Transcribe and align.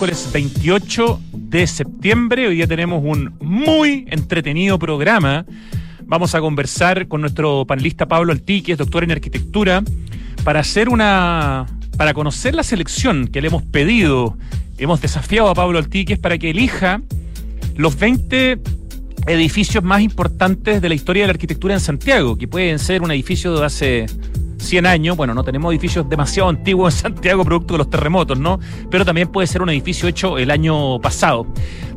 miércoles 0.00 0.30
28 0.32 1.20
de 1.34 1.66
septiembre. 1.66 2.48
Hoy 2.48 2.56
día 2.56 2.66
tenemos 2.66 3.02
un 3.04 3.34
muy 3.38 4.06
entretenido 4.08 4.78
programa. 4.78 5.44
Vamos 6.06 6.34
a 6.34 6.40
conversar 6.40 7.06
con 7.06 7.20
nuestro 7.20 7.66
panelista 7.66 8.08
Pablo 8.08 8.32
Altique, 8.32 8.76
doctor 8.76 9.04
en 9.04 9.10
arquitectura, 9.10 9.82
para 10.42 10.60
hacer 10.60 10.88
una. 10.88 11.66
para 11.98 12.14
conocer 12.14 12.54
la 12.54 12.62
selección 12.62 13.28
que 13.28 13.42
le 13.42 13.48
hemos 13.48 13.62
pedido. 13.62 14.38
Hemos 14.78 15.02
desafiado 15.02 15.50
a 15.50 15.54
Pablo 15.54 15.78
Altique 15.78 16.16
para 16.16 16.38
que 16.38 16.48
elija 16.48 17.02
los 17.76 17.98
20 17.98 18.58
edificios 19.26 19.84
más 19.84 20.00
importantes 20.00 20.80
de 20.80 20.88
la 20.88 20.94
historia 20.94 21.24
de 21.24 21.26
la 21.26 21.32
arquitectura 21.32 21.74
en 21.74 21.80
Santiago, 21.80 22.38
que 22.38 22.48
pueden 22.48 22.78
ser 22.78 23.02
un 23.02 23.10
edificio 23.10 23.54
de 23.54 23.66
hace 23.66 24.06
100 24.60 24.86
años. 24.86 25.16
Bueno, 25.16 25.34
no 25.34 25.42
tenemos 25.42 25.72
edificios 25.72 26.08
demasiado 26.08 26.48
antiguos 26.48 26.94
en 26.94 27.00
Santiago, 27.00 27.44
producto 27.44 27.74
de 27.74 27.78
los 27.78 27.90
terremotos, 27.90 28.38
¿no? 28.38 28.60
Pero 28.90 29.04
también 29.04 29.28
puede 29.28 29.46
ser 29.46 29.62
un 29.62 29.70
edificio 29.70 30.08
hecho 30.08 30.38
el 30.38 30.50
año 30.50 31.00
pasado. 31.00 31.46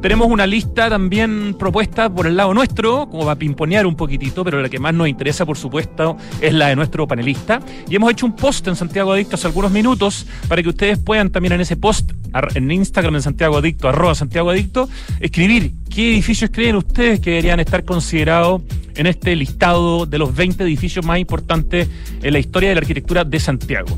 Tenemos 0.03 0.27
una 0.27 0.45
lista 0.45 0.89
también 0.89 1.55
propuesta 1.57 2.13
por 2.13 2.27
el 2.27 2.35
lado 2.35 2.53
nuestro, 2.53 3.07
como 3.09 3.23
va 3.23 3.31
a 3.31 3.35
pimponear 3.37 3.85
un 3.85 3.95
poquitito, 3.95 4.43
pero 4.43 4.61
la 4.61 4.67
que 4.67 4.77
más 4.77 4.93
nos 4.93 5.07
interesa, 5.07 5.45
por 5.45 5.57
supuesto, 5.57 6.17
es 6.41 6.53
la 6.53 6.67
de 6.67 6.75
nuestro 6.75 7.07
panelista. 7.07 7.61
Y 7.89 7.95
hemos 7.95 8.11
hecho 8.11 8.25
un 8.25 8.35
post 8.35 8.67
en 8.67 8.75
Santiago 8.75 9.13
Adicto 9.13 9.35
hace 9.35 9.47
algunos 9.47 9.71
minutos 9.71 10.27
para 10.49 10.61
que 10.61 10.67
ustedes 10.67 10.99
puedan 10.99 11.29
también 11.29 11.53
en 11.53 11.61
ese 11.61 11.77
post, 11.77 12.11
en 12.53 12.69
Instagram 12.69 13.15
en 13.15 13.21
Santiago 13.21 13.55
Adicto, 13.55 13.87
arroba 13.87 14.13
Santiago 14.13 14.49
Adicto, 14.49 14.89
escribir 15.21 15.71
qué 15.89 16.11
edificios 16.11 16.49
creen 16.51 16.75
ustedes 16.75 17.21
que 17.21 17.29
deberían 17.29 17.61
estar 17.61 17.85
considerados 17.85 18.61
en 18.95 19.07
este 19.07 19.33
listado 19.37 20.05
de 20.05 20.17
los 20.17 20.35
20 20.35 20.65
edificios 20.65 21.05
más 21.05 21.17
importantes 21.17 21.87
en 22.21 22.33
la 22.33 22.39
historia 22.39 22.67
de 22.67 22.75
la 22.75 22.81
arquitectura 22.81 23.23
de 23.23 23.39
Santiago. 23.39 23.97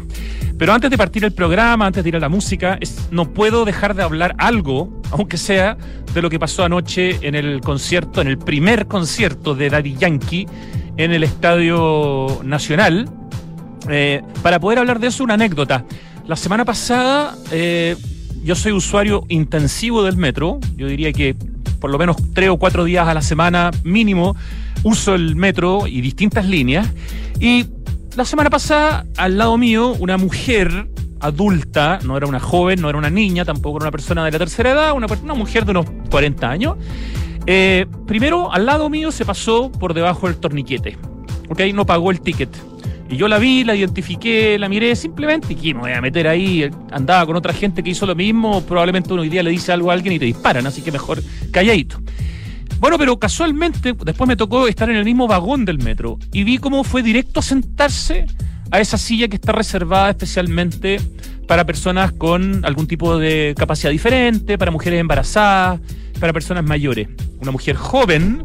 Pero 0.57 0.71
antes 0.71 0.89
de 0.89 0.97
partir 0.97 1.25
el 1.25 1.33
programa, 1.33 1.85
antes 1.85 2.03
de 2.03 2.09
ir 2.09 2.15
a 2.15 2.19
la 2.19 2.29
música, 2.29 2.79
no 3.11 3.33
puedo 3.33 3.65
dejar 3.65 3.93
de 3.93 4.03
hablar 4.03 4.35
algo, 4.37 5.01
aunque 5.11 5.37
sea, 5.37 5.77
de 6.13 6.21
lo 6.21 6.29
que 6.29 6.39
pasó 6.39 6.63
anoche 6.63 7.19
en 7.21 7.35
el 7.35 7.61
concierto, 7.61 8.21
en 8.21 8.27
el 8.27 8.37
primer 8.37 8.87
concierto 8.87 9.55
de 9.55 9.69
Daddy 9.69 9.95
Yankee 9.95 10.47
en 10.97 11.11
el 11.11 11.23
Estadio 11.23 12.39
Nacional. 12.43 13.09
Eh, 13.89 14.21
para 14.41 14.59
poder 14.59 14.79
hablar 14.79 14.99
de 14.99 15.07
eso, 15.07 15.23
una 15.23 15.35
anécdota. 15.35 15.85
La 16.25 16.35
semana 16.35 16.65
pasada, 16.65 17.35
eh, 17.51 17.95
yo 18.43 18.55
soy 18.55 18.71
usuario 18.71 19.25
intensivo 19.29 20.03
del 20.03 20.17
metro, 20.17 20.59
yo 20.75 20.87
diría 20.87 21.13
que 21.13 21.35
por 21.79 21.91
lo 21.91 21.97
menos 21.97 22.17
tres 22.33 22.49
o 22.49 22.57
cuatro 22.57 22.83
días 22.83 23.07
a 23.07 23.13
la 23.13 23.21
semana 23.21 23.71
mínimo 23.83 24.35
uso 24.83 25.15
el 25.15 25.35
metro 25.35 25.87
y 25.87 26.01
distintas 26.01 26.45
líneas. 26.45 26.87
Y 27.39 27.65
la 28.15 28.25
semana 28.25 28.49
pasada, 28.49 29.05
al 29.17 29.37
lado 29.37 29.57
mío, 29.57 29.93
una 29.99 30.17
mujer 30.17 30.87
adulta, 31.19 31.99
no 32.03 32.17
era 32.17 32.27
una 32.27 32.39
joven, 32.39 32.81
no 32.81 32.89
era 32.89 32.97
una 32.97 33.09
niña, 33.09 33.45
tampoco 33.45 33.77
era 33.77 33.85
una 33.85 33.91
persona 33.91 34.25
de 34.25 34.31
la 34.31 34.37
tercera 34.37 34.71
edad, 34.71 34.93
una, 34.93 35.07
mujer 35.35 35.65
de 35.65 35.71
unos 35.71 35.85
40 36.09 36.49
años. 36.49 36.77
Eh, 37.47 37.85
primero, 38.07 38.51
al 38.51 38.65
lado 38.65 38.89
mío 38.89 39.11
se 39.11 39.25
pasó 39.25 39.71
por 39.71 39.93
debajo 39.93 40.27
del 40.27 40.37
torniquete. 40.37 40.97
¿Ok? 41.49 41.61
No 41.73 41.85
pagó 41.85 42.11
el 42.11 42.21
ticket. 42.21 42.49
Y 43.07 43.17
yo 43.17 43.27
la 43.27 43.37
vi, 43.37 43.63
la 43.63 43.75
identifiqué, 43.75 44.57
la 44.57 44.67
miré 44.67 44.95
simplemente 44.95 45.55
y 45.61 45.73
me 45.75 45.81
voy 45.81 45.91
a 45.91 46.01
meter 46.01 46.27
ahí. 46.27 46.69
Andaba 46.91 47.25
con 47.27 47.35
otra 47.35 47.53
gente 47.53 47.83
que 47.83 47.91
hizo 47.91 48.05
lo 48.07 48.15
mismo. 48.15 48.61
Probablemente 48.61 49.13
uno 49.13 49.21
hoy 49.21 49.29
día 49.29 49.43
le 49.43 49.51
dice 49.51 49.71
algo 49.71 49.91
a 49.91 49.93
alguien 49.93 50.15
y 50.15 50.19
te 50.19 50.25
disparan, 50.25 50.65
así 50.65 50.81
que 50.81 50.91
mejor 50.91 51.21
calladito. 51.51 51.99
Bueno, 52.79 52.97
pero 52.97 53.17
casualmente 53.17 53.93
después 53.93 54.27
me 54.27 54.35
tocó 54.35 54.67
estar 54.67 54.89
en 54.89 54.97
el 54.97 55.05
mismo 55.05 55.27
vagón 55.27 55.65
del 55.65 55.77
metro 55.77 56.17
y 56.33 56.43
vi 56.43 56.57
cómo 56.57 56.83
fue 56.83 57.03
directo 57.03 57.39
a 57.39 57.43
sentarse 57.43 58.25
a 58.75 58.81
esa 58.81 58.97
silla 58.97 59.27
que 59.27 59.35
está 59.35 59.51
reservada 59.51 60.09
especialmente 60.09 60.99
para 61.47 61.65
personas 61.65 62.11
con 62.11 62.65
algún 62.65 62.87
tipo 62.87 63.17
de 63.17 63.53
capacidad 63.57 63.91
diferente, 63.91 64.57
para 64.57 64.71
mujeres 64.71 64.99
embarazadas, 64.99 65.79
para 66.19 66.33
personas 66.33 66.63
mayores. 66.63 67.07
Una 67.39 67.51
mujer 67.51 67.75
joven 67.75 68.43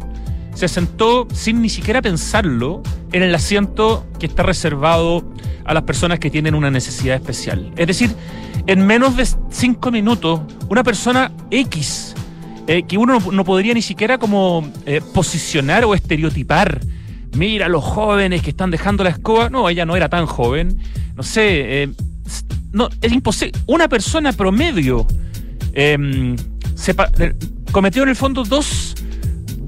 se 0.55 0.69
sentó 0.69 1.27
sin 1.33 1.63
ni 1.63 1.69
siquiera 1.69 2.03
pensarlo 2.03 2.83
en 3.13 3.23
el 3.23 3.35
asiento 3.35 4.07
que 4.19 4.27
está 4.27 4.43
reservado 4.43 5.25
a 5.65 5.75
las 5.75 5.83
personas 5.85 6.19
que 6.19 6.31
tienen 6.31 6.55
una 6.55 6.71
necesidad 6.71 7.17
especial. 7.17 7.73
Es 7.77 7.87
decir, 7.87 8.11
en 8.67 8.87
menos 8.87 9.17
de 9.17 9.27
cinco 9.51 9.91
minutos, 9.91 10.41
una 10.69 10.85
persona 10.85 11.33
X 11.51 12.15
eh, 12.67 12.85
que 12.85 12.99
uno 12.99 13.19
no, 13.33 13.45
podría 13.45 13.75
ni 13.75 13.83
siquiera 13.83 14.19
como 14.19 14.71
eh, 14.87 15.01
posicionar 15.13 15.85
o 15.85 15.95
estereotipar. 15.95 16.81
Mira 17.35 17.69
los 17.69 17.85
jóvenes 17.85 18.43
que 18.43 18.51
están 18.51 18.71
dejando 18.71 19.05
la 19.05 19.11
escoba. 19.11 19.51
No, 19.51 19.69
ella 19.69 19.87
no 19.87 19.97
era 19.97 20.09
tan 20.09 20.27
joven. 20.27 20.79
No 21.17 21.23
sé, 21.23 21.83
eh, 21.83 21.91
no, 22.73 22.89
es 23.01 23.13
imposible. 23.13 23.59
Una 23.67 23.89
persona 23.89 24.33
promedio 24.33 25.07
em, 25.73 26.37
cometió 27.73 28.03
en 28.03 28.09
el 28.09 28.17
fondo 28.17 28.45
dos, 28.45 28.95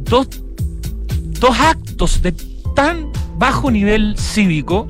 dos, 0.05 0.29
dos 1.41 1.61
actos 1.61 2.23
de 2.23 2.33
tan 2.75 3.11
bajo 3.37 3.71
nivel 3.71 4.17
cívico 4.17 4.89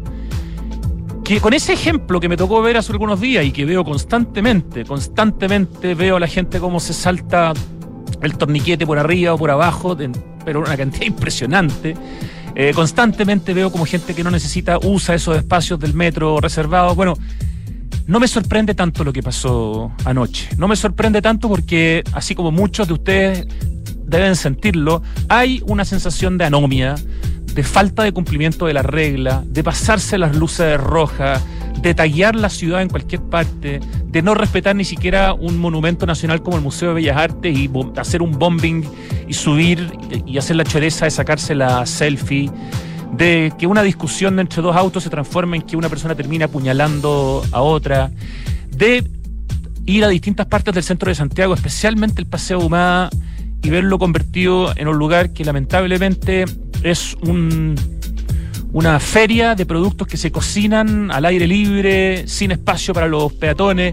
que 1.24 1.40
con 1.40 1.52
ese 1.52 1.72
ejemplo 1.72 2.20
que 2.20 2.28
me 2.28 2.36
tocó 2.36 2.60
ver 2.62 2.76
hace 2.76 2.92
algunos 2.92 3.20
días 3.20 3.44
y 3.44 3.52
que 3.52 3.64
veo 3.64 3.84
constantemente, 3.84 4.84
constantemente 4.84 5.94
veo 5.94 6.16
a 6.16 6.20
la 6.20 6.26
gente 6.26 6.58
cómo 6.58 6.80
se 6.80 6.92
salta 6.92 7.52
el 8.20 8.36
torniquete 8.36 8.86
por 8.86 8.98
arriba 8.98 9.34
o 9.34 9.38
por 9.38 9.50
abajo, 9.50 9.96
pero 10.44 10.60
una 10.60 10.76
cantidad 10.76 11.06
impresionante. 11.06 11.94
Eh, 12.54 12.72
constantemente 12.74 13.54
veo 13.54 13.72
como 13.72 13.86
gente 13.86 14.14
que 14.14 14.22
no 14.22 14.30
necesita 14.30 14.78
usa 14.78 15.14
esos 15.14 15.36
espacios 15.36 15.80
del 15.80 15.94
metro 15.94 16.38
reservados. 16.40 16.94
Bueno, 16.94 17.14
no 18.06 18.20
me 18.20 18.28
sorprende 18.28 18.74
tanto 18.74 19.04
lo 19.04 19.12
que 19.12 19.22
pasó 19.22 19.92
anoche. 20.04 20.48
No 20.58 20.68
me 20.68 20.76
sorprende 20.76 21.22
tanto 21.22 21.48
porque, 21.48 22.02
así 22.12 22.34
como 22.34 22.50
muchos 22.50 22.88
de 22.88 22.94
ustedes 22.94 23.46
deben 24.04 24.36
sentirlo, 24.36 25.02
hay 25.28 25.62
una 25.66 25.84
sensación 25.84 26.36
de 26.36 26.44
anomia, 26.44 26.94
de 27.54 27.62
falta 27.62 28.02
de 28.02 28.12
cumplimiento 28.12 28.66
de 28.66 28.74
la 28.74 28.82
regla, 28.82 29.42
de 29.46 29.64
pasarse 29.64 30.18
las 30.18 30.36
luces 30.36 30.78
rojas, 30.78 31.42
de 31.80 31.94
tallar 31.94 32.36
la 32.36 32.48
ciudad 32.48 32.82
en 32.82 32.88
cualquier 32.88 33.22
parte, 33.22 33.80
de 34.06 34.22
no 34.22 34.34
respetar 34.34 34.76
ni 34.76 34.84
siquiera 34.84 35.34
un 35.34 35.58
monumento 35.58 36.06
nacional 36.06 36.42
como 36.42 36.56
el 36.56 36.62
Museo 36.62 36.88
de 36.88 36.94
Bellas 36.94 37.16
Artes 37.16 37.56
y 37.56 37.70
hacer 37.96 38.22
un 38.22 38.38
bombing 38.38 38.84
y 39.26 39.32
subir 39.32 39.90
y 40.26 40.38
hacer 40.38 40.56
la 40.56 40.64
choreza 40.64 41.06
de 41.06 41.10
sacarse 41.10 41.54
la 41.54 41.84
selfie, 41.86 42.50
de 43.12 43.52
que 43.58 43.66
una 43.66 43.82
discusión 43.82 44.38
entre 44.38 44.62
dos 44.62 44.76
autos 44.76 45.02
se 45.02 45.10
transforme 45.10 45.56
en 45.56 45.62
que 45.62 45.76
una 45.76 45.88
persona 45.88 46.14
termine 46.14 46.44
apuñalando 46.44 47.42
a 47.52 47.62
otra, 47.62 48.10
de 48.70 49.04
ir 49.84 50.04
a 50.04 50.08
distintas 50.08 50.46
partes 50.46 50.74
del 50.74 50.84
centro 50.84 51.08
de 51.08 51.14
Santiago, 51.14 51.54
especialmente 51.54 52.20
el 52.20 52.26
Paseo 52.26 52.60
Humada, 52.60 53.10
y 53.62 53.70
verlo 53.70 53.98
convertido 53.98 54.72
en 54.76 54.88
un 54.88 54.98
lugar 54.98 55.32
que 55.32 55.44
lamentablemente 55.44 56.44
es 56.82 57.16
un 57.22 57.76
una 58.72 58.98
feria 59.00 59.54
de 59.54 59.66
productos 59.66 60.08
que 60.08 60.16
se 60.16 60.32
cocinan 60.32 61.10
al 61.10 61.24
aire 61.26 61.46
libre, 61.46 62.26
sin 62.26 62.52
espacio 62.52 62.94
para 62.94 63.06
los 63.06 63.32
peatones. 63.32 63.92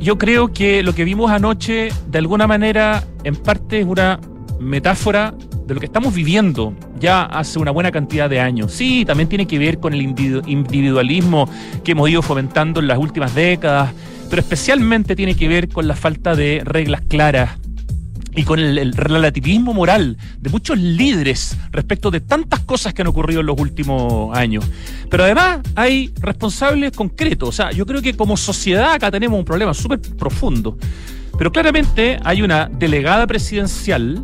Yo 0.00 0.18
creo 0.18 0.52
que 0.52 0.82
lo 0.82 0.94
que 0.94 1.04
vimos 1.04 1.30
anoche, 1.30 1.88
de 2.08 2.18
alguna 2.18 2.46
manera, 2.46 3.02
en 3.24 3.34
parte 3.36 3.80
es 3.80 3.86
una 3.86 4.20
metáfora 4.60 5.34
de 5.66 5.74
lo 5.74 5.80
que 5.80 5.86
estamos 5.86 6.14
viviendo 6.14 6.74
ya 7.00 7.22
hace 7.22 7.58
una 7.58 7.70
buena 7.70 7.90
cantidad 7.90 8.30
de 8.30 8.40
años. 8.40 8.72
Sí, 8.72 9.04
también 9.04 9.28
tiene 9.28 9.46
que 9.46 9.58
ver 9.58 9.78
con 9.78 9.94
el 9.94 10.02
individualismo 10.02 11.48
que 11.82 11.92
hemos 11.92 12.08
ido 12.08 12.22
fomentando 12.22 12.80
en 12.80 12.88
las 12.88 12.98
últimas 12.98 13.34
décadas, 13.34 13.92
pero 14.30 14.40
especialmente 14.40 15.16
tiene 15.16 15.34
que 15.34 15.48
ver 15.48 15.68
con 15.68 15.88
la 15.88 15.96
falta 15.96 16.34
de 16.34 16.62
reglas 16.64 17.02
claras 17.08 17.58
y 18.36 18.44
con 18.44 18.58
el, 18.60 18.92
relativismo 18.92 19.72
moral 19.72 20.18
de 20.38 20.50
muchos 20.50 20.78
líderes 20.78 21.56
respecto 21.72 22.10
de 22.10 22.20
tantas 22.20 22.60
cosas 22.60 22.92
que 22.92 23.00
han 23.00 23.08
ocurrido 23.08 23.40
en 23.40 23.46
los 23.46 23.58
últimos 23.58 24.36
años. 24.36 24.64
Pero 25.10 25.24
además 25.24 25.60
hay 25.74 26.12
responsables 26.20 26.92
concretos. 26.92 27.48
O 27.48 27.52
sea, 27.52 27.70
yo 27.70 27.86
creo 27.86 28.02
que 28.02 28.14
como 28.14 28.36
sociedad 28.36 28.92
acá 28.92 29.10
tenemos 29.10 29.38
un 29.38 29.44
problema 29.44 29.72
súper 29.72 30.00
profundo. 30.00 30.76
Pero 31.38 31.50
claramente 31.50 32.18
hay 32.24 32.42
una 32.42 32.66
delegada 32.66 33.26
presidencial 33.26 34.22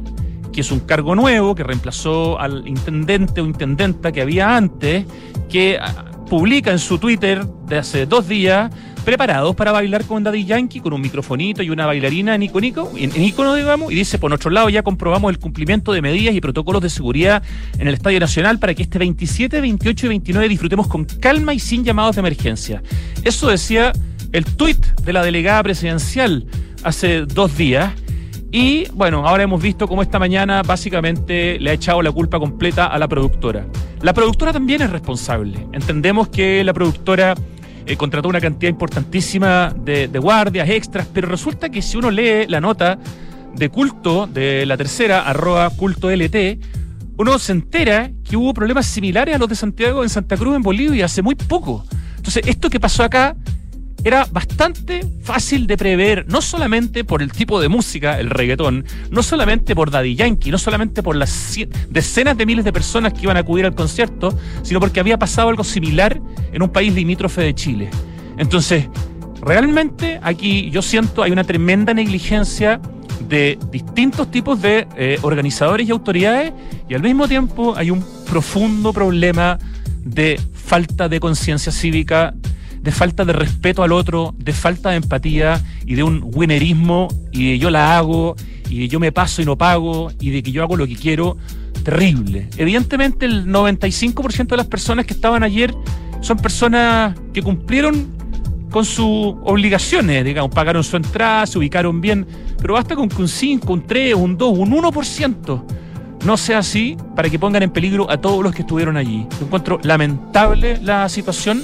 que 0.53 0.61
es 0.61 0.71
un 0.71 0.81
cargo 0.81 1.15
nuevo, 1.15 1.55
que 1.55 1.65
reemplazó 1.65 2.39
al 2.39 2.69
intendente 2.69 3.41
o 3.41 3.47
intendenta 3.47 4.13
que 4.13 4.21
había 4.21 4.55
antes, 4.55 5.07
que 5.49 5.79
ah, 5.81 6.05
publica 6.29 6.71
en 6.71 6.79
su 6.79 6.99
Twitter 6.99 7.47
de 7.67 7.79
hace 7.79 8.05
dos 8.05 8.29
días 8.29 8.71
preparados 9.03 9.55
para 9.55 9.73
bailar 9.73 10.05
con 10.05 10.23
Daddy 10.23 10.45
Yankee, 10.45 10.81
con 10.81 10.93
un 10.93 11.01
microfonito 11.01 11.63
y 11.63 11.71
una 11.71 11.87
bailarina 11.87 12.35
en 12.35 12.43
icono, 12.45 12.91
en, 12.97 13.23
icono, 13.23 13.55
digamos, 13.55 13.93
y 13.93 13.97
dice, 13.97 14.19
por 14.19 14.31
nuestro 14.31 14.51
lado 14.51 14.69
ya 14.69 14.83
comprobamos 14.83 15.31
el 15.31 15.39
cumplimiento 15.39 15.93
de 15.93 16.03
medidas 16.03 16.35
y 16.35 16.41
protocolos 16.41 16.83
de 16.83 16.91
seguridad 16.91 17.43
en 17.79 17.89
el 17.89 17.95
Estadio 17.95 18.21
Nacional 18.21 18.59
para 18.59 18.75
que 18.75 18.83
este 18.83 18.99
27, 18.99 19.61
28 19.61 20.07
y 20.07 20.09
29 20.09 20.49
disfrutemos 20.49 20.87
con 20.87 21.05
calma 21.05 21.55
y 21.55 21.59
sin 21.59 21.85
llamados 21.85 22.17
de 22.17 22.21
emergencia. 22.21 22.83
Eso 23.25 23.49
decía 23.49 23.93
el 24.33 24.45
tuit 24.45 24.85
de 25.03 25.13
la 25.13 25.23
delegada 25.23 25.63
presidencial 25.63 26.47
hace 26.83 27.27
dos 27.27 27.57
días. 27.57 27.93
Y 28.51 28.87
bueno, 28.93 29.27
ahora 29.27 29.45
hemos 29.45 29.63
visto 29.63 29.89
cómo 29.89 30.03
esta 30.03 30.19
mañana 30.19 30.63
básicamente 30.63 31.59
le 31.59 31.71
ha 31.71 31.73
echado 31.73 32.03
la 32.03 32.13
culpa 32.13 32.39
completa 32.39 32.87
a 32.87 32.99
la 32.99 33.09
productora. 33.09 33.67
La 34.03 34.13
productora 34.13 34.53
también 34.53 34.83
es 34.83 34.91
responsable. 34.91 35.67
Entendemos 35.73 36.29
que 36.29 36.63
la 36.63 36.75
productora 36.75 37.35
eh, 37.87 37.97
contrató 37.97 38.29
una 38.29 38.41
cantidad 38.41 38.71
importantísima 38.71 39.75
de, 39.77 40.09
de 40.09 40.19
guardias 40.19 40.69
extras, 40.69 41.07
pero 41.13 41.29
resulta 41.29 41.69
que 41.71 41.83
si 41.83 41.97
uno 41.97 42.11
lee 42.11 42.47
la 42.49 42.61
nota 42.61 42.99
de 43.55 43.69
culto 43.69 44.27
de 44.27 44.67
la 44.67 44.77
tercera, 44.77 45.23
arroba 45.23 45.69
culto 45.71 46.11
LT, 46.11 46.59
uno 47.19 47.39
se 47.39 47.53
entera 47.53 48.11
que 48.25 48.37
hubo 48.37 48.55
problemas 48.55 48.87
similares 48.87 49.35
a 49.35 49.39
los 49.39 49.49
de 49.49 49.55
Santiago 49.55 50.03
en 50.03 50.09
Santa 50.09 50.37
Cruz, 50.37 50.57
en 50.57 50.63
Bolivia, 50.63 51.05
hace 51.05 51.23
muy 51.23 51.35
poco. 51.35 51.85
Entonces, 52.17 52.43
esto 52.47 52.71
que 52.71 52.81
pasó 52.81 53.05
acá 53.05 53.37
era 54.05 54.27
bastante 54.31 55.07
fácil 55.23 55.67
de 55.67 55.77
prever, 55.77 56.27
no 56.29 56.43
solamente 56.43 57.05
por 57.05 57.23
el 57.23 57.31
tipo 57.31 57.61
de 57.61 57.69
música, 57.69 58.19
el 58.19 58.31
reggaetón, 58.31 58.85
no 59.11 59.23
solamente 59.23 59.75
por 59.75 59.91
Daddy 59.91 60.17
Yankee, 60.17 60.51
no 60.51 60.59
solamente 60.59 61.03
por 61.03 61.15
las 61.15 61.57
decenas 61.89 62.37
de 62.37 62.47
miles 62.47 62.65
de 62.65 62.73
personas 62.73 63.13
que 63.13 63.23
iban 63.23 63.37
a 63.37 63.41
acudir 63.41 63.65
al 63.65 63.75
concierto, 63.75 64.37
sino 64.63 64.81
porque 64.81 65.01
había 65.01 65.19
pasado 65.19 65.49
algo 65.49 65.63
similar 65.63 66.21
en 66.53 66.63
un 66.63 66.71
país 66.71 66.93
limítrofe 66.93 67.43
de 67.43 67.55
Chile. 67.55 67.91
Entonces, 68.39 68.89
realmente 69.41 70.19
aquí 70.23 70.71
yo 70.71 70.83
siento 70.83 71.23
hay 71.23 71.31
una 71.31 71.45
tremenda 71.45 71.95
negligencia 71.95 72.81
de 73.29 73.59
distintos 73.71 74.31
tipos 74.31 74.61
de 74.61 74.87
eh, 74.97 75.19
organizadores 75.23 75.89
y 75.89 75.93
autoridades 75.93 76.53
y 76.89 76.95
al 76.95 77.03
mismo 77.03 77.29
tiempo 77.29 77.75
hay 77.77 77.91
un 77.91 78.05
profundo 78.29 78.93
problema 78.93 79.59
de 80.05 80.41
falta 80.53 81.09
de 81.09 81.21
conciencia 81.21 81.71
cívica, 81.71 82.35
de 82.83 82.91
falta 82.91 83.25
de 83.25 83.33
respeto 83.33 83.83
al 83.83 83.93
otro, 83.93 84.35
de 84.37 84.53
falta 84.53 84.91
de 84.91 84.97
empatía 84.97 85.63
y 85.87 85.95
de 85.95 86.03
un 86.03 86.21
winnerismo 86.23 87.09
y 87.31 87.53
de 87.53 87.59
yo 87.59 87.71
la 87.71 87.97
hago 87.97 88.35
y 88.69 88.81
de 88.81 88.89
yo 88.89 88.99
me 88.99 89.13
paso 89.13 89.41
y 89.41 89.45
no 89.45 89.57
pago 89.57 90.11
y 90.21 90.31
de 90.31 90.43
que 90.43 90.51
yo 90.51 90.63
hago 90.63 90.77
lo 90.77 90.87
que 90.87 90.97
quiero, 90.97 91.37
terrible. 91.85 92.49
Evidentemente 92.57 93.27
el 93.27 93.47
95% 93.47 94.49
de 94.49 94.57
las 94.57 94.67
personas 94.67 95.07
que 95.07 95.15
estaban 95.15 95.45
ayer 95.45 95.73
son 96.21 96.39
personas 96.39 97.17
que 97.33 97.43
cumplieron 97.43 98.21
con 98.71 98.85
sus 98.85 99.35
obligaciones, 99.45 100.25
digamos, 100.25 100.53
pagaron 100.53 100.83
su 100.83 100.97
entrada, 100.97 101.47
se 101.47 101.59
ubicaron 101.59 102.01
bien, 102.01 102.27
pero 102.61 102.75
basta 102.75 102.97
con 102.97 103.09
que 103.09 103.21
un 103.21 103.29
5, 103.29 103.73
un 103.73 103.87
3, 103.87 104.15
un 104.15 104.37
2, 104.37 104.59
un 104.59 104.73
1% 104.73 105.65
no 106.25 106.37
sea 106.37 106.59
así 106.59 106.97
para 107.15 107.29
que 107.29 107.39
pongan 107.39 107.63
en 107.63 107.71
peligro 107.71 108.11
a 108.11 108.17
todos 108.17 108.43
los 108.43 108.55
que 108.55 108.63
estuvieron 108.63 108.97
allí. 108.97 109.27
Yo 109.39 109.47
encuentro 109.47 109.79
lamentable 109.83 110.79
la 110.81 111.09
situación 111.09 111.63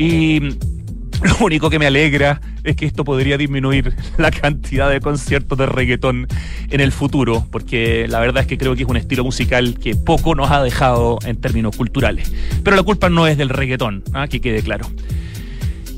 y 0.00 0.40
lo 0.40 1.36
único 1.44 1.68
que 1.68 1.78
me 1.78 1.86
alegra 1.86 2.40
es 2.64 2.74
que 2.74 2.86
esto 2.86 3.04
podría 3.04 3.36
disminuir 3.36 3.94
la 4.16 4.30
cantidad 4.30 4.88
de 4.88 4.98
conciertos 5.00 5.58
de 5.58 5.66
reggaetón 5.66 6.26
en 6.70 6.80
el 6.80 6.90
futuro, 6.90 7.46
porque 7.50 8.06
la 8.08 8.18
verdad 8.18 8.42
es 8.42 8.46
que 8.46 8.56
creo 8.56 8.74
que 8.74 8.84
es 8.84 8.88
un 8.88 8.96
estilo 8.96 9.24
musical 9.24 9.78
que 9.78 9.94
poco 9.94 10.34
nos 10.34 10.50
ha 10.50 10.62
dejado 10.62 11.18
en 11.26 11.36
términos 11.36 11.76
culturales. 11.76 12.32
Pero 12.64 12.76
la 12.76 12.82
culpa 12.82 13.10
no 13.10 13.26
es 13.26 13.36
del 13.36 13.50
reggaetón, 13.50 14.02
¿ah? 14.14 14.26
que 14.26 14.40
quede 14.40 14.62
claro. 14.62 14.86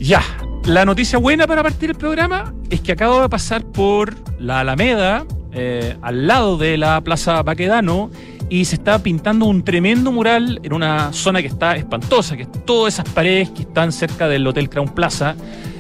Ya, 0.01 0.21
la 0.65 0.85
noticia 0.85 1.19
buena 1.19 1.47
para 1.47 1.63
partir 1.63 1.91
el 1.91 1.97
programa 1.97 2.53
es 2.71 2.81
que 2.81 2.91
acabo 2.91 3.23
de 3.23 3.29
pasar 3.29 3.65
por 3.65 4.17
la 4.41 4.61
Alameda, 4.61 5.25
eh, 5.53 5.97
al 6.03 6.27
lado 6.27 6.59
de 6.59 6.77
la 6.77 7.01
Plaza 7.03 7.41
Baquedano, 7.45 8.11
y 8.53 8.67
se 8.67 8.75
está 8.75 9.03
pintando 9.03 9.47
un 9.47 9.65
tremendo 9.65 10.13
mural 10.13 10.61
en 10.63 10.75
una 10.75 11.11
zona 11.15 11.41
que 11.41 11.49
está 11.49 11.75
espantosa, 11.75 12.37
que 12.37 12.45
todas 12.45 12.93
esas 12.93 13.09
paredes 13.09 13.49
que 13.49 13.63
están 13.63 13.93
cerca 13.93 14.29
del 14.29 14.47
Hotel 14.47 14.69
Crown 14.69 14.91
Plaza. 14.95 15.35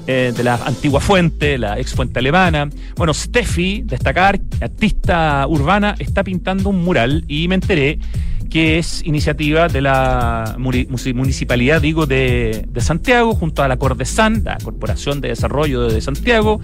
Eh, 0.05 0.33
de 0.37 0.43
la 0.43 0.57
antigua 0.57 1.01
fuente, 1.01 1.57
la 1.59 1.79
ex 1.79 1.95
fuente 1.95 2.19
alemana. 2.19 2.69
Bueno, 2.97 3.15
Steffi, 3.15 3.83
destacar, 3.85 4.41
artista 4.61 5.47
urbana, 5.47 5.95
está 5.97 6.25
pintando 6.25 6.71
un 6.71 6.83
mural 6.83 7.25
y 7.29 7.47
me 7.47 7.55
enteré 7.55 8.01
que 8.53 8.79
es 8.79 9.03
iniciativa 9.07 9.69
de 9.69 9.81
la 9.81 10.57
municipalidad, 10.59 11.81
digo, 11.81 12.05
de, 12.05 12.67
Santiago, 12.77 13.35
junto 13.35 13.63
a 13.63 13.69
la 13.69 13.79
Cordesan, 13.79 14.43
la 14.45 14.59
Corporación 14.59 15.23
de 15.23 15.29
Desarrollo 15.29 15.89
de 15.89 16.03
Santiago, 16.03 16.61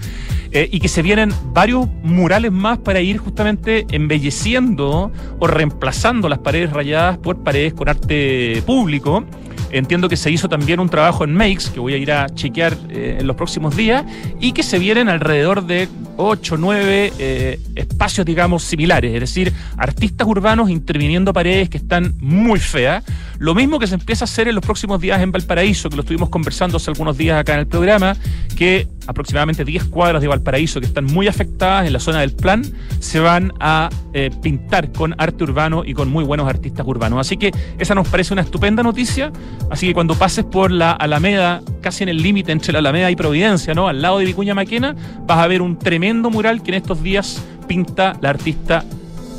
eh, 0.52 0.68
y 0.70 0.80
que 0.80 0.88
se 0.88 1.00
vienen 1.00 1.32
varios 1.54 1.88
murales 2.02 2.52
más 2.52 2.78
para 2.78 3.00
ir 3.00 3.16
justamente 3.16 3.86
embelleciendo 3.90 5.10
o 5.38 5.46
reemplazando 5.46 6.28
las 6.28 6.40
paredes 6.40 6.74
rayadas 6.74 7.16
por 7.16 7.42
paredes 7.42 7.72
con 7.72 7.88
arte 7.88 8.62
público. 8.66 9.24
Entiendo 9.70 10.08
que 10.08 10.16
se 10.16 10.30
hizo 10.30 10.48
también 10.48 10.80
un 10.80 10.88
trabajo 10.88 11.24
en 11.24 11.34
Makes, 11.34 11.70
que 11.72 11.80
voy 11.80 11.94
a 11.94 11.96
ir 11.96 12.10
a 12.12 12.28
chequear 12.28 12.76
eh, 12.88 13.18
en 13.20 13.26
los 13.26 13.36
próximos 13.36 13.76
días, 13.76 14.04
y 14.40 14.52
que 14.52 14.62
se 14.62 14.78
vienen 14.78 15.08
alrededor 15.08 15.66
de 15.66 15.88
8, 16.16 16.56
9 16.58 17.12
eh, 17.18 17.60
espacios, 17.76 18.26
digamos, 18.26 18.64
similares, 18.64 19.14
es 19.14 19.20
decir, 19.20 19.52
artistas 19.76 20.26
urbanos 20.26 20.70
interviniendo 20.70 21.32
paredes 21.32 21.68
que 21.68 21.78
están 21.78 22.14
muy 22.20 22.58
feas. 22.58 23.04
Lo 23.38 23.54
mismo 23.54 23.78
que 23.78 23.86
se 23.86 23.94
empieza 23.94 24.24
a 24.24 24.26
hacer 24.26 24.48
en 24.48 24.56
los 24.56 24.64
próximos 24.64 25.00
días 25.00 25.20
en 25.22 25.30
Valparaíso, 25.30 25.88
que 25.88 25.96
lo 25.96 26.02
estuvimos 26.02 26.28
conversando 26.28 26.76
hace 26.78 26.90
algunos 26.90 27.16
días 27.16 27.38
acá 27.38 27.54
en 27.54 27.60
el 27.60 27.66
programa, 27.68 28.16
que 28.56 28.88
aproximadamente 29.06 29.64
10 29.64 29.84
cuadras 29.84 30.20
de 30.20 30.28
Valparaíso 30.28 30.80
que 30.80 30.86
están 30.86 31.04
muy 31.04 31.28
afectadas 31.28 31.86
en 31.86 31.92
la 31.92 32.00
zona 32.00 32.20
del 32.20 32.32
plan, 32.32 32.62
se 32.98 33.20
van 33.20 33.52
a 33.60 33.88
eh, 34.12 34.30
pintar 34.42 34.92
con 34.92 35.14
arte 35.18 35.44
urbano 35.44 35.84
y 35.84 35.94
con 35.94 36.10
muy 36.10 36.24
buenos 36.24 36.48
artistas 36.48 36.86
urbanos. 36.86 37.20
Así 37.20 37.36
que 37.36 37.52
esa 37.78 37.94
nos 37.94 38.08
parece 38.08 38.32
una 38.32 38.42
estupenda 38.42 38.82
noticia. 38.82 39.32
Así 39.70 39.86
que 39.86 39.94
cuando 39.94 40.14
pases 40.14 40.44
por 40.44 40.70
la 40.70 40.92
Alameda, 40.92 41.62
casi 41.80 42.02
en 42.02 42.08
el 42.08 42.22
límite 42.22 42.52
entre 42.52 42.72
la 42.72 42.78
Alameda 42.78 43.10
y 43.10 43.16
Providencia, 43.16 43.74
¿no? 43.74 43.88
Al 43.88 44.00
lado 44.00 44.18
de 44.18 44.24
Vicuña 44.24 44.54
Maquena, 44.54 44.94
vas 45.26 45.38
a 45.38 45.46
ver 45.46 45.62
un 45.62 45.78
tremendo 45.78 46.30
mural 46.30 46.62
que 46.62 46.70
en 46.70 46.76
estos 46.76 47.02
días 47.02 47.42
pinta 47.66 48.16
la 48.20 48.30
artista 48.30 48.84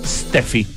Steffi. 0.06 0.68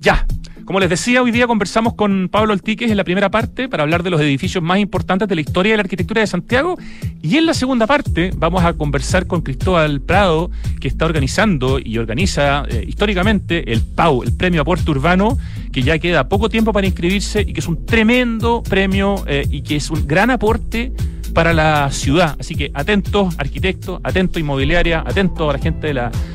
Ya, 0.00 0.26
como 0.72 0.80
les 0.80 0.88
decía, 0.88 1.22
hoy 1.22 1.30
día 1.30 1.46
conversamos 1.46 1.92
con 1.92 2.30
Pablo 2.30 2.54
Altiques 2.54 2.90
en 2.90 2.96
la 2.96 3.04
primera 3.04 3.30
parte 3.30 3.68
para 3.68 3.82
hablar 3.82 4.02
de 4.02 4.08
los 4.08 4.18
edificios 4.22 4.64
más 4.64 4.78
importantes 4.78 5.28
de 5.28 5.34
la 5.34 5.42
historia 5.42 5.72
de 5.72 5.76
la 5.76 5.82
arquitectura 5.82 6.22
de 6.22 6.26
Santiago. 6.26 6.78
Y 7.20 7.36
en 7.36 7.44
la 7.44 7.52
segunda 7.52 7.86
parte 7.86 8.30
vamos 8.34 8.64
a 8.64 8.72
conversar 8.72 9.26
con 9.26 9.42
Cristóbal 9.42 10.00
Prado, 10.00 10.50
que 10.80 10.88
está 10.88 11.04
organizando 11.04 11.78
y 11.78 11.98
organiza 11.98 12.64
eh, 12.70 12.86
históricamente 12.88 13.70
el 13.70 13.82
PAU, 13.82 14.22
el 14.22 14.34
Premio 14.34 14.62
Aporte 14.62 14.90
Urbano, 14.90 15.36
que 15.72 15.82
ya 15.82 15.98
queda 15.98 16.30
poco 16.30 16.48
tiempo 16.48 16.72
para 16.72 16.86
inscribirse 16.86 17.42
y 17.42 17.52
que 17.52 17.60
es 17.60 17.68
un 17.68 17.84
tremendo 17.84 18.62
premio 18.62 19.24
eh, 19.26 19.46
y 19.50 19.60
que 19.60 19.76
es 19.76 19.90
un 19.90 20.06
gran 20.06 20.30
aporte 20.30 20.94
para 21.34 21.52
la 21.52 21.90
ciudad. 21.90 22.34
Así 22.40 22.54
que 22.54 22.70
atentos, 22.72 23.34
arquitectos, 23.36 24.00
atentos, 24.02 24.40
inmobiliaria, 24.40 25.00
atentos 25.00 25.50
a 25.50 25.52
la 25.52 25.58
gente 25.58 25.92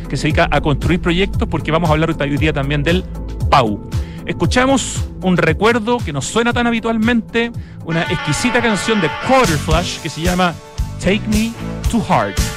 que 0.07 0.15
se 0.15 0.27
dedica 0.27 0.47
a 0.51 0.61
construir 0.61 0.99
proyectos, 0.99 1.47
porque 1.49 1.71
vamos 1.71 1.89
a 1.89 1.93
hablar 1.93 2.15
hoy 2.19 2.37
día 2.37 2.53
también 2.53 2.83
del 2.83 3.03
PAU. 3.49 3.81
Escuchamos 4.27 5.05
un 5.21 5.37
recuerdo 5.37 5.99
que 5.99 6.11
nos 6.11 6.25
suena 6.25 6.51
tan 6.51 6.67
habitualmente, 6.67 7.49
una 7.85 8.03
exquisita 8.03 8.61
canción 8.61 8.99
de 8.99 9.09
Quarter 9.25 9.57
Flash 9.57 9.99
que 10.01 10.09
se 10.09 10.19
llama 10.19 10.53
Take 10.99 11.23
Me 11.29 11.53
to 11.89 12.01
Heart. 12.01 12.56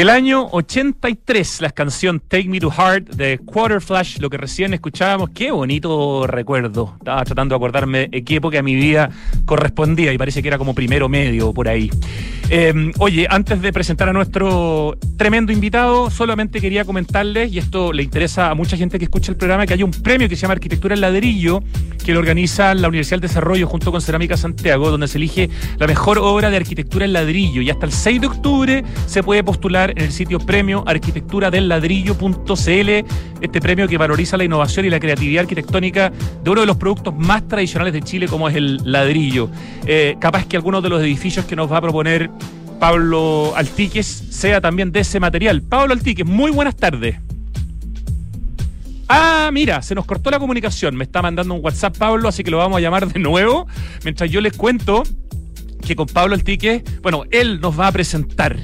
Del 0.00 0.08
año 0.08 0.48
83, 0.52 1.60
la 1.60 1.68
canción 1.72 2.20
Take 2.20 2.48
Me 2.48 2.58
to 2.58 2.70
Heart 2.70 3.10
de 3.16 3.36
Quarter 3.36 3.82
Flash, 3.82 4.16
lo 4.18 4.30
que 4.30 4.38
recién 4.38 4.72
escuchábamos, 4.72 5.28
qué 5.34 5.50
bonito 5.50 6.26
recuerdo. 6.26 6.94
Estaba 6.96 7.22
tratando 7.22 7.52
de 7.52 7.56
acordarme 7.56 8.08
de 8.08 8.24
qué 8.24 8.36
época 8.36 8.56
de 8.56 8.62
mi 8.62 8.74
vida 8.74 9.10
correspondía 9.44 10.10
y 10.10 10.16
parece 10.16 10.40
que 10.40 10.48
era 10.48 10.56
como 10.56 10.74
primero 10.74 11.10
medio 11.10 11.52
por 11.52 11.68
ahí. 11.68 11.90
Eh, 12.48 12.92
oye, 12.98 13.26
antes 13.28 13.60
de 13.60 13.74
presentar 13.74 14.08
a 14.08 14.14
nuestro 14.14 14.96
tremendo 15.18 15.52
invitado, 15.52 16.08
solamente 16.08 16.62
quería 16.62 16.86
comentarles, 16.86 17.52
y 17.52 17.58
esto 17.58 17.92
le 17.92 18.02
interesa 18.02 18.50
a 18.50 18.54
mucha 18.54 18.78
gente 18.78 18.98
que 18.98 19.04
escucha 19.04 19.30
el 19.30 19.36
programa, 19.36 19.66
que 19.66 19.74
hay 19.74 19.82
un 19.82 19.90
premio 19.90 20.30
que 20.30 20.34
se 20.34 20.42
llama 20.42 20.54
Arquitectura 20.54 20.94
en 20.94 21.02
Ladrillo, 21.02 21.62
que 22.04 22.12
lo 22.12 22.20
organiza 22.20 22.74
la 22.74 22.88
Universidad 22.88 23.18
del 23.18 23.28
Desarrollo 23.28 23.66
junto 23.66 23.92
con 23.92 24.00
Cerámica 24.00 24.36
Santiago, 24.36 24.90
donde 24.90 25.06
se 25.06 25.18
elige 25.18 25.50
la 25.78 25.86
mejor 25.86 26.18
obra 26.18 26.50
de 26.50 26.56
arquitectura 26.56 27.04
en 27.04 27.12
ladrillo. 27.12 27.62
Y 27.62 27.70
hasta 27.70 27.86
el 27.86 27.92
6 27.92 28.20
de 28.20 28.26
octubre 28.26 28.84
se 29.06 29.22
puede 29.22 29.44
postular 29.44 29.89
en 29.90 30.04
el 30.04 30.12
sitio 30.12 30.38
premio 30.38 30.82
arquitectura 30.86 31.50
del 31.50 31.68
ladrillo.cl, 31.68 32.90
este 33.40 33.60
premio 33.60 33.88
que 33.88 33.98
valoriza 33.98 34.36
la 34.36 34.44
innovación 34.44 34.86
y 34.86 34.90
la 34.90 35.00
creatividad 35.00 35.42
arquitectónica 35.42 36.10
de 36.42 36.50
uno 36.50 36.60
de 36.60 36.66
los 36.66 36.76
productos 36.76 37.14
más 37.16 37.46
tradicionales 37.48 37.92
de 37.92 38.02
Chile 38.02 38.28
como 38.28 38.48
es 38.48 38.56
el 38.56 38.80
ladrillo. 38.84 39.50
Eh, 39.86 40.16
capaz 40.20 40.46
que 40.46 40.56
algunos 40.56 40.82
de 40.82 40.88
los 40.88 41.02
edificios 41.02 41.44
que 41.44 41.56
nos 41.56 41.70
va 41.70 41.78
a 41.78 41.80
proponer 41.80 42.30
Pablo 42.78 43.52
Altiques 43.56 44.06
sea 44.06 44.60
también 44.60 44.92
de 44.92 45.00
ese 45.00 45.20
material. 45.20 45.62
Pablo 45.62 45.92
Altiques, 45.92 46.26
muy 46.26 46.50
buenas 46.50 46.76
tardes. 46.76 47.16
Ah, 49.12 49.50
mira, 49.52 49.82
se 49.82 49.94
nos 49.94 50.06
cortó 50.06 50.30
la 50.30 50.38
comunicación. 50.38 50.94
Me 50.96 51.04
está 51.04 51.20
mandando 51.20 51.54
un 51.54 51.64
WhatsApp 51.64 51.98
Pablo, 51.98 52.28
así 52.28 52.44
que 52.44 52.50
lo 52.50 52.58
vamos 52.58 52.78
a 52.78 52.80
llamar 52.80 53.12
de 53.12 53.18
nuevo. 53.18 53.66
Mientras 54.04 54.30
yo 54.30 54.40
les 54.40 54.56
cuento 54.56 55.02
que 55.84 55.96
con 55.96 56.06
Pablo 56.06 56.34
Altique, 56.34 56.84
bueno, 57.02 57.24
él 57.30 57.60
nos 57.60 57.78
va 57.78 57.88
a 57.88 57.92
presentar 57.92 58.56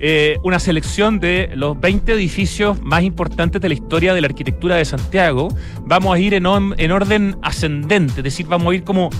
eh, 0.00 0.38
una 0.42 0.58
selección 0.58 1.20
de 1.20 1.50
los 1.54 1.78
20 1.78 2.12
edificios 2.12 2.80
más 2.82 3.02
importantes 3.02 3.60
de 3.60 3.68
la 3.68 3.74
historia 3.74 4.14
de 4.14 4.20
la 4.22 4.26
arquitectura 4.28 4.76
de 4.76 4.84
Santiago. 4.84 5.48
Vamos 5.84 6.14
a 6.14 6.18
ir 6.18 6.34
en, 6.34 6.46
en 6.46 6.90
orden 6.90 7.36
ascendente, 7.42 8.14
es 8.16 8.24
decir, 8.24 8.46
vamos 8.46 8.72
a 8.72 8.74
ir 8.74 8.82
como 8.82 9.10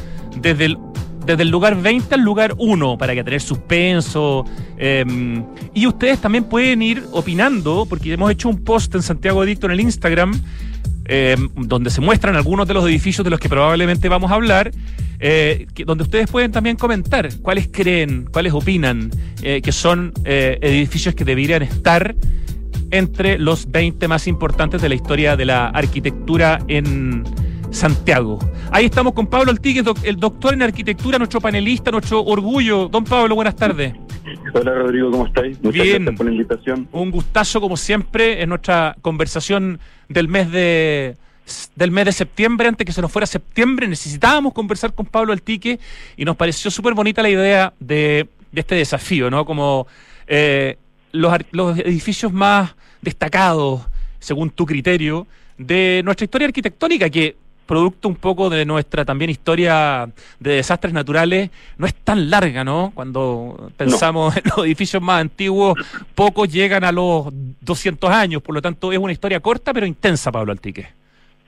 desde 0.41 0.65
el 0.65 0.79
desde 1.25 1.43
el 1.43 1.51
lugar 1.51 1.81
20 1.81 2.15
al 2.15 2.23
lugar 2.23 2.55
1 2.59 2.99
para 2.99 3.15
que 3.15 3.23
tener 3.23 3.41
suspenso. 3.41 4.45
Em, 4.79 5.45
y 5.75 5.87
ustedes 5.87 6.19
también 6.19 6.45
pueden 6.45 6.83
ir 6.83 7.05
opinando, 7.13 7.87
porque 7.89 8.13
hemos 8.13 8.31
hecho 8.31 8.49
un 8.49 8.65
post 8.65 8.95
en 8.95 9.03
Santiago 9.03 9.45
Edicto 9.45 9.67
en 9.67 9.73
el 9.73 9.81
Instagram, 9.81 10.33
em, 11.13 11.49
donde 11.57 11.91
se 11.91 12.01
muestran 12.01 12.37
algunos 12.37 12.69
de 12.69 12.75
los 12.75 12.85
edificios 12.85 13.25
de 13.25 13.31
los 13.31 13.41
que 13.41 13.49
probablemente 13.49 14.09
vamos 14.09 14.31
a 14.31 14.35
hablar. 14.35 14.71
Eh, 15.19 15.67
donde 15.85 16.05
ustedes 16.05 16.31
pueden 16.31 16.53
también 16.53 16.77
comentar 16.77 17.29
cuáles 17.43 17.69
creen, 17.71 18.27
cuáles 18.33 18.55
opinan 18.55 19.11
eh, 19.43 19.61
que 19.61 19.73
son 19.73 20.15
eh, 20.25 20.59
edificios 20.63 21.15
que 21.15 21.27
deberían 21.27 21.63
estar 21.63 22.15
entre 22.91 23.39
los 23.39 23.71
20 23.71 24.07
más 24.09 24.29
importantes 24.29 24.81
de 24.81 24.89
la 24.89 24.95
historia 24.95 25.37
de 25.37 25.45
la 25.45 25.67
arquitectura 25.67 26.61
en 26.69 27.25
Santiago. 27.71 28.39
Ahí 28.71 28.85
estamos 28.85 29.13
con 29.13 29.27
Pablo 29.27 29.51
Altíguez, 29.51 29.85
el 30.05 30.17
doctor 30.17 30.55
en 30.55 30.63
arquitectura, 30.63 31.19
nuestro 31.19 31.41
panelista, 31.41 31.91
nuestro 31.91 32.25
orgullo. 32.25 32.89
Don 32.89 33.05
Pablo, 33.05 33.35
buenas 33.35 33.57
tardes. 33.57 33.95
Hola 34.53 34.75
Rodrigo, 34.75 35.11
¿cómo 35.11 35.27
estáis? 35.27 35.59
Muchas 35.63 35.83
Bien. 35.83 36.05
gracias 36.05 36.17
por 36.17 36.27
la 36.27 36.33
invitación. 36.33 36.89
Un 36.93 37.11
gustazo 37.11 37.61
como 37.61 37.77
siempre 37.77 38.43
en 38.43 38.49
nuestra 38.49 38.97
conversación 39.03 39.81
del 40.09 40.29
mes 40.29 40.51
de 40.51 41.17
del 41.75 41.91
mes 41.91 42.05
de 42.05 42.13
septiembre, 42.13 42.69
antes 42.69 42.85
que 42.85 42.93
se 42.93 43.03
nos 43.03 43.11
fuera 43.11 43.27
septiembre, 43.27 43.89
necesitábamos 43.89 44.53
conversar 44.53 44.95
con 44.95 45.07
Pablo 45.07 45.33
Altique 45.33 45.81
y 46.17 46.25
nos 46.25 46.37
pareció 46.37 46.71
súper 46.71 46.95
bonita 46.95 47.23
la 47.23 47.31
idea 47.31 47.73
de, 47.81 48.29
este 48.55 48.77
desafío, 48.77 49.31
¿no? 49.31 49.45
Como 49.45 49.89
eh, 50.29 50.77
los, 51.11 51.37
los 51.51 51.79
edificios 51.79 52.33
más 52.33 52.77
destacados, 53.03 53.83
según 54.21 54.51
tu 54.51 54.65
criterio, 54.65 55.27
de 55.59 56.03
nuestra 56.05 56.25
historia 56.25 56.47
arquitectónica, 56.47 57.11
que 57.11 57.37
producto 57.71 58.09
un 58.09 58.17
poco 58.17 58.51
de 58.51 58.67
nuestra 58.67 59.05
también 59.05 59.31
historia 59.31 60.09
de 60.41 60.55
desastres 60.55 60.93
naturales, 60.93 61.51
no 61.79 61.87
es 61.87 61.95
tan 61.95 62.29
larga, 62.29 62.65
¿no? 62.65 62.91
Cuando 62.97 63.71
pensamos 63.77 64.37
en 64.37 64.43
los 64.45 64.67
edificios 64.67 65.01
más 65.01 65.21
antiguos, 65.21 65.79
pocos 66.17 66.53
llegan 66.53 66.83
a 66.83 66.91
los 66.91 67.29
200 67.61 68.11
años, 68.11 68.43
por 68.43 68.57
lo 68.57 68.61
tanto 68.61 68.91
es 68.91 68.99
una 68.99 69.13
historia 69.13 69.39
corta 69.39 69.73
pero 69.73 69.87
intensa, 69.87 70.33
Pablo 70.33 70.51
Altique. 70.51 70.89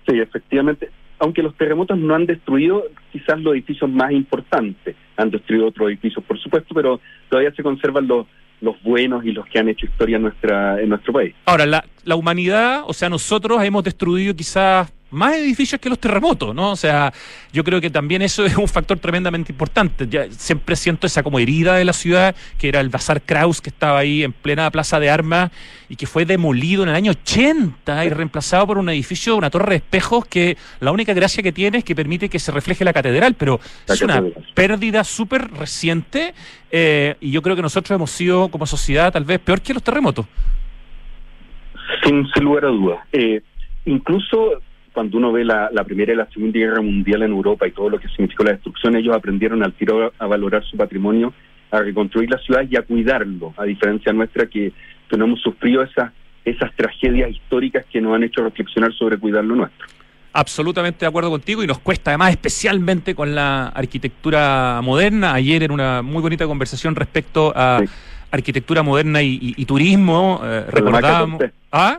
Sí, 0.08 0.16
efectivamente. 0.16 0.90
Aunque 1.18 1.42
los 1.42 1.56
terremotos 1.56 1.98
no 1.98 2.14
han 2.14 2.26
destruido 2.26 2.84
quizás 3.10 3.40
los 3.40 3.54
edificios 3.54 3.90
más 3.90 4.12
importantes, 4.12 4.94
han 5.16 5.28
destruido 5.28 5.66
otros 5.66 5.88
edificios, 5.88 6.24
por 6.24 6.38
supuesto, 6.38 6.72
pero 6.72 7.00
todavía 7.30 7.52
se 7.52 7.64
conservan 7.64 8.06
los, 8.06 8.28
los 8.60 8.80
buenos 8.84 9.24
y 9.24 9.32
los 9.32 9.44
que 9.46 9.58
han 9.58 9.68
hecho 9.68 9.86
historia 9.86 10.18
en 10.18 10.22
nuestra 10.22 10.80
en 10.80 10.88
nuestro 10.88 11.12
país. 11.12 11.34
Ahora, 11.46 11.66
la, 11.66 11.84
la 12.04 12.14
humanidad, 12.14 12.84
o 12.86 12.92
sea, 12.92 13.08
nosotros 13.08 13.60
hemos 13.64 13.82
destruido 13.82 14.36
quizás 14.36 14.92
más 15.12 15.34
edificios 15.34 15.80
que 15.80 15.88
los 15.88 15.98
terremotos, 15.98 16.54
¿no? 16.54 16.72
O 16.72 16.76
sea, 16.76 17.12
yo 17.52 17.62
creo 17.64 17.80
que 17.80 17.90
también 17.90 18.22
eso 18.22 18.44
es 18.44 18.56
un 18.56 18.68
factor 18.68 18.98
tremendamente 18.98 19.52
importante. 19.52 20.08
Ya 20.08 20.30
siempre 20.30 20.74
siento 20.74 21.06
esa 21.06 21.22
como 21.22 21.38
herida 21.38 21.76
de 21.76 21.84
la 21.84 21.92
ciudad, 21.92 22.34
que 22.58 22.68
era 22.68 22.80
el 22.80 22.88
Bazar 22.88 23.22
Kraus, 23.22 23.60
que 23.60 23.70
estaba 23.70 23.98
ahí 23.98 24.24
en 24.24 24.32
plena 24.32 24.70
plaza 24.70 24.98
de 24.98 25.10
armas 25.10 25.50
y 25.88 25.96
que 25.96 26.06
fue 26.06 26.24
demolido 26.24 26.82
en 26.82 26.88
el 26.88 26.94
año 26.94 27.12
80 27.12 28.04
y 28.06 28.08
reemplazado 28.08 28.66
por 28.66 28.78
un 28.78 28.88
edificio, 28.88 29.36
una 29.36 29.50
torre 29.50 29.70
de 29.70 29.76
espejos 29.76 30.24
que 30.24 30.56
la 30.80 30.90
única 30.90 31.12
gracia 31.12 31.42
que 31.42 31.52
tiene 31.52 31.78
es 31.78 31.84
que 31.84 31.94
permite 31.94 32.30
que 32.30 32.38
se 32.38 32.50
refleje 32.50 32.84
la 32.84 32.94
catedral, 32.94 33.34
pero 33.34 33.60
es 33.86 34.00
una 34.00 34.24
pérdida 34.54 35.04
súper 35.04 35.50
reciente 35.52 36.34
eh, 36.70 37.16
y 37.20 37.30
yo 37.30 37.42
creo 37.42 37.54
que 37.54 37.62
nosotros 37.62 37.94
hemos 37.94 38.10
sido 38.10 38.48
como 38.48 38.64
sociedad 38.64 39.12
tal 39.12 39.24
vez 39.24 39.38
peor 39.40 39.60
que 39.60 39.74
los 39.74 39.82
terremotos. 39.82 40.26
Sin, 42.02 42.26
lugar 42.42 42.64
a 42.64 42.68
dudas. 42.68 42.98
Eh, 43.12 43.42
incluso 43.84 44.62
cuando 44.92 45.18
uno 45.18 45.32
ve 45.32 45.44
la, 45.44 45.70
Primera 45.84 46.12
y 46.12 46.16
la 46.16 46.26
Segunda 46.26 46.58
Guerra 46.58 46.82
Mundial 46.82 47.22
en 47.22 47.32
Europa 47.32 47.66
y 47.66 47.72
todo 47.72 47.90
lo 47.90 47.98
que 47.98 48.08
significó 48.08 48.44
la 48.44 48.52
destrucción, 48.52 48.96
ellos 48.96 49.14
aprendieron 49.14 49.62
al 49.62 49.72
tiro 49.72 50.12
a 50.18 50.26
valorar 50.26 50.64
su 50.64 50.76
patrimonio, 50.76 51.32
a 51.70 51.80
reconstruir 51.80 52.30
la 52.30 52.38
ciudad 52.38 52.64
y 52.68 52.76
a 52.76 52.82
cuidarlo, 52.82 53.54
a 53.56 53.64
diferencia 53.64 54.12
nuestra 54.12 54.46
que, 54.46 54.72
no 55.16 55.26
hemos 55.26 55.42
sufrido 55.42 55.82
esas, 55.82 56.10
esas 56.42 56.74
tragedias 56.74 57.30
históricas 57.30 57.84
que 57.92 58.00
nos 58.00 58.14
han 58.14 58.22
hecho 58.22 58.42
reflexionar 58.42 58.94
sobre 58.94 59.18
cuidar 59.18 59.44
lo 59.44 59.56
nuestro. 59.56 59.86
Absolutamente 60.32 61.00
de 61.00 61.06
acuerdo 61.06 61.28
contigo 61.28 61.62
y 61.62 61.66
nos 61.66 61.80
cuesta 61.80 62.12
además 62.12 62.30
especialmente 62.30 63.14
con 63.14 63.34
la 63.34 63.66
arquitectura 63.68 64.80
moderna. 64.82 65.34
Ayer 65.34 65.64
en 65.64 65.70
una 65.70 66.00
muy 66.00 66.22
bonita 66.22 66.46
conversación 66.46 66.96
respecto 66.96 67.52
a 67.54 67.82
arquitectura 68.30 68.82
moderna 68.82 69.20
y, 69.20 69.62
turismo, 69.66 70.40
eh, 70.42 70.64
recordábamos... 70.70 71.42
¿Ah? 71.70 71.98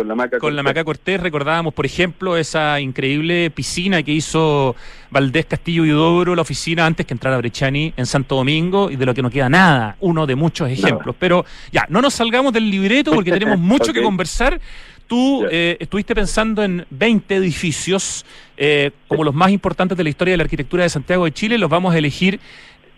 Con 0.00 0.08
la 0.08 0.14
Maca 0.14 0.38
Con 0.38 0.56
la 0.56 0.62
Maca 0.62 0.82
Cortés 0.82 1.20
recordábamos, 1.20 1.74
por 1.74 1.84
ejemplo, 1.84 2.38
esa 2.38 2.80
increíble 2.80 3.50
piscina 3.50 4.02
que 4.02 4.12
hizo 4.12 4.74
Valdés 5.10 5.44
Castillo 5.44 5.84
y 5.84 5.92
Udobro, 5.92 6.34
la 6.34 6.40
oficina 6.40 6.86
antes 6.86 7.04
que 7.04 7.12
entrara 7.12 7.36
Brechani 7.36 7.92
en 7.98 8.06
Santo 8.06 8.36
Domingo, 8.36 8.90
y 8.90 8.96
de 8.96 9.04
lo 9.04 9.12
que 9.12 9.20
no 9.20 9.28
queda 9.28 9.50
nada, 9.50 9.96
uno 10.00 10.26
de 10.26 10.36
muchos 10.36 10.70
ejemplos. 10.70 11.14
Pero 11.18 11.44
ya, 11.70 11.84
no 11.90 12.00
nos 12.00 12.14
salgamos 12.14 12.54
del 12.54 12.70
libreto 12.70 13.12
porque 13.12 13.30
tenemos 13.30 13.58
mucho 13.58 13.92
que 13.92 14.02
conversar. 14.02 14.58
Tú 15.06 15.44
eh, 15.50 15.76
estuviste 15.80 16.14
pensando 16.14 16.62
en 16.62 16.86
20 16.88 17.34
edificios 17.34 18.24
eh, 18.56 18.92
como 19.06 19.24
los 19.24 19.34
más 19.34 19.50
importantes 19.50 19.98
de 19.98 20.04
la 20.04 20.10
historia 20.10 20.32
de 20.32 20.38
la 20.38 20.44
arquitectura 20.44 20.84
de 20.84 20.88
Santiago 20.88 21.26
de 21.26 21.32
Chile. 21.32 21.58
Los 21.58 21.68
vamos 21.68 21.94
a 21.94 21.98
elegir 21.98 22.40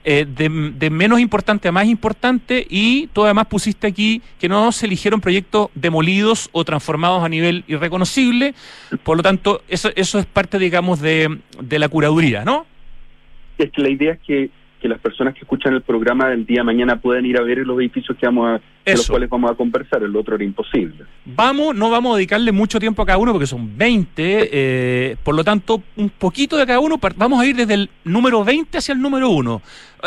eh, 0.05 0.27
de, 0.27 0.91
menos 0.91 1.21
importante 1.21 1.69
a 1.69 1.73
más 1.73 1.87
importante 1.87 2.67
y 2.69 3.07
tú 3.09 3.25
además 3.25 3.47
pusiste 3.47 3.87
aquí 3.87 4.21
que 4.41 4.49
no 4.49 4.73
se 4.73 4.87
eligieron 4.87 5.21
proyectos 5.21 5.69
demolidos 5.75 6.49
o 6.53 6.65
transformados 6.65 7.23
a 7.23 7.29
nivel 7.29 7.65
irreconocible, 7.69 8.55
por 9.05 9.17
lo 9.17 9.23
tanto 9.23 9.63
eso, 9.69 9.91
eso 9.95 10.19
es 10.19 10.27
parte 10.27 10.59
digamos 10.59 11.01
de, 11.01 11.39
de 11.61 11.79
la 11.79 11.89
curaduría, 11.89 12.45
¿no? 12.45 12.67
Es 13.59 13.71
que 13.71 13.83
la 13.83 13.91
idea 13.91 14.13
es 14.15 14.21
que 14.27 14.51
que 14.83 14.89
las 14.89 14.99
personas 14.99 15.33
que 15.35 15.41
escuchan 15.41 15.73
el 15.75 15.83
programa 15.83 16.29
del 16.29 16.45
día 16.45 16.59
de 16.59 16.65
mañana 16.65 17.01
puedan 17.01 17.25
ir 17.25 17.39
a 17.39 17.43
ver 17.43 17.59
los 17.59 17.79
edificios 17.79 18.19
que 18.19 18.27
vamos 18.27 18.49
a, 18.49 18.61
de 18.85 18.97
los 18.97 19.09
cuales 19.09 19.31
vamos 19.31 19.53
a 19.53 19.55
conversar, 19.55 20.03
el 20.03 20.15
otro 20.17 20.35
era 20.35 20.43
imposible. 20.43 21.05
Vamos, 21.25 21.77
no 21.77 21.89
vamos 21.89 22.15
a 22.15 22.17
dedicarle 22.17 22.51
mucho 22.51 22.81
tiempo 22.81 23.01
a 23.01 23.07
cada 23.07 23.19
uno 23.19 23.31
porque 23.31 23.47
son 23.47 23.79
20, 23.79 24.51
eh, 24.53 25.17
por 25.23 25.37
lo 25.37 25.45
tanto, 25.45 25.81
un 25.97 26.11
poquito 26.11 26.57
de 26.57 26.67
cada 26.67 26.81
uno, 26.81 26.99
vamos 27.17 27.41
a 27.41 27.47
ir 27.47 27.55
desde 27.55 27.75
el 27.75 27.91
número 28.03 28.45
20 28.45 28.77
hacia 28.77 28.93
el 28.93 29.01
número 29.01 29.31
1. 29.31 29.63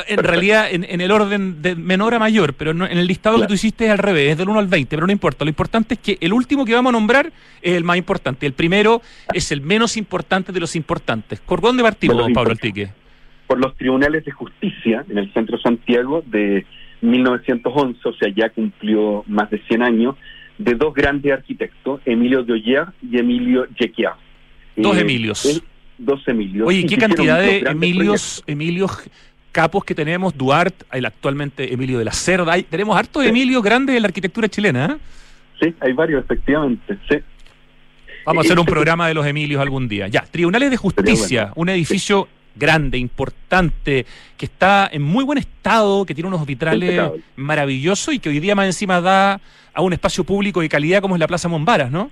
En 0.08 0.18
realidad, 0.18 0.68
en, 0.70 1.00
el 1.00 1.10
orden 1.10 1.62
de 1.62 1.74
menor 1.76 2.14
a 2.14 2.20
mayor, 2.20 2.54
pero 2.54 2.72
en 2.72 2.82
el 2.82 3.08
listado 3.08 3.40
que 3.40 3.48
tú 3.48 3.54
hiciste 3.54 3.86
es 3.86 3.92
al 3.92 3.98
revés, 3.98 4.32
es 4.32 4.38
del 4.38 4.50
1 4.50 4.60
al 4.60 4.68
20, 4.68 4.94
pero 4.94 5.08
no 5.08 5.14
importa. 5.14 5.46
Lo 5.46 5.50
importante 5.50 5.94
es 5.94 6.02
que 6.02 6.18
el 6.20 6.34
último 6.34 6.66
que 6.66 6.74
vamos 6.74 6.90
a 6.90 6.94
nombrar 6.94 7.32
es 7.62 7.76
el 7.76 7.86
más 7.86 7.96
importante. 7.96 8.46
El 8.46 8.52
primero 8.52 9.02
es 9.34 9.54
el 9.54 9.62
menos 9.62 9.96
importante 9.96 10.52
de 10.52 10.60
los 10.60 10.76
importantes. 10.76 11.40
¿Por 11.40 11.62
dónde 11.62 11.82
partimos, 11.82 12.30
Pablo 12.34 12.52
Altique? 12.52 13.05
Por 13.48 13.60
los 13.60 13.76
tribunales 13.76 14.26
de 14.26 14.32
justicia 14.32 15.06
en 15.10 15.18
el 15.18 15.32
centro 15.34 15.58
Santiago 15.60 16.24
de 16.26 16.66
1911, 17.02 18.00
o 18.04 18.14
sea, 18.14 18.30
ya 18.36 18.50
cumplió 18.50 19.24
más 19.28 19.50
de 19.50 19.60
100 19.68 19.84
años, 19.84 20.16
de 20.58 20.74
dos 20.74 20.94
grandes 20.94 21.34
arquitectos, 21.34 22.02
Emilio 22.06 22.44
de 22.44 22.54
Oyer 22.54 22.86
y 23.02 23.20
Emilio 23.20 23.68
Jequiá. 23.76 24.16
Dos 24.76 24.98
eh, 24.98 25.02
Emilios. 25.02 25.64
dos 25.98 26.28
Emilios. 26.28 26.68
Oye, 26.68 26.86
¿qué 26.86 26.98
cantidad 26.98 27.40
de 27.40 27.60
Emilios, 27.60 28.44
Emilios 28.48 29.10
capos 29.52 29.86
que 29.86 29.96
tenemos, 29.96 30.38
Duarte, 30.38 30.86
el 30.92 31.06
actualmente 31.06 31.74
Emilio 31.74 31.98
de 31.98 32.06
la 32.06 32.12
Cerda, 32.12 32.54
hay, 32.54 32.64
tenemos 32.64 32.98
hartos 32.98 33.24
Emilio 33.24 33.62
grandes 33.62 33.96
en 33.96 34.02
la 34.02 34.08
arquitectura 34.08 34.50
chilena. 34.50 34.86
¿eh? 34.86 34.98
Sí, 35.62 35.76
hay 35.80 35.94
varios, 35.94 36.24
efectivamente, 36.24 36.98
sí. 37.10 37.18
Vamos 38.26 38.44
a 38.44 38.48
hacer 38.48 38.60
un 38.60 38.66
programa 38.66 39.08
de 39.08 39.14
los 39.14 39.26
Emilios 39.26 39.62
algún 39.62 39.88
día. 39.88 40.08
Ya, 40.08 40.22
Tribunales 40.22 40.72
de 40.72 40.78
Justicia, 40.78 41.52
un 41.56 41.70
edificio 41.70 42.28
grande, 42.56 42.98
importante, 42.98 44.06
que 44.38 44.46
está 44.46 44.90
en 44.92 45.02
muy 45.02 45.24
buen 45.24 45.38
estado, 45.38 46.06
que 46.06 46.14
tiene 46.14 46.28
unos 46.28 46.46
vitrales 46.46 47.12
maravillosos 47.36 48.14
y 48.14 48.20
que 48.20 48.30
hoy 48.30 48.40
día 48.40 48.56
más 48.56 48.66
encima 48.66 49.02
da 49.02 49.40
a 49.74 49.82
un 49.82 49.94
espacio 49.94 50.24
público 50.24 50.62
de 50.62 50.70
calidad 50.70 51.02
como 51.02 51.16
es 51.16 51.20
la 51.20 51.28
Plaza 51.28 51.50
Mombaras, 51.50 51.92
¿no? 51.92 52.10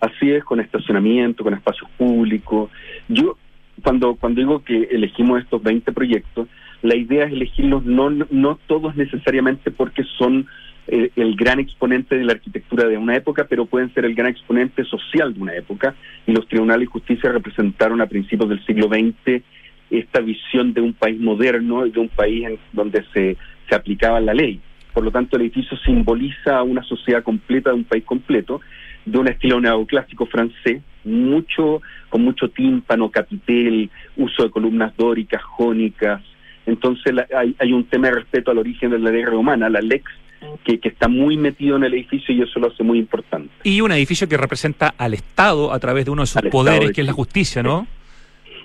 Así 0.00 0.30
es, 0.30 0.44
con 0.44 0.60
estacionamiento, 0.60 1.42
con 1.42 1.54
espacios 1.54 1.90
públicos. 1.96 2.70
Yo, 3.08 3.38
cuando, 3.82 4.16
cuando 4.16 4.40
digo 4.40 4.62
que 4.62 4.88
elegimos 4.90 5.42
estos 5.42 5.62
20 5.62 5.92
proyectos, 5.92 6.46
la 6.82 6.94
idea 6.94 7.24
es 7.24 7.32
elegirlos 7.32 7.84
no, 7.84 8.10
no 8.10 8.58
todos 8.66 8.94
necesariamente 8.96 9.70
porque 9.70 10.04
son 10.18 10.46
eh, 10.86 11.10
el 11.16 11.34
gran 11.34 11.60
exponente 11.60 12.16
de 12.16 12.24
la 12.24 12.32
arquitectura 12.32 12.86
de 12.86 12.98
una 12.98 13.16
época, 13.16 13.46
pero 13.48 13.64
pueden 13.64 13.92
ser 13.94 14.04
el 14.04 14.14
gran 14.14 14.30
exponente 14.30 14.84
social 14.84 15.32
de 15.32 15.40
una 15.40 15.54
época. 15.54 15.94
Y 16.26 16.32
los 16.32 16.46
tribunales 16.46 16.88
de 16.88 16.92
justicia 16.92 17.32
representaron 17.32 18.00
a 18.00 18.06
principios 18.06 18.48
del 18.48 18.64
siglo 18.66 18.88
XX 18.88 19.42
esta 19.90 20.20
visión 20.20 20.74
de 20.74 20.80
un 20.80 20.92
país 20.92 21.18
moderno 21.20 21.86
y 21.86 21.90
de 21.90 22.00
un 22.00 22.08
país 22.08 22.44
en 22.46 22.58
donde 22.72 23.04
se, 23.12 23.36
se 23.68 23.74
aplicaba 23.74 24.20
la 24.20 24.34
ley. 24.34 24.60
Por 24.92 25.04
lo 25.04 25.10
tanto, 25.10 25.36
el 25.36 25.42
edificio 25.42 25.76
simboliza 25.78 26.62
una 26.62 26.82
sociedad 26.82 27.22
completa 27.22 27.70
de 27.70 27.76
un 27.76 27.84
país 27.84 28.04
completo, 28.04 28.60
de 29.04 29.18
un 29.18 29.28
estilo 29.28 29.60
neoclásico 29.60 30.26
francés, 30.26 30.82
mucho 31.04 31.82
con 32.08 32.22
mucho 32.22 32.48
tímpano, 32.48 33.10
capitel, 33.10 33.90
uso 34.16 34.44
de 34.44 34.50
columnas 34.50 34.96
dóricas, 34.96 35.42
jónicas. 35.42 36.22
Entonces 36.66 37.14
hay, 37.34 37.54
hay 37.58 37.72
un 37.72 37.84
tema 37.84 38.08
de 38.08 38.14
respeto 38.14 38.50
al 38.50 38.58
origen 38.58 38.90
de 38.90 38.98
la 38.98 39.10
ley 39.10 39.24
romana, 39.24 39.68
la 39.68 39.80
lex 39.80 40.04
que, 40.64 40.80
está 40.82 41.08
muy 41.08 41.36
metido 41.36 41.76
en 41.76 41.84
el 41.84 41.94
edificio 41.94 42.34
y 42.34 42.42
eso 42.42 42.60
lo 42.60 42.68
hace 42.68 42.82
muy 42.82 42.98
importante. 42.98 43.50
Y 43.64 43.80
un 43.80 43.92
edificio 43.92 44.28
que 44.28 44.36
representa 44.36 44.94
al 44.96 45.14
Estado 45.14 45.72
a 45.72 45.78
través 45.78 46.04
de 46.04 46.10
uno 46.10 46.22
de 46.22 46.26
sus 46.26 46.42
poderes, 46.42 46.92
que 46.92 47.00
es 47.00 47.06
la 47.06 47.12
justicia, 47.12 47.62
¿no? 47.62 47.86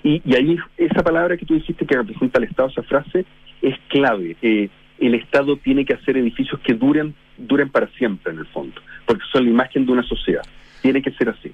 Y, 0.02 0.22
ahí 0.34 0.56
esa 0.76 1.02
palabra 1.02 1.36
que 1.36 1.44
tú 1.44 1.54
dijiste 1.54 1.84
que 1.86 1.96
representa 1.96 2.38
al 2.38 2.44
Estado, 2.44 2.68
esa 2.68 2.82
frase, 2.82 3.24
es 3.62 3.76
clave. 3.88 4.36
Eh, 4.42 4.68
el 4.98 5.14
Estado 5.14 5.56
tiene 5.56 5.84
que 5.84 5.94
hacer 5.94 6.16
edificios 6.16 6.60
que 6.60 6.74
duren, 6.74 7.14
duren 7.36 7.70
para 7.70 7.88
siempre 7.98 8.32
en 8.32 8.38
el 8.38 8.46
fondo, 8.46 8.80
porque 9.06 9.24
son 9.32 9.44
la 9.44 9.50
imagen 9.50 9.86
de 9.86 9.92
una 9.92 10.02
sociedad. 10.02 10.42
Tiene 10.82 11.02
que 11.02 11.10
ser 11.12 11.28
así. 11.28 11.52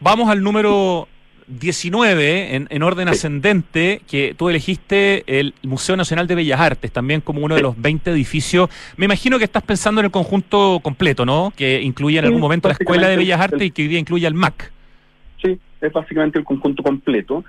Vamos 0.00 0.28
al 0.28 0.42
número 0.42 1.08
19 1.46 2.54
en, 2.54 2.66
en 2.70 2.82
orden 2.82 3.08
ascendente, 3.08 4.00
que 4.08 4.34
tú 4.36 4.48
elegiste 4.48 5.24
el 5.26 5.54
Museo 5.62 5.96
Nacional 5.96 6.26
de 6.26 6.34
Bellas 6.34 6.60
Artes, 6.60 6.92
también 6.92 7.20
como 7.20 7.40
uno 7.40 7.54
de 7.54 7.62
los 7.62 7.80
20 7.80 8.10
edificios. 8.10 8.70
Me 8.96 9.04
imagino 9.04 9.38
que 9.38 9.44
estás 9.44 9.62
pensando 9.62 10.00
en 10.00 10.06
el 10.06 10.10
conjunto 10.10 10.80
completo, 10.82 11.24
¿no? 11.24 11.52
Que 11.56 11.82
incluye 11.82 12.18
en 12.18 12.26
algún 12.26 12.40
momento 12.40 12.68
la 12.68 12.74
Escuela 12.74 13.08
de 13.08 13.16
Bellas 13.16 13.40
Artes 13.40 13.62
y 13.62 13.70
que 13.70 13.82
hoy 13.82 13.88
día 13.88 13.98
incluye 13.98 14.26
al 14.26 14.34
MAC. 14.34 14.70
Sí, 15.42 15.58
es 15.80 15.92
básicamente 15.92 16.38
el 16.38 16.44
conjunto 16.44 16.82
completo. 16.82 17.44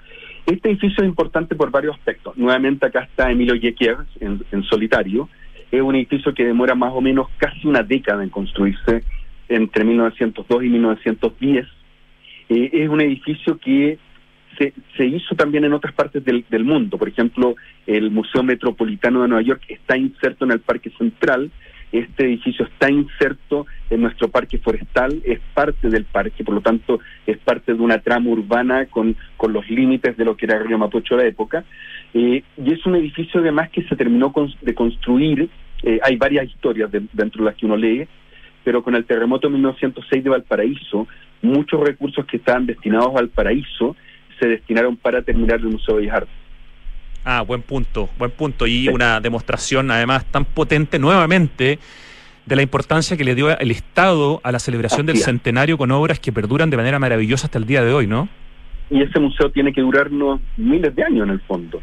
Este 0.45 0.69
edificio 0.69 1.03
es 1.03 1.09
importante 1.09 1.55
por 1.55 1.71
varios 1.71 1.95
aspectos. 1.95 2.35
Nuevamente 2.37 2.85
acá 2.85 3.03
está 3.03 3.31
Emilio 3.31 3.55
Yequier 3.55 3.97
en, 4.19 4.43
en 4.51 4.63
solitario. 4.63 5.29
Es 5.71 5.81
un 5.81 5.95
edificio 5.95 6.33
que 6.33 6.43
demora 6.43 6.75
más 6.75 6.91
o 6.93 7.01
menos 7.01 7.27
casi 7.37 7.67
una 7.67 7.81
década 7.83 8.23
en 8.23 8.29
construirse 8.29 9.03
entre 9.47 9.83
1902 9.83 10.63
y 10.63 10.69
1910 10.69 11.67
es 12.73 12.89
un 12.89 13.01
edificio 13.01 13.57
que 13.57 13.97
se, 14.57 15.05
hizo 15.05 15.35
también 15.35 15.65
en 15.65 15.73
otras 15.73 15.93
partes 15.93 16.23
del, 16.23 16.63
mundo. 16.63 16.97
Por 16.97 17.07
ejemplo, 17.09 17.55
el 17.87 18.11
Museo 18.11 18.43
Metropolitano 18.43 19.21
de 19.21 19.27
Nueva 19.27 19.43
York 19.43 19.63
está 19.67 19.97
inserto 19.97 20.45
en 20.45 20.51
el 20.51 20.59
Parque 20.59 20.91
Central. 20.97 21.51
Este 21.91 22.25
edificio 22.25 22.65
está 22.65 22.89
inserto 22.89 23.67
en 23.89 24.01
nuestro 24.01 24.27
parque 24.27 24.57
forestal, 24.57 25.21
es 25.23 25.39
parte 25.53 25.89
del 25.89 26.05
parque, 26.05 26.43
por 26.43 26.55
lo 26.55 26.61
tanto 26.61 26.99
es 27.27 27.37
parte 27.37 27.73
de 27.73 27.79
una 27.79 27.99
trama 27.99 28.31
urbana 28.31 28.87
con, 28.87 29.15
con 29.37 29.53
los 29.53 29.69
límites 29.69 30.17
de 30.17 30.25
lo 30.25 30.35
que 30.35 30.47
era 30.47 30.57
Río 30.57 30.79
Mapocho 30.79 31.15
de 31.15 31.23
la 31.23 31.29
época. 31.29 31.63
Eh, 32.15 32.43
y 32.57 32.73
es 32.73 32.83
un 32.87 32.95
edificio 32.95 33.41
además 33.41 33.69
que 33.69 33.83
se 33.83 33.95
terminó 33.95 34.33
de 34.61 34.73
construir, 34.73 35.49
eh, 35.83 35.99
hay 36.01 36.15
varias 36.15 36.47
historias 36.47 36.89
dentro 36.91 37.43
de 37.43 37.51
las 37.51 37.55
que 37.55 37.65
uno 37.65 37.77
lee, 37.77 38.07
pero 38.63 38.81
con 38.81 38.95
el 38.95 39.05
terremoto 39.05 39.47
de 39.47 39.53
1906 39.53 40.23
de 40.23 40.29
Valparaíso, 40.29 41.07
muchos 41.43 41.79
recursos 41.81 42.25
que 42.25 42.37
estaban 42.37 42.65
destinados 42.65 43.15
al 43.15 43.29
paraíso 43.29 43.95
se 44.39 44.47
destinaron 44.47 44.97
para 44.97 45.21
terminar 45.21 45.59
el 45.59 45.67
Museo 45.67 45.95
de 45.95 46.01
Bellas 46.01 46.15
Artes. 46.15 46.35
Ah, 47.25 47.41
buen 47.41 47.61
punto, 47.61 48.09
buen 48.17 48.31
punto. 48.31 48.65
Y 48.65 48.87
una 48.87 49.21
demostración 49.21 49.91
además 49.91 50.25
tan 50.25 50.45
potente 50.45 50.99
nuevamente 50.99 51.79
de 52.45 52.55
la 52.55 52.61
importancia 52.61 53.15
que 53.15 53.23
le 53.23 53.35
dio 53.35 53.57
el 53.57 53.71
Estado 53.71 54.41
a 54.43 54.51
la 54.51 54.59
celebración 54.59 55.05
del 55.05 55.17
centenario 55.17 55.77
con 55.77 55.91
obras 55.91 56.19
que 56.19 56.33
perduran 56.33 56.69
de 56.69 56.77
manera 56.77 56.99
maravillosa 56.99 57.47
hasta 57.47 57.57
el 57.57 57.65
día 57.65 57.83
de 57.83 57.93
hoy, 57.93 58.07
¿no? 58.07 58.27
Y 58.89 59.01
ese 59.01 59.19
museo 59.19 59.49
tiene 59.51 59.71
que 59.71 59.81
durarnos 59.81 60.41
miles 60.57 60.93
de 60.95 61.03
años 61.03 61.27
en 61.27 61.33
el 61.33 61.39
fondo 61.41 61.81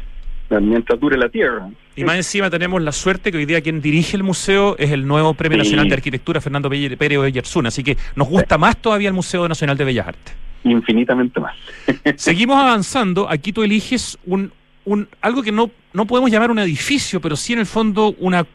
mientras 0.59 0.99
dure 0.99 1.17
la 1.17 1.29
tierra. 1.29 1.69
Y 1.95 2.03
más 2.03 2.15
encima 2.15 2.49
tenemos 2.49 2.81
la 2.81 2.91
suerte 2.91 3.31
que 3.31 3.37
hoy 3.37 3.45
día 3.45 3.61
quien 3.61 3.81
dirige 3.81 4.17
el 4.17 4.23
museo 4.23 4.75
es 4.77 4.91
el 4.91 5.05
nuevo 5.05 5.33
Premio 5.33 5.57
Nacional 5.57 5.87
de 5.87 5.93
Arquitectura 5.93 6.41
Fernando 6.41 6.69
Pérez 6.69 7.17
Oyerzún, 7.17 7.67
así 7.67 7.83
que 7.83 7.97
nos 8.15 8.27
gusta 8.27 8.57
más 8.57 8.77
todavía 8.77 9.09
el 9.09 9.13
Museo 9.13 9.47
Nacional 9.47 9.77
de 9.77 9.85
Bellas 9.85 10.07
Artes. 10.07 10.35
Infinitamente 10.63 11.39
más. 11.39 11.55
Seguimos 12.15 12.57
avanzando, 12.57 13.29
aquí 13.29 13.51
tú 13.51 13.63
eliges 13.63 14.17
un, 14.25 14.51
un 14.85 15.07
algo 15.21 15.43
que 15.43 15.51
no, 15.51 15.71
no 15.93 16.05
podemos 16.05 16.31
llamar 16.31 16.51
un 16.51 16.59
edificio, 16.59 17.19
pero 17.21 17.35
sí 17.35 17.53
en 17.53 17.59
el 17.59 17.65
fondo 17.65 18.15
una 18.19 18.45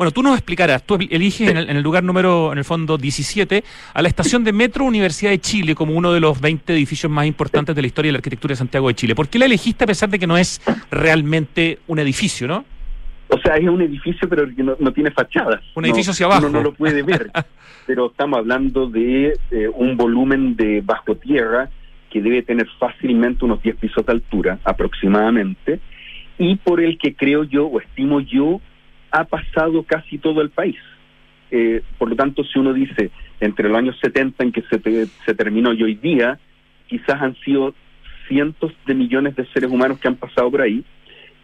bueno, 0.00 0.12
tú 0.12 0.22
nos 0.22 0.32
explicarás, 0.32 0.82
tú 0.82 0.94
eliges 0.94 1.50
en, 1.50 1.58
el, 1.58 1.82
lugar 1.82 2.02
número, 2.02 2.52
en 2.52 2.56
el 2.56 2.64
fondo 2.64 2.96
17, 2.96 3.62
a 3.92 4.00
la 4.00 4.08
estación 4.08 4.42
de 4.44 4.50
Metro 4.50 4.86
Universidad 4.86 5.30
de 5.30 5.38
Chile 5.40 5.74
como 5.74 5.92
uno 5.92 6.10
de 6.10 6.20
los 6.20 6.40
20 6.40 6.72
edificios 6.72 7.12
más 7.12 7.26
importantes 7.26 7.76
de 7.76 7.82
la 7.82 7.86
historia 7.86 8.08
de 8.08 8.12
la 8.14 8.16
arquitectura 8.16 8.52
de 8.52 8.56
Santiago 8.56 8.88
de 8.88 8.94
Chile. 8.94 9.14
¿Por 9.14 9.28
qué 9.28 9.38
la 9.38 9.44
elegiste 9.44 9.84
a 9.84 9.86
pesar 9.86 10.08
de 10.08 10.18
que 10.18 10.26
no 10.26 10.38
es 10.38 10.62
realmente 10.90 11.80
un 11.86 11.98
edificio, 11.98 12.48
no? 12.48 12.64
O 13.28 13.38
sea, 13.40 13.56
es 13.56 13.68
un 13.68 13.82
edificio, 13.82 14.26
pero 14.26 14.46
que 14.46 14.62
no, 14.62 14.92
tiene 14.94 15.10
fachada. 15.10 15.60
Un 15.74 15.84
edificio 15.84 16.12
hacia 16.12 16.24
abajo. 16.24 16.46
Uno 16.46 16.60
no 16.60 16.62
lo 16.62 16.72
puede 16.72 17.02
ver. 17.02 17.30
pero 17.86 18.06
estamos 18.06 18.38
hablando 18.38 18.86
de 18.86 19.34
eh, 19.50 19.68
un 19.68 19.98
volumen 19.98 20.56
de 20.56 20.80
bajo 20.80 21.14
tierra 21.16 21.68
que 22.08 22.22
debe 22.22 22.40
tener 22.40 22.66
fácilmente 22.78 23.44
unos 23.44 23.62
10 23.62 23.76
pisos 23.76 24.06
de 24.06 24.12
altura, 24.12 24.60
aproximadamente, 24.64 25.78
y 26.38 26.56
por 26.56 26.80
el 26.80 26.96
que 26.96 27.14
creo 27.14 27.44
yo, 27.44 27.66
o 27.66 27.80
estimo 27.80 28.20
yo, 28.20 28.62
ha 29.10 29.24
pasado 29.24 29.82
casi 29.82 30.18
todo 30.18 30.40
el 30.40 30.50
país. 30.50 30.76
Eh, 31.50 31.82
por 31.98 32.08
lo 32.08 32.16
tanto, 32.16 32.44
si 32.44 32.58
uno 32.58 32.72
dice 32.72 33.10
entre 33.40 33.68
los 33.68 33.76
años 33.76 33.98
70 34.00 34.44
en 34.44 34.52
que 34.52 34.62
se, 34.62 35.06
se 35.06 35.34
terminó 35.34 35.72
y 35.72 35.82
hoy 35.82 35.94
día, 35.94 36.38
quizás 36.86 37.20
han 37.20 37.34
sido 37.36 37.74
cientos 38.28 38.72
de 38.86 38.94
millones 38.94 39.34
de 39.34 39.46
seres 39.46 39.70
humanos 39.70 39.98
que 39.98 40.08
han 40.08 40.16
pasado 40.16 40.50
por 40.50 40.62
ahí, 40.62 40.84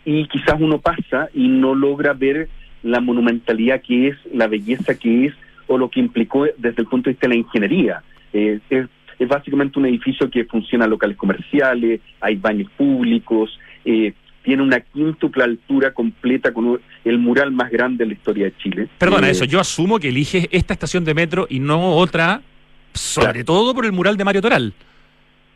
y 0.05 0.26
quizás 0.29 0.55
uno 0.61 0.79
pasa 0.79 1.29
y 1.35 1.48
no 1.48 1.74
logra 1.74 2.12
ver 2.12 2.48
la 2.83 3.00
monumentalidad 3.00 3.83
que 3.83 4.09
es, 4.09 4.16
la 4.33 4.46
belleza 4.46 4.96
que 4.96 5.26
es, 5.26 5.35
o 5.66 5.76
lo 5.76 5.90
que 5.90 5.98
implicó 5.98 6.46
desde 6.57 6.83
el 6.83 6.87
punto 6.87 7.11
de 7.11 7.14
vista 7.14 7.26
de 7.26 7.35
la 7.35 7.40
ingeniería. 7.40 8.02
Eh, 8.33 8.61
es, 8.70 8.87
es, 9.18 9.29
básicamente 9.29 9.79
un 9.81 9.87
edificio 9.87 10.31
que 10.31 10.44
funciona 10.44 10.87
locales 10.87 11.16
comerciales, 11.16 12.00
hay 12.20 12.37
baños 12.37 12.70
públicos, 12.76 13.59
eh, 13.85 14.12
tiene 14.47 14.63
una 14.63 14.79
quíntupla 14.79 15.43
altura 15.43 15.93
completa 15.93 16.53
con 16.53 16.81
el 17.05 17.19
mural 17.19 17.51
más 17.51 17.69
grande 17.69 18.05
de 18.05 18.11
la 18.11 18.15
historia 18.15 18.45
de 18.45 18.57
Chile. 18.59 18.89
Perdona, 18.97 19.27
eh, 19.27 19.33
eso, 19.33 19.45
yo 19.45 19.59
asumo 19.59 19.99
que 19.99 20.11
eliges 20.11 20.47
esta 20.53 20.73
estación 20.73 21.05
de 21.05 21.15
metro 21.15 21.49
y 21.51 21.59
no 21.59 21.97
otra, 21.97 22.43
sobre 22.95 23.43
todo 23.43 23.75
por 23.75 23.85
el 23.85 23.91
mural 23.91 24.17
de 24.17 24.25
Mario 24.25 24.43
Toral. 24.43 24.73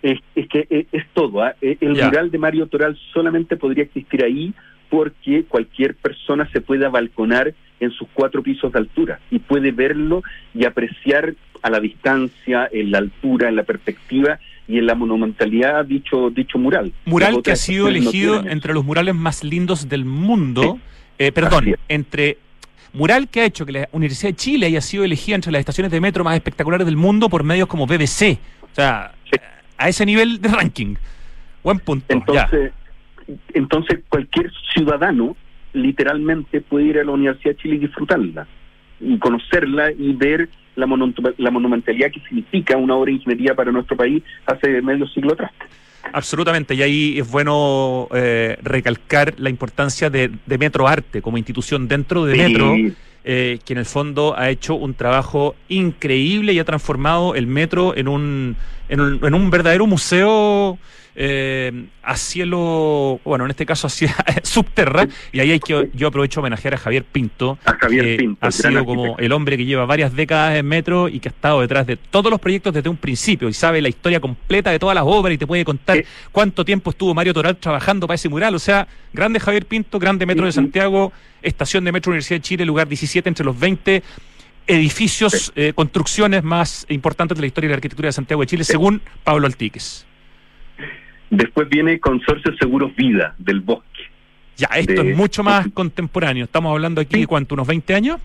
Es, 0.03 0.18
que 0.35 0.66
eh, 0.70 0.87
es, 0.90 1.05
todo, 1.14 1.40
¿ah? 1.40 1.55
eh, 1.62 1.76
el 1.81 1.90
mural 1.90 2.33
de 2.33 2.38
Mario 2.38 2.66
Toral 2.66 2.98
solamente 3.12 3.57
podría 3.57 3.85
existir 3.85 4.24
ahí 4.24 4.53
porque 4.88 5.44
cualquier 5.44 5.94
persona 5.94 6.48
se 6.50 6.61
puede 6.61 6.88
balconar 6.88 7.55
en 7.79 7.92
sus 7.92 8.09
cuatro 8.12 8.42
pisos 8.42 8.72
de 8.72 8.81
altura 8.81 9.20
y 9.31 9.38
puede 9.38 9.70
verlo 9.70 10.24
y 10.53 10.64
apreciar 10.64 11.35
a 11.62 11.70
la 11.70 11.79
distancia, 11.79 12.68
en 12.72 12.90
la 12.90 12.98
altura, 12.98 13.50
en 13.50 13.55
la 13.55 13.62
perspectiva 13.62 14.40
y 14.70 14.78
en 14.78 14.87
la 14.87 14.94
monumentalidad 14.94 15.85
dicho 15.85 16.30
dicho 16.30 16.59
mural. 16.59 16.92
Mural 17.04 17.42
que 17.42 17.52
ha 17.52 17.56
sido 17.56 17.88
elegido 17.88 18.46
entre 18.46 18.72
los 18.72 18.85
murales 18.85 19.14
más 19.14 19.42
lindos 19.42 19.88
del 19.88 20.04
mundo, 20.04 20.78
eh, 21.18 21.33
perdón, 21.33 21.74
entre 21.88 22.38
mural 22.92 23.28
que 23.28 23.40
ha 23.40 23.44
hecho 23.44 23.66
que 23.66 23.72
la 23.72 23.88
Universidad 23.92 24.30
de 24.30 24.37
Chile 24.37 24.66
haya 24.66 24.80
sido 24.80 25.04
elegida 25.04 25.35
entre 25.35 25.50
las 25.50 25.61
estaciones 25.61 25.90
de 25.90 26.00
metro 26.00 26.22
más 26.22 26.37
espectaculares 26.37 26.87
del 26.87 26.96
mundo 26.96 27.28
por 27.28 27.42
medios 27.42 27.68
como 27.68 27.87
BBC. 27.87 28.38
O 28.62 28.74
sea, 28.74 29.12
a 29.76 29.88
ese 29.88 30.06
nivel 30.06 30.40
de 30.40 30.48
ranking. 30.48 30.94
Buen 31.64 31.80
punto. 31.80 32.06
Entonces, 32.09 32.72
entonces 33.54 34.00
cualquier 34.09 34.52
ciudadano 34.72 35.37
literalmente 35.72 36.61
puede 36.61 36.87
ir 36.87 36.98
a 36.98 37.04
la 37.04 37.12
Universidad 37.12 37.54
de 37.54 37.56
Chile 37.56 37.74
y 37.76 37.78
disfrutarla 37.78 38.46
y 39.00 39.18
conocerla 39.18 39.92
y 39.92 40.12
ver 40.12 40.48
la, 40.76 40.87
monumentalidad 40.87 42.11
que 42.11 42.20
significa 42.20 42.76
una 42.76 42.96
obra 42.96 43.11
de 43.11 43.16
ingeniería 43.16 43.54
para 43.54 43.72
nuestro 43.72 43.96
país 43.96 44.22
hace 44.46 44.80
medio 44.83 45.06
siglo 45.09 45.33
atrás. 45.33 45.52
Absolutamente, 46.12 46.74
y 46.74 46.83
ahí 46.83 47.18
es 47.18 47.30
bueno 47.30 48.09
eh, 48.14 48.56
recalcar 48.62 49.35
la 49.38 49.50
importancia 49.50 50.11
de, 50.11 50.30
de, 50.46 50.59
Metro 50.59 50.88
Arte 50.88 51.22
como 51.22 51.37
institución 51.37 51.88
dentro 51.88 52.24
de 52.24 52.37
Metro, 52.37 52.74
eh, 53.22 53.59
que 53.64 53.72
en 53.74 53.78
el 53.78 53.85
fondo 53.85 54.35
ha 54.37 54.48
hecho 54.48 54.74
un 54.74 54.94
trabajo 54.94 55.54
increíble 55.68 56.52
y 56.52 56.59
ha 56.59 56.64
transformado 56.64 57.35
el 57.35 57.46
Metro 57.46 57.94
en 57.94 58.09
un, 58.09 58.56
en 58.90 59.00
un, 59.00 59.24
en 59.24 59.35
un 59.35 59.50
verdadero 59.50 59.87
museo 59.87 60.79
eh, 61.14 61.87
a 62.03 62.16
cielo, 62.16 63.20
bueno, 63.24 63.44
en 63.44 63.50
este 63.50 63.66
caso 63.66 63.87
hacia 63.87 64.14
subterra, 64.42 65.07
y 65.33 65.40
ahí 65.40 65.53
hay 65.53 65.61
que 65.61 65.90
yo 65.92 66.09
aprovecho 66.09 66.38
a 66.38 66.42
homenajear 66.42 66.74
a 66.74 66.79
Javier 66.79 67.05
Pinto, 67.05 67.59
a 67.64 67.74
Javier 67.74 68.05
que 68.05 68.16
Pinto, 68.16 68.46
ha 68.46 68.50
sido 68.50 68.85
como 68.85 69.18
el 69.18 69.33
hombre 69.33 69.57
que 69.57 69.64
lleva 69.64 69.87
varias 69.87 70.14
décadas 70.14 70.57
en 70.57 70.66
Metro 70.66 71.09
y 71.09 71.20
que 71.20 71.29
ha 71.29 71.33
estado 71.33 71.61
detrás 71.61 71.87
de 71.87 71.96
todos 71.96 72.31
los 72.31 72.40
proyectos 72.40 72.72
desde 72.72 72.88
un 72.88 72.96
principio 72.96 73.48
y 73.48 73.53
sabe 73.53 73.83
la 73.83 73.88
historia 73.88 74.20
completa 74.20 74.70
de 74.70 74.79
todas 74.79 74.94
las 74.94 75.05
obras 75.07 75.35
y 75.35 75.38
te 75.38 75.46
puede 75.46 75.64
contar 75.64 76.05
cuánto 76.33 76.64
tiempo 76.64 76.90
estuvo 76.90 77.12
Mario 77.14 77.35
Toral 77.35 77.57
trabajando 77.57 78.07
para 78.07 78.14
ese 78.16 78.29
mural, 78.29 78.55
o 78.55 78.59
sea, 78.59 78.87
grande 79.12 79.40
Javier 79.40 79.66
Pinto, 79.66 79.98
grande 79.98 80.26
Metro 80.26 80.46
de. 80.46 80.53
Santiago, 80.53 81.12
estación 81.42 81.85
de 81.85 81.92
Metro 81.92 82.11
Universidad 82.11 82.38
de 82.38 82.42
Chile, 82.42 82.64
lugar 82.64 82.88
17 82.88 83.29
entre 83.29 83.44
los 83.44 83.59
20 83.59 84.03
edificios, 84.74 85.52
eh, 85.56 85.72
construcciones 85.74 86.42
más 86.44 86.87
importantes 86.88 87.37
de 87.37 87.42
la 87.42 87.46
historia 87.46 87.68
de 87.68 87.72
la 87.72 87.76
arquitectura 87.76 88.09
de 88.09 88.12
Santiago 88.12 88.42
de 88.42 88.46
Chile, 88.46 88.64
según 88.64 89.00
Pablo 89.24 89.46
Altíquez. 89.46 90.06
Después 91.30 91.68
viene 91.68 92.00
Consorcio 92.00 92.52
Seguros 92.59 92.94
Vida 92.96 93.35
del 93.38 93.61
Bosque. 93.61 93.87
Ya, 94.56 94.66
esto 94.76 95.02
de- 95.02 95.11
es 95.12 95.16
mucho 95.16 95.42
más 95.42 95.66
contemporáneo. 95.72 96.44
Estamos 96.44 96.70
hablando 96.72 97.00
aquí 97.00 97.20
de 97.20 97.26
cuánto, 97.26 97.54
unos 97.54 97.66
20 97.66 97.94
años. 97.94 98.20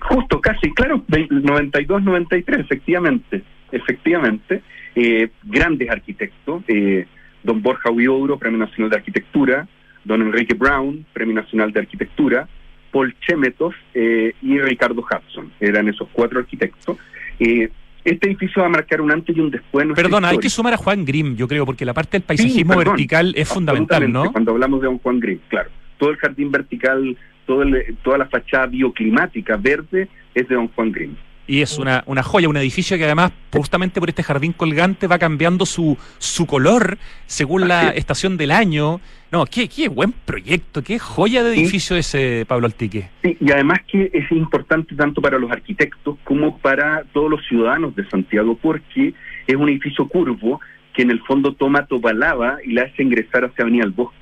Justo, 0.00 0.40
casi, 0.40 0.72
claro, 0.72 1.02
ve- 1.08 1.26
92, 1.30 2.02
93, 2.02 2.60
efectivamente, 2.60 3.42
efectivamente. 3.72 4.62
Eh, 4.94 5.28
grandes 5.42 5.90
arquitectos, 5.90 6.62
eh, 6.68 7.06
don 7.42 7.62
Borja 7.62 7.90
Huidobro, 7.90 8.38
Premio 8.38 8.58
Nacional 8.58 8.90
de 8.90 8.96
Arquitectura, 8.96 9.68
don 10.04 10.22
Enrique 10.22 10.54
Brown, 10.54 11.04
Premio 11.12 11.34
Nacional 11.34 11.72
de 11.72 11.80
Arquitectura, 11.80 12.48
Paul 12.90 13.14
Chemetov 13.20 13.72
eh, 13.94 14.32
y 14.42 14.58
Ricardo 14.58 15.02
Hudson, 15.02 15.52
eran 15.60 15.88
esos 15.88 16.08
cuatro 16.12 16.38
arquitectos. 16.40 16.96
Eh, 17.38 17.68
este 18.04 18.28
edificio 18.28 18.62
va 18.62 18.68
a 18.68 18.70
marcar 18.70 19.00
un 19.00 19.10
antes 19.12 19.36
y 19.36 19.40
un 19.40 19.50
después. 19.50 19.84
en 19.86 19.94
Perdona, 19.94 20.28
hay 20.28 20.38
que 20.38 20.46
historia. 20.46 20.56
sumar 20.56 20.74
a 20.74 20.76
Juan 20.78 21.04
Grimm, 21.04 21.36
yo 21.36 21.46
creo, 21.46 21.66
porque 21.66 21.84
la 21.84 21.92
parte 21.94 22.12
del 22.12 22.22
Sí, 22.22 22.26
paisajismo 22.26 22.74
perdón. 22.76 22.94
vertical 22.94 23.34
es 23.36 23.48
fundamental, 23.48 24.10
¿no? 24.10 24.32
Cuando 24.32 24.52
hablamos 24.52 24.80
de 24.80 24.86
don 24.86 24.98
Juan 24.98 25.20
Grimm, 25.20 25.40
claro. 25.48 25.70
Todo 25.98 26.10
el 26.10 26.16
jardín 26.16 26.50
vertical, 26.50 27.16
todo 27.46 27.62
el- 27.62 27.96
toda 28.02 28.18
la 28.18 28.26
fachada 28.26 28.66
bioclimática 28.66 29.56
verde 29.56 30.08
es 30.34 30.48
de 30.48 30.54
don 30.54 30.68
Juan 30.68 30.92
Grimm. 30.92 31.14
Y 31.48 31.62
es 31.62 31.78
una, 31.78 32.04
una 32.06 32.22
joya, 32.22 32.46
un 32.48 32.58
edificio 32.58 32.98
que 32.98 33.04
además, 33.04 33.32
justamente 33.52 34.00
por 34.00 34.10
este 34.10 34.22
jardín 34.22 34.52
colgante, 34.52 35.06
va 35.06 35.18
cambiando 35.18 35.64
su, 35.64 35.96
su 36.18 36.46
color 36.46 36.98
según 37.24 37.66
la 37.66 37.88
estación 37.88 38.36
del 38.36 38.50
año. 38.50 39.00
No, 39.32 39.46
qué, 39.46 39.66
qué 39.66 39.88
buen 39.88 40.12
proyecto, 40.12 40.82
qué 40.82 40.98
joya 40.98 41.42
de 41.42 41.54
Sí. 41.54 41.60
edificio 41.62 41.96
ese, 41.96 42.44
Pablo 42.46 42.66
Altique. 42.66 43.08
Sí, 43.22 43.36
y 43.40 43.50
además 43.50 43.80
que 43.90 44.10
es 44.12 44.30
importante 44.30 44.94
tanto 44.94 45.22
para 45.22 45.38
los 45.38 45.50
arquitectos 45.50 46.18
como 46.22 46.58
para 46.58 47.04
todos 47.14 47.30
los 47.30 47.40
ciudadanos 47.48 47.96
de 47.96 48.06
Santiago, 48.10 48.54
porque 48.60 49.14
es 49.46 49.56
un 49.56 49.70
edificio 49.70 50.06
curvo 50.06 50.60
que 50.92 51.00
en 51.02 51.10
el 51.10 51.20
fondo 51.22 51.54
toma 51.54 51.86
Topalaba 51.86 52.58
y 52.62 52.72
la 52.72 52.82
hace 52.82 53.02
ingresar 53.02 53.44
hacia 53.46 53.62
Avenida 53.62 53.84
El 53.84 53.92
Bosque. 53.92 54.16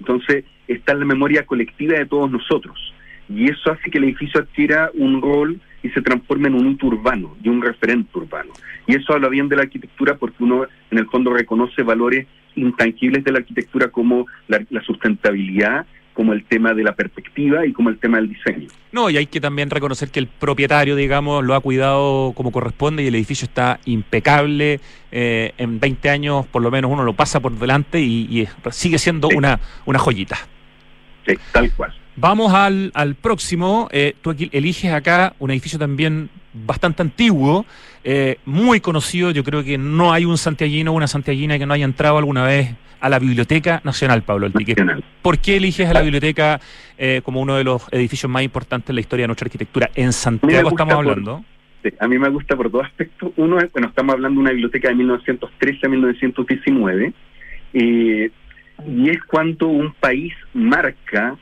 Entonces 0.00 0.44
está 0.68 0.92
en 0.92 1.00
la 1.00 1.06
memoria 1.06 1.46
colectiva 1.46 1.98
de 1.98 2.04
todos 2.04 2.30
nosotros. 2.30 2.76
Y 3.30 3.50
eso 3.50 3.72
hace 3.72 3.90
que 3.90 3.96
el 3.98 4.04
edificio 4.04 4.40
adquiera 4.40 4.90
un 4.94 5.22
rol 5.22 5.58
y 5.82 5.88
se 5.90 6.02
transforme 6.02 6.48
en 6.48 6.54
un 6.54 6.70
hito 6.72 6.86
urbano 6.86 7.36
y 7.42 7.48
un 7.48 7.62
referente 7.62 8.10
urbano. 8.18 8.52
Y 8.86 8.94
eso 8.96 9.12
habla 9.12 9.28
bien 9.28 9.48
de 9.48 9.56
la 9.56 9.62
arquitectura 9.62 10.16
porque 10.16 10.42
uno 10.42 10.66
en 10.90 10.98
el 10.98 11.06
fondo 11.06 11.32
reconoce 11.32 11.82
valores 11.82 12.26
intangibles 12.54 13.24
de 13.24 13.32
la 13.32 13.38
arquitectura 13.38 13.88
como 13.88 14.26
la, 14.48 14.64
la 14.70 14.80
sustentabilidad, 14.82 15.86
como 16.14 16.32
el 16.32 16.44
tema 16.44 16.72
de 16.72 16.82
la 16.82 16.94
perspectiva 16.94 17.66
y 17.66 17.72
como 17.74 17.90
el 17.90 17.98
tema 17.98 18.16
del 18.16 18.30
diseño. 18.30 18.68
No, 18.90 19.10
y 19.10 19.18
hay 19.18 19.26
que 19.26 19.38
también 19.38 19.68
reconocer 19.68 20.10
que 20.10 20.18
el 20.18 20.28
propietario, 20.28 20.96
digamos, 20.96 21.44
lo 21.44 21.54
ha 21.54 21.60
cuidado 21.60 22.32
como 22.34 22.52
corresponde 22.52 23.02
y 23.02 23.08
el 23.08 23.14
edificio 23.14 23.44
está 23.44 23.80
impecable. 23.84 24.80
Eh, 25.12 25.52
en 25.58 25.78
20 25.78 26.08
años, 26.08 26.46
por 26.46 26.62
lo 26.62 26.70
menos, 26.70 26.90
uno 26.90 27.04
lo 27.04 27.12
pasa 27.12 27.40
por 27.40 27.52
delante 27.58 28.00
y, 28.00 28.48
sigue 28.70 28.98
siendo 28.98 29.28
Sí. 29.28 29.36
una, 29.36 29.60
una 29.84 29.98
joyita. 29.98 30.36
Sí, 31.26 31.34
tal 31.52 31.70
cual. 31.74 31.92
Vamos 32.16 32.52
al, 32.54 32.90
al 32.94 33.14
próximo. 33.14 33.88
Eh, 33.92 34.14
tú 34.22 34.30
aquí 34.30 34.48
eliges 34.52 34.92
acá 34.92 35.34
un 35.38 35.50
edificio 35.50 35.78
también 35.78 36.30
bastante 36.54 37.02
antiguo, 37.02 37.66
eh, 38.04 38.38
muy 38.46 38.80
conocido. 38.80 39.30
Yo 39.30 39.44
creo 39.44 39.62
que 39.62 39.76
no 39.76 40.12
hay 40.12 40.24
un 40.24 40.38
santiaguino 40.38 40.92
o 40.92 40.94
una 40.94 41.06
santiaguina 41.06 41.58
que 41.58 41.66
no 41.66 41.74
haya 41.74 41.84
entrado 41.84 42.16
alguna 42.18 42.44
vez 42.44 42.70
a 43.00 43.10
la 43.10 43.18
Biblioteca 43.18 43.82
Nacional, 43.84 44.22
Pablo 44.22 44.46
Altique. 44.46 44.72
Nacional. 44.72 45.04
¿Por 45.20 45.38
qué 45.38 45.56
eliges 45.56 45.88
a 45.88 45.92
la 45.92 46.00
biblioteca 46.00 46.58
eh, 46.96 47.20
como 47.22 47.42
uno 47.42 47.54
de 47.56 47.64
los 47.64 47.82
edificios 47.92 48.30
más 48.32 48.42
importantes 48.42 48.88
en 48.88 48.94
la 48.94 49.00
historia 49.02 49.24
de 49.24 49.28
nuestra 49.28 49.44
arquitectura? 49.46 49.90
En 49.94 50.12
Santiago 50.14 50.70
estamos 50.70 50.94
por- 50.94 51.04
hablando. 51.10 51.44
Sí, 51.82 51.90
a 52.00 52.08
mí 52.08 52.18
me 52.18 52.30
gusta 52.30 52.56
por 52.56 52.70
dos 52.70 52.84
aspectos. 52.86 53.32
Uno 53.36 53.58
es, 53.58 53.70
bueno, 53.70 53.88
estamos 53.88 54.14
hablando 54.14 54.38
de 54.38 54.42
una 54.42 54.50
biblioteca 54.52 54.88
de 54.88 54.94
1913 54.94 55.80
a 55.84 55.88
1919, 55.90 57.12
eh, 57.74 58.30
y 58.88 59.10
es 59.10 59.22
cuando 59.24 59.68
un 59.68 59.92
país 59.92 60.32
marca 60.54 61.36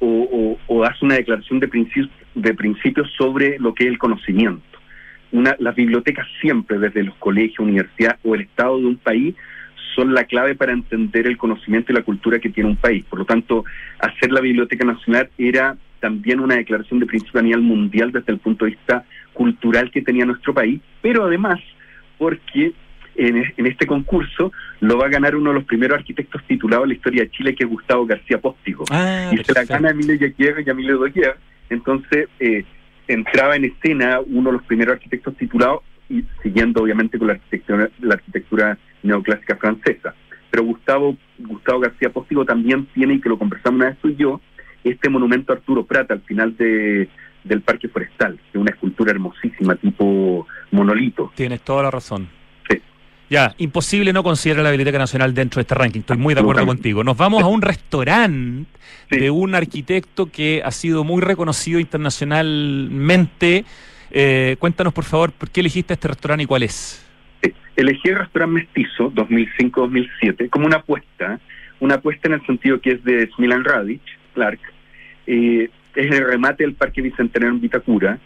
o, 0.00 0.58
o- 0.66 0.84
hace 0.84 1.04
una 1.04 1.16
declaración 1.16 1.60
de 1.60 1.68
principios, 1.68 2.10
de 2.34 2.54
principios 2.54 3.10
sobre 3.16 3.58
lo 3.58 3.74
que 3.74 3.84
es 3.84 3.90
el 3.90 3.98
conocimiento. 3.98 4.62
Una, 5.32 5.56
las 5.58 5.74
bibliotecas 5.74 6.26
siempre, 6.40 6.78
desde 6.78 7.02
los 7.02 7.14
colegios, 7.16 7.58
universidades 7.58 8.18
o 8.24 8.34
el 8.34 8.42
Estado 8.42 8.78
de 8.78 8.86
un 8.86 8.96
país, 8.96 9.34
son 9.94 10.14
la 10.14 10.24
clave 10.24 10.54
para 10.54 10.72
entender 10.72 11.26
el 11.26 11.36
conocimiento 11.36 11.92
y 11.92 11.96
la 11.96 12.02
cultura 12.02 12.38
que 12.38 12.50
tiene 12.50 12.70
un 12.70 12.76
país. 12.76 13.04
Por 13.10 13.18
lo 13.18 13.24
tanto, 13.24 13.64
hacer 13.98 14.30
la 14.30 14.40
Biblioteca 14.40 14.84
Nacional 14.84 15.28
era 15.36 15.76
también 16.00 16.40
una 16.40 16.54
declaración 16.54 17.00
de 17.00 17.06
principio 17.06 17.40
a 17.40 17.42
nivel 17.42 17.62
mundial 17.62 18.12
desde 18.12 18.32
el 18.32 18.38
punto 18.38 18.64
de 18.64 18.72
vista 18.72 19.04
cultural 19.32 19.90
que 19.90 20.02
tenía 20.02 20.24
nuestro 20.24 20.54
país, 20.54 20.80
pero 21.02 21.24
además 21.24 21.58
porque 22.16 22.72
en, 23.18 23.52
en 23.56 23.66
este 23.66 23.86
concurso 23.86 24.52
lo 24.80 24.96
va 24.96 25.06
a 25.06 25.10
ganar 25.10 25.34
uno 25.34 25.50
de 25.50 25.56
los 25.56 25.64
primeros 25.64 25.98
arquitectos 25.98 26.42
titulados 26.44 26.84
en 26.84 26.90
la 26.90 26.94
historia 26.94 27.22
de 27.24 27.30
Chile, 27.30 27.54
que 27.54 27.64
es 27.64 27.70
Gustavo 27.70 28.06
García 28.06 28.40
Póstigo. 28.40 28.84
Ah, 28.90 29.30
y 29.32 29.44
se 29.44 29.52
la 29.52 29.64
gana 29.64 29.90
Emilio 29.90 30.14
Yaguirre 30.14 30.62
y 30.64 30.70
Emilio 30.70 30.98
Doguer. 30.98 31.36
Entonces, 31.68 32.28
eh, 32.38 32.64
entraba 33.08 33.56
en 33.56 33.64
escena 33.64 34.20
uno 34.24 34.50
de 34.50 34.58
los 34.58 34.66
primeros 34.66 34.94
arquitectos 34.94 35.36
titulados, 35.36 35.82
y 36.08 36.24
siguiendo 36.42 36.82
obviamente 36.82 37.18
con 37.18 37.26
la 37.26 37.34
arquitectura, 37.34 37.90
la 38.00 38.14
arquitectura 38.14 38.78
neoclásica 39.02 39.56
francesa. 39.56 40.14
Pero 40.50 40.64
Gustavo, 40.64 41.16
Gustavo 41.38 41.80
García 41.80 42.10
Póstigo 42.10 42.44
también 42.44 42.86
tiene, 42.94 43.14
y 43.14 43.20
que 43.20 43.28
lo 43.28 43.38
conversamos 43.38 43.78
una 43.80 43.90
vez 43.90 43.98
tú 43.98 44.08
y 44.08 44.16
yo, 44.16 44.40
este 44.84 45.10
monumento 45.10 45.52
a 45.52 45.56
Arturo 45.56 45.84
Prata 45.84 46.14
al 46.14 46.22
final 46.22 46.56
de, 46.56 47.08
del 47.44 47.60
Parque 47.62 47.88
Forestal, 47.88 48.36
que 48.36 48.58
es 48.58 48.60
una 48.60 48.70
escultura 48.70 49.10
hermosísima, 49.10 49.74
tipo 49.74 50.46
monolito. 50.70 51.32
Tienes 51.34 51.60
toda 51.62 51.82
la 51.82 51.90
razón. 51.90 52.37
Ya, 53.30 53.54
imposible 53.58 54.12
no 54.12 54.22
considerar 54.22 54.64
la 54.64 54.70
Biblioteca 54.70 54.98
Nacional 54.98 55.34
dentro 55.34 55.58
de 55.58 55.62
este 55.62 55.74
ranking. 55.74 56.00
Estoy 56.00 56.16
muy 56.16 56.34
de 56.34 56.40
acuerdo 56.40 56.64
contigo. 56.64 57.04
Nos 57.04 57.16
vamos 57.16 57.42
a 57.42 57.46
un 57.46 57.60
restaurante 57.62 58.70
Sí. 59.10 59.18
de 59.20 59.30
un 59.30 59.54
arquitecto 59.54 60.30
que 60.30 60.62
ha 60.64 60.70
sido 60.70 61.02
muy 61.04 61.20
reconocido 61.22 61.78
internacionalmente. 61.80 63.64
Eh, 64.10 64.56
cuéntanos, 64.58 64.92
por 64.92 65.04
favor, 65.04 65.32
por 65.32 65.50
qué 65.50 65.60
elegiste 65.60 65.94
este 65.94 66.08
restaurante 66.08 66.44
y 66.44 66.46
cuál 66.46 66.62
es. 66.62 67.06
Sí. 67.42 67.52
Elegí 67.76 68.08
el 68.08 68.16
restaurante 68.18 68.54
Mestizo 68.54 69.10
2005-2007 69.14 70.48
como 70.50 70.66
una 70.66 70.76
apuesta, 70.76 71.40
una 71.80 71.96
apuesta 71.96 72.28
en 72.28 72.34
el 72.34 72.46
sentido 72.46 72.80
que 72.80 72.92
es 72.92 73.04
de 73.04 73.30
Smilan 73.34 73.64
Radic, 73.64 74.00
Clark, 74.34 74.60
eh, 75.26 75.68
es 75.94 76.10
el 76.10 76.26
remate 76.26 76.64
del 76.64 76.74
Parque 76.74 77.02
Bicentenario 77.02 77.54
en 77.54 77.60
Vitacura, 77.60 78.18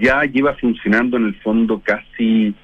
ya 0.00 0.22
lleva 0.24 0.54
funcionando 0.54 1.16
en 1.16 1.26
el 1.26 1.34
fondo 1.36 1.80
casi 1.84 2.54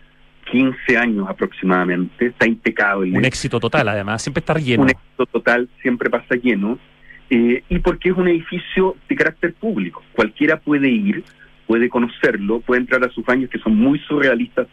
15 0.51 0.97
años 0.97 1.27
aproximadamente, 1.29 2.27
está 2.27 2.47
impecable. 2.47 3.17
Un 3.17 3.25
éxito 3.25 3.61
total, 3.61 3.89
además. 3.89 4.23
Siempre 4.23 4.41
está 4.41 4.55
lleno. 4.55 4.83
un 4.83 4.91
éxito 4.91 5.27
total, 5.27 5.69
siempre 5.81 6.11
pasa 6.11 6.35
lleno, 6.35 6.79
eh, 7.31 7.63
y 7.69 7.79
porque 7.79 8.11
es 8.11 8.17
un 8.17 8.29
edificio 8.29 8.97
de 9.09 9.17
carácter 9.17 9.55
público. 9.55 10.03
Cualquiera 10.13 10.59
puede 10.59 10.89
ir, 10.89 11.25
puede 11.67 11.89
conocerlo, 11.89 12.61
puede 12.61 12.83
entrar 12.83 13.05
a 13.05 13.11
sus 13.11 13.25
baños 13.25 13.49
que 13.51 13.59
son 13.59 13.77
muy 13.77 13.99
surrealistas 14.01 14.67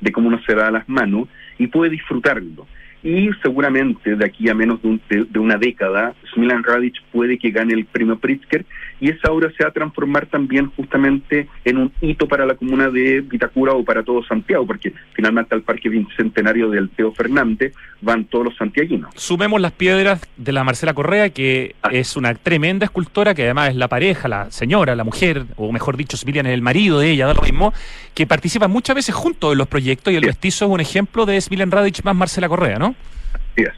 de, 0.00 0.12
cómo 0.12 0.28
uno 0.28 0.40
se 0.46 0.54
da 0.54 0.70
las 0.70 0.88
manos, 0.88 1.28
y 1.58 1.66
puede 1.66 1.90
disfrutarlo. 1.90 2.66
Y 3.08 3.30
seguramente 3.40 4.16
de 4.16 4.24
aquí 4.24 4.48
a 4.48 4.54
menos 4.54 4.82
de, 4.82 4.88
un- 4.88 5.00
de- 5.08 5.26
de 5.30 5.38
una 5.38 5.56
década, 5.56 6.12
Smilan 6.34 6.64
Radic 6.64 7.00
puede 7.12 7.38
que 7.38 7.52
gane 7.52 7.72
el 7.72 7.84
premio 7.84 8.18
Pritzker 8.18 8.66
y 9.00 9.10
esa 9.10 9.30
obra 9.30 9.48
se 9.56 9.62
va 9.62 9.68
a 9.70 9.72
transformar 9.72 10.26
también 10.26 10.72
justamente 10.76 11.46
en 11.64 11.76
un 11.76 11.92
hito 12.00 12.26
para 12.26 12.44
la 12.46 12.54
comuna 12.56 12.90
de 12.90 13.20
Vitacura 13.20 13.74
o 13.74 13.84
para 13.84 14.02
todo 14.02 14.24
Santiago, 14.24 14.66
porque 14.66 14.92
finalmente 15.12 15.54
al 15.54 15.62
Parque 15.62 15.88
Bicentenario 15.88 16.68
del 16.68 16.88
Teo 16.88 17.12
Fernández 17.12 17.74
van 18.00 18.24
todos 18.24 18.46
los 18.46 18.56
santiaguinos. 18.56 19.10
Sumemos 19.14 19.60
las 19.60 19.70
piedras 19.72 20.20
de 20.36 20.52
la 20.52 20.64
Marcela 20.64 20.92
Correa, 20.92 21.30
que 21.30 21.76
Ah. 21.82 21.90
es 21.92 22.16
una 22.16 22.34
tremenda 22.34 22.86
escultora, 22.86 23.34
que 23.34 23.44
además 23.44 23.70
es 23.70 23.76
la 23.76 23.86
pareja, 23.86 24.26
la 24.26 24.50
señora, 24.50 24.96
la 24.96 25.04
mujer, 25.04 25.44
o 25.54 25.70
mejor 25.70 25.96
dicho, 25.96 26.16
Smilian 26.16 26.46
es 26.46 26.54
el 26.54 26.62
marido 26.62 26.98
de 26.98 27.12
ella, 27.12 27.26
da 27.26 27.34
lo 27.34 27.42
mismo, 27.42 27.72
que 28.14 28.26
participa 28.26 28.66
muchas 28.66 28.96
veces 28.96 29.14
juntos 29.14 29.52
en 29.52 29.58
los 29.58 29.68
proyectos 29.68 30.12
y 30.12 30.16
el 30.16 30.22
Sí. 30.22 30.26
vestizo 30.26 30.64
es 30.64 30.70
un 30.72 30.80
ejemplo 30.80 31.24
de 31.24 31.40
Smilian 31.40 31.70
Radic 31.70 32.02
más 32.02 32.16
Marcela 32.16 32.48
Correa, 32.48 32.78
¿no? 32.80 32.95
Así 33.32 33.62
es. 33.62 33.72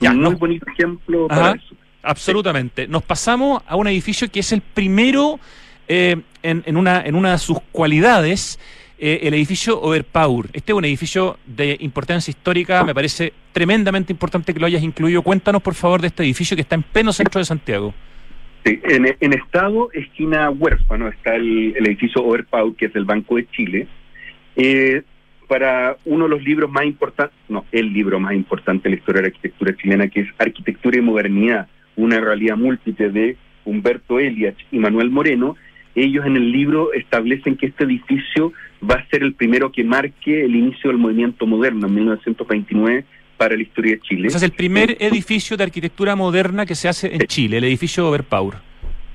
Ya, 0.00 0.10
un 0.12 0.22
muy 0.22 0.34
bonito 0.34 0.66
ejemplo 0.70 1.28
para 1.28 1.52
eso. 1.52 1.74
Absolutamente. 2.02 2.86
Nos 2.86 3.02
pasamos 3.02 3.62
a 3.66 3.76
un 3.76 3.88
edificio 3.88 4.30
que 4.30 4.40
es 4.40 4.52
el 4.52 4.60
primero 4.60 5.40
eh, 5.88 6.16
en, 6.42 6.62
en, 6.66 6.76
una, 6.76 7.02
en 7.04 7.14
una 7.14 7.32
de 7.32 7.38
sus 7.38 7.58
cualidades, 7.72 8.58
eh, 8.98 9.20
el 9.22 9.34
edificio 9.34 9.80
Overpower. 9.80 10.46
Este 10.52 10.72
es 10.72 10.76
un 10.76 10.84
edificio 10.84 11.38
de 11.46 11.76
importancia 11.80 12.30
histórica, 12.30 12.82
me 12.82 12.94
parece 12.94 13.32
tremendamente 13.52 14.12
importante 14.12 14.52
que 14.52 14.58
lo 14.58 14.66
hayas 14.66 14.82
incluido. 14.82 15.22
Cuéntanos, 15.22 15.62
por 15.62 15.74
favor, 15.74 16.00
de 16.00 16.08
este 16.08 16.24
edificio 16.24 16.56
que 16.56 16.62
está 16.62 16.74
en 16.74 16.82
pleno 16.82 17.12
centro 17.12 17.38
de 17.38 17.44
Santiago. 17.44 17.94
Sí, 18.64 18.80
en, 18.84 19.32
estado, 19.32 19.90
esquina 19.92 20.50
huérfano, 20.50 21.08
está 21.08 21.36
el, 21.36 21.76
edificio 21.76 22.24
Overpower, 22.24 22.74
que 22.74 22.86
es 22.86 22.92
del 22.92 23.04
Banco 23.04 23.36
de 23.36 23.48
Chile. 23.50 23.86
Eh, 24.56 25.02
para 25.48 25.96
uno 26.04 26.24
de 26.24 26.30
los 26.30 26.42
libros 26.42 26.70
más 26.70 26.84
importantes, 26.84 27.36
no, 27.48 27.64
el 27.72 27.92
libro 27.92 28.20
más 28.20 28.34
importante 28.34 28.84
de 28.84 28.94
la 28.94 29.00
historia 29.00 29.22
de 29.22 29.28
la 29.28 29.34
arquitectura 29.34 29.76
chilena, 29.76 30.08
que 30.08 30.20
es 30.20 30.28
Arquitectura 30.38 30.98
y 30.98 31.00
Modernidad, 31.00 31.66
una 31.96 32.20
realidad 32.20 32.56
múltiple 32.56 33.10
de 33.10 33.36
Humberto 33.64 34.20
Eliach 34.20 34.58
y 34.70 34.78
Manuel 34.78 35.10
Moreno, 35.10 35.56
ellos 35.94 36.24
en 36.26 36.36
el 36.36 36.52
libro 36.52 36.92
establecen 36.92 37.56
que 37.56 37.66
este 37.66 37.84
edificio 37.84 38.52
va 38.88 38.96
a 38.96 39.06
ser 39.08 39.22
el 39.22 39.34
primero 39.34 39.72
que 39.72 39.84
marque 39.84 40.44
el 40.44 40.54
inicio 40.54 40.90
del 40.90 40.98
movimiento 40.98 41.46
moderno 41.46 41.86
en 41.86 41.94
1929 41.94 43.04
para 43.36 43.56
la 43.56 43.62
historia 43.62 43.92
de 43.92 44.00
Chile. 44.00 44.28
Ese 44.28 44.36
es 44.36 44.42
el 44.42 44.52
primer 44.52 44.96
edificio 45.00 45.56
de 45.56 45.64
arquitectura 45.64 46.14
moderna 46.14 46.66
que 46.66 46.74
se 46.74 46.88
hace 46.88 47.14
en 47.14 47.20
Chile, 47.26 47.58
el 47.58 47.64
edificio 47.64 48.08
Overpower. 48.08 48.56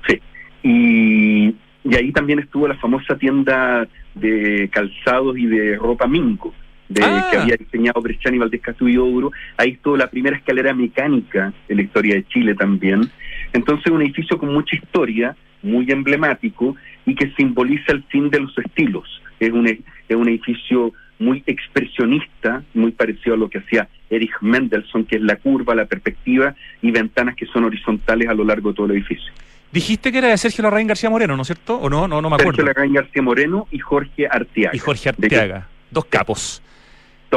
Sí, 0.06 0.20
y, 0.62 1.54
ahí 1.94 2.10
también 2.12 2.40
estuvo 2.40 2.66
la 2.66 2.76
famosa 2.76 3.16
tienda 3.16 3.86
de 4.14 4.68
calzados 4.72 5.38
y 5.38 5.46
de 5.46 5.76
ropa 5.76 6.06
Minco, 6.06 6.54
de, 6.88 7.02
ah. 7.04 7.28
que 7.30 7.38
había 7.38 7.56
diseñado 7.56 8.00
Brechani 8.00 8.38
Valdés 8.38 8.60
Castillo 8.60 9.30
Ahí 9.56 9.70
estuvo 9.70 9.96
la 9.96 10.10
primera 10.10 10.36
escalera 10.36 10.74
mecánica 10.74 11.52
en 11.68 11.76
la 11.76 11.82
historia 11.82 12.14
de 12.14 12.26
Chile 12.26 12.54
también. 12.54 13.10
Entonces, 13.52 13.92
un 13.92 14.02
edificio 14.02 14.38
con 14.38 14.52
mucha 14.52 14.76
historia, 14.76 15.36
muy 15.62 15.90
emblemático 15.90 16.76
y 17.06 17.14
que 17.14 17.32
simboliza 17.36 17.92
el 17.92 18.04
fin 18.04 18.30
de 18.30 18.40
los 18.40 18.56
estilos. 18.58 19.22
Es 19.40 19.50
un, 19.50 19.66
es 19.66 20.16
un 20.16 20.28
edificio 20.28 20.92
muy 21.18 21.42
expresionista, 21.46 22.62
muy 22.74 22.92
parecido 22.92 23.34
a 23.34 23.38
lo 23.38 23.48
que 23.48 23.58
hacía 23.58 23.88
Erich 24.10 24.34
Mendelssohn, 24.40 25.04
que 25.04 25.16
es 25.16 25.22
la 25.22 25.36
curva, 25.36 25.74
la 25.74 25.86
perspectiva 25.86 26.54
y 26.82 26.90
ventanas 26.90 27.34
que 27.36 27.46
son 27.46 27.64
horizontales 27.64 28.28
a 28.28 28.34
lo 28.34 28.44
largo 28.44 28.70
de 28.70 28.74
todo 28.76 28.86
el 28.86 28.92
edificio. 28.92 29.32
Dijiste 29.74 30.12
que 30.12 30.18
era 30.18 30.28
de 30.28 30.38
Sergio 30.38 30.62
Larraín 30.62 30.86
García 30.86 31.10
Moreno, 31.10 31.34
¿no 31.34 31.42
es 31.42 31.48
cierto? 31.48 31.74
¿O 31.74 31.90
no? 31.90 32.06
No, 32.06 32.22
no 32.22 32.30
me 32.30 32.36
acuerdo. 32.36 32.52
Sergio 32.52 32.66
Larraín 32.66 32.92
García 32.92 33.22
Moreno 33.22 33.66
y 33.72 33.80
Jorge 33.80 34.28
Arteaga. 34.30 34.70
Y 34.72 34.78
Jorge 34.78 35.08
Arteaga. 35.08 35.66
Dos 35.90 36.04
capos. 36.04 36.62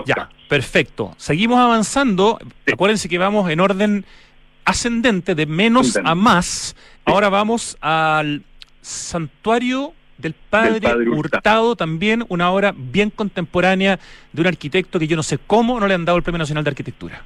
ya, 0.05 0.29
perfecto. 0.47 1.15
Seguimos 1.17 1.57
avanzando. 1.57 2.37
Acuérdense 2.71 3.09
que 3.09 3.17
vamos 3.17 3.49
en 3.49 3.59
orden 3.59 4.05
ascendente, 4.65 5.33
de 5.33 5.47
menos 5.47 5.97
a 5.97 6.13
más. 6.13 6.75
Ahora 7.05 7.29
vamos 7.29 7.75
al 7.81 8.43
santuario 8.81 9.93
del 10.19 10.35
padre, 10.35 10.93
Hurtado. 11.09 11.75
también 11.75 12.23
una 12.29 12.51
obra 12.51 12.71
bien 12.77 13.09
contemporánea 13.09 13.97
de 14.31 14.41
un 14.41 14.47
arquitecto 14.47 14.99
que 14.99 15.07
yo 15.07 15.15
no 15.15 15.23
sé 15.23 15.39
cómo 15.39 15.79
no 15.79 15.87
le 15.87 15.95
han 15.95 16.05
dado 16.05 16.19
el 16.19 16.23
Premio 16.23 16.37
Nacional 16.37 16.63
de 16.63 16.69
Arquitectura. 16.69 17.23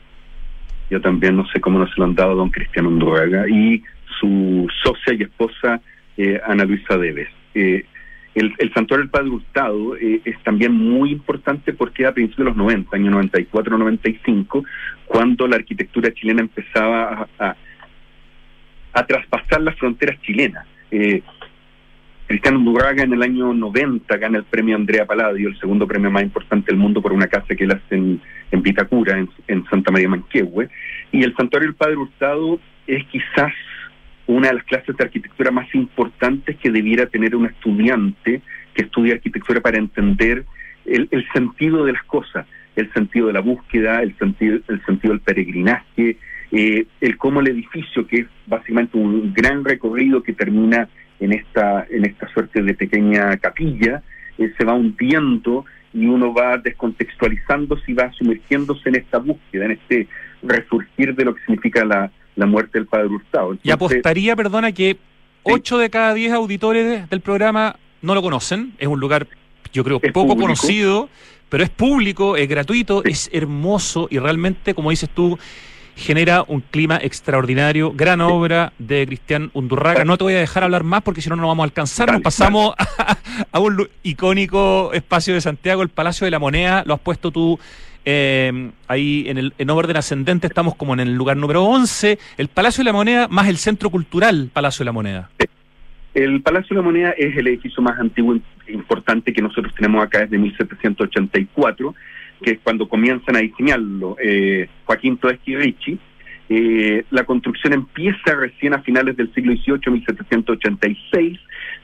Yo 0.89 1.01
también 1.01 1.35
no 1.35 1.45
sé 1.47 1.59
cómo 1.59 1.79
no 1.79 1.87
se 1.87 1.93
lo 1.97 2.05
han 2.05 2.15
dado 2.15 2.31
a 2.31 2.35
don 2.35 2.49
Cristiano 2.49 2.87
Undurraga 2.87 3.49
y 3.49 3.83
su 4.21 4.67
socia 4.83 5.13
y 5.13 5.23
esposa 5.23 5.81
eh, 6.17 6.39
Ana 6.45 6.65
Luisa 6.65 6.97
Deves. 6.97 7.29
Eh, 7.55 7.85
el, 8.35 8.71
santuario 8.73 9.03
del 9.03 9.09
Padre 9.09 9.29
Hurtado 9.29 9.97
eh, 9.97 10.21
es 10.23 10.41
también 10.43 10.71
muy 10.71 11.11
importante 11.11 11.73
porque 11.73 12.05
a 12.05 12.13
principios 12.13 12.45
de 12.45 12.51
los 12.51 12.55
90, 12.55 12.95
año 12.95 13.11
94-95, 13.11 14.63
cuando 15.05 15.47
la 15.47 15.57
arquitectura 15.57 16.13
chilena 16.13 16.41
empezaba 16.41 17.27
a, 17.37 17.55
traspasar 19.05 19.61
las 19.61 19.75
fronteras 19.77 20.21
chilenas. 20.21 20.65
Cristiano 22.27 22.59
Durraga 22.59 23.03
en 23.03 23.13
el 23.13 23.23
año 23.23 23.53
90 23.53 24.15
gana 24.17 24.37
el 24.37 24.43
premio 24.45 24.75
Andrea 24.75 25.05
Palladio, 25.05 25.49
el 25.49 25.59
segundo 25.59 25.87
premio 25.87 26.11
más 26.11 26.23
importante 26.23 26.67
del 26.67 26.77
mundo 26.77 27.01
por 27.01 27.11
una 27.11 27.27
casa 27.27 27.55
que 27.55 27.63
él 27.63 27.71
hace 27.71 27.95
en, 27.95 28.61
Pitacura, 28.61 29.17
en, 29.17 29.29
en, 29.47 29.65
Santa 29.65 29.91
María 29.91 30.07
Manquehue. 30.07 30.69
Y 31.11 31.23
el 31.23 31.35
santuario 31.35 31.69
del 31.69 31.75
Padre 31.75 31.97
Hurtado 31.97 32.59
es 32.87 33.05
quizás 33.07 33.53
una 34.27 34.49
de 34.49 34.55
las 34.55 34.63
clases 34.63 34.95
de 34.95 35.03
arquitectura 35.03 35.51
más 35.51 35.73
importantes 35.75 36.57
que 36.57 36.71
debiera 36.71 37.05
tener 37.05 37.35
un 37.35 37.45
estudiante 37.45 38.41
que 38.73 38.83
estudia 38.83 39.15
arquitectura 39.15 39.61
para 39.61 39.77
entender 39.77 40.45
el, 40.85 41.09
sentido 41.33 41.85
de 41.85 41.93
las 41.93 42.03
cosas, 42.03 42.45
el 42.75 42.91
sentido 42.93 43.27
de 43.27 43.33
la 43.33 43.41
búsqueda, 43.41 44.01
el 44.01 44.17
sentido, 44.17 44.59
el 44.67 44.85
sentido 44.85 45.13
del 45.13 45.21
peregrinaje, 45.21 46.17
eh, 46.51 46.85
el 46.99 47.17
cómo 47.17 47.39
el 47.41 47.47
edificio, 47.47 48.07
que 48.07 48.21
es 48.21 48.27
básicamente 48.47 48.97
un 48.97 49.33
gran 49.33 49.63
recorrido 49.63 50.23
que 50.23 50.33
termina 50.33 50.87
en 51.19 51.33
esta, 51.33 51.85
en 51.89 52.05
esta 52.05 52.27
suerte 52.29 52.61
de 52.61 52.73
pequeña 52.73 53.37
capilla, 53.37 54.01
eh, 54.37 54.51
se 54.57 54.65
va 54.65 54.73
hundiendo 54.73 55.65
y 55.93 56.05
uno 56.05 56.33
va 56.33 56.57
descontextualizándose 56.57 57.91
y 57.91 57.93
va 57.93 58.11
sumergiéndose 58.13 58.89
en 58.89 58.95
esta 58.95 59.19
búsqueda, 59.19 59.65
en 59.65 59.71
este 59.71 60.07
resurgir 60.41 61.13
de 61.15 61.25
lo 61.25 61.35
que 61.35 61.41
significa 61.41 61.85
la, 61.85 62.11
la 62.35 62.45
muerte 62.45 62.77
del 62.77 62.87
padre 62.87 63.07
Hurtado. 63.07 63.57
y 63.61 63.71
apostaría, 63.71 64.35
perdona, 64.35 64.71
que 64.71 64.97
8 65.43 65.77
de 65.77 65.89
cada 65.89 66.13
10 66.13 66.33
auditores 66.33 67.09
del 67.09 67.21
programa 67.21 67.75
no 68.01 68.15
lo 68.15 68.21
conocen. 68.21 68.73
Es 68.77 68.87
un 68.87 68.99
lugar, 68.99 69.27
yo 69.73 69.83
creo, 69.83 69.99
poco 69.99 70.35
conocido, 70.35 71.09
pero 71.49 71.63
es 71.63 71.69
público, 71.69 72.37
es 72.37 72.47
gratuito, 72.47 73.03
es 73.03 73.29
hermoso 73.33 74.07
y 74.09 74.19
realmente, 74.19 74.73
como 74.73 74.89
dices 74.89 75.09
tú, 75.09 75.37
genera 75.95 76.43
un 76.47 76.61
clima 76.61 76.97
extraordinario. 77.01 77.91
Gran 77.93 78.21
obra 78.21 78.73
de 78.79 79.05
Cristian 79.05 79.51
Undurraga. 79.53 80.05
No 80.05 80.17
te 80.17 80.23
voy 80.23 80.33
a 80.33 80.39
dejar 80.39 80.63
hablar 80.63 80.83
más 80.83 81.01
porque 81.03 81.21
si 81.21 81.29
no, 81.29 81.35
no 81.35 81.47
vamos 81.47 81.63
a 81.63 81.65
alcanzar. 81.65 82.11
Nos 82.11 82.21
pasamos 82.21 82.73
a, 83.51 83.59
un 83.59 83.89
icónico 84.03 84.91
espacio 84.93 85.33
de 85.33 85.41
Santiago, 85.41 85.81
el 85.81 85.89
Palacio 85.89 86.25
de 86.25 86.31
la 86.31 86.39
Moneda. 86.39 86.83
Lo 86.85 86.95
has 86.95 86.99
puesto 86.99 87.31
tú 87.31 87.59
eh, 88.05 88.71
ahí 88.87 89.25
en, 89.27 89.37
el, 89.37 89.53
en 89.57 89.69
orden 89.69 89.97
ascendente 89.97 90.47
estamos 90.47 90.75
como 90.75 90.93
en 90.93 90.99
el 90.99 91.13
lugar 91.13 91.37
número 91.37 91.63
11, 91.63 92.17
el 92.37 92.47
Palacio 92.47 92.83
de 92.83 92.85
la 92.85 92.93
Moneda 92.93 93.27
más 93.27 93.47
el 93.47 93.57
Centro 93.57 93.89
Cultural 93.89 94.49
Palacio 94.51 94.83
de 94.83 94.85
la 94.85 94.91
Moneda. 94.91 95.29
El 96.13 96.41
Palacio 96.41 96.75
de 96.75 96.81
la 96.81 96.85
Moneda 96.85 97.11
es 97.11 97.37
el 97.37 97.47
edificio 97.47 97.81
más 97.81 97.99
antiguo 97.99 98.35
e 98.67 98.73
importante 98.73 99.31
que 99.31 99.41
nosotros 99.41 99.73
tenemos 99.75 100.03
acá 100.03 100.19
desde 100.19 100.37
1784, 100.37 101.95
que 102.41 102.51
es 102.51 102.59
cuando 102.63 102.89
comienzan 102.89 103.35
a 103.37 103.39
diseñarlo 103.39 104.17
eh, 104.21 104.67
Joaquín 104.85 105.17
Toeschi 105.17 105.55
Ricci. 105.55 105.99
Eh, 106.49 107.05
la 107.11 107.23
construcción 107.23 107.71
empieza 107.71 108.35
recién 108.35 108.73
a 108.73 108.81
finales 108.81 109.15
del 109.15 109.33
siglo 109.33 109.53
XVIII, 109.53 109.93
1786, 109.93 111.39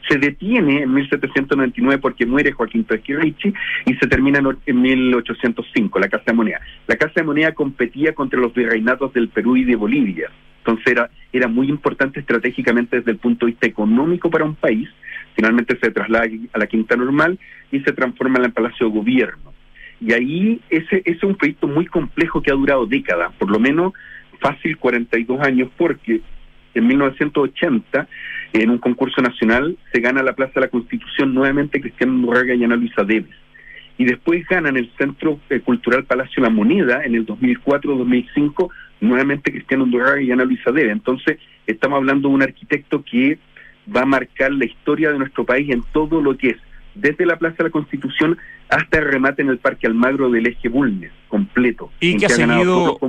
se 0.07 0.17
detiene 0.17 0.83
en 0.83 0.93
1799 0.93 1.99
porque 1.99 2.25
muere 2.25 2.51
Joaquín 2.51 2.85
Ricci 2.87 3.53
y 3.85 3.93
se 3.95 4.07
termina 4.07 4.39
en 4.65 4.81
1805, 4.81 5.99
la 5.99 6.09
Casa 6.09 6.23
de 6.27 6.33
Moneda. 6.33 6.61
La 6.87 6.95
Casa 6.95 7.13
de 7.15 7.23
Moneda 7.23 7.53
competía 7.53 8.13
contra 8.13 8.39
los 8.39 8.53
virreinatos 8.53 9.13
del 9.13 9.29
Perú 9.29 9.57
y 9.57 9.65
de 9.65 9.75
Bolivia, 9.75 10.29
entonces 10.67 10.91
era, 10.91 11.09
era 11.31 11.47
muy 11.47 11.69
importante 11.69 12.19
estratégicamente 12.19 12.97
desde 12.97 13.11
el 13.11 13.17
punto 13.17 13.45
de 13.45 13.53
vista 13.53 13.67
económico 13.67 14.29
para 14.29 14.43
un 14.43 14.55
país. 14.55 14.89
Finalmente 15.33 15.77
se 15.81 15.91
traslada 15.91 16.27
a 16.51 16.57
la 16.57 16.67
Quinta 16.67 16.97
Normal 16.97 17.39
y 17.71 17.79
se 17.79 17.93
transforma 17.93 18.39
en 18.39 18.45
el 18.45 18.51
Palacio 18.51 18.87
de 18.87 18.91
Gobierno. 18.91 19.53
Y 20.01 20.11
ahí 20.13 20.61
ese, 20.69 20.97
ese 21.05 21.11
es 21.11 21.23
un 21.23 21.35
proyecto 21.35 21.67
muy 21.67 21.85
complejo 21.85 22.41
que 22.41 22.51
ha 22.51 22.55
durado 22.55 22.85
décadas, 22.85 23.33
por 23.39 23.49
lo 23.49 23.59
menos 23.59 23.93
fácil 24.41 24.77
42 24.77 25.39
años, 25.41 25.69
porque 25.77 26.21
en 26.79 26.87
1980, 26.87 28.07
en 28.53 28.69
un 28.69 28.77
concurso 28.77 29.21
nacional, 29.21 29.77
se 29.91 29.99
gana 29.99 30.23
la 30.23 30.33
Plaza 30.33 30.53
de 30.55 30.61
la 30.61 30.67
Constitución 30.69 31.33
nuevamente 31.33 31.81
Cristiano 31.81 32.13
Murraga 32.13 32.53
y 32.53 32.63
Ana 32.63 32.75
Luisa 32.75 33.03
Deves. 33.03 33.35
Y 33.97 34.05
después 34.05 34.45
ganan 34.47 34.77
el 34.77 34.91
Centro 34.97 35.39
eh, 35.49 35.59
Cultural 35.59 36.05
Palacio 36.05 36.43
La 36.43 36.49
Moneda 36.49 37.03
en 37.03 37.15
el 37.15 37.25
2004-2005, 37.25 38.69
nuevamente 39.01 39.51
Cristiano 39.51 39.85
Murraga 39.85 40.21
y 40.21 40.31
Ana 40.31 40.45
Luisa 40.45 40.71
Deves. 40.71 40.91
Entonces, 40.91 41.39
estamos 41.65 41.97
hablando 41.97 42.29
de 42.29 42.35
un 42.35 42.43
arquitecto 42.43 43.03
que 43.03 43.39
va 43.95 44.01
a 44.01 44.05
marcar 44.05 44.51
la 44.51 44.65
historia 44.65 45.11
de 45.11 45.19
nuestro 45.19 45.45
país 45.45 45.69
en 45.71 45.83
todo 45.93 46.21
lo 46.21 46.37
que 46.37 46.49
es 46.49 46.57
desde 46.99 47.25
la 47.25 47.37
Plaza 47.37 47.57
de 47.59 47.63
la 47.65 47.69
Constitución 47.69 48.37
hasta 48.69 48.99
el 48.99 49.05
remate 49.05 49.41
en 49.41 49.49
el 49.49 49.59
Parque 49.59 49.87
Almagro 49.87 50.29
del 50.29 50.47
eje 50.47 50.69
Bulnes, 50.69 51.11
completo. 51.27 51.89
Y 51.99 52.17
que, 52.17 52.25
ha 52.25 52.29
seguido 52.29 52.99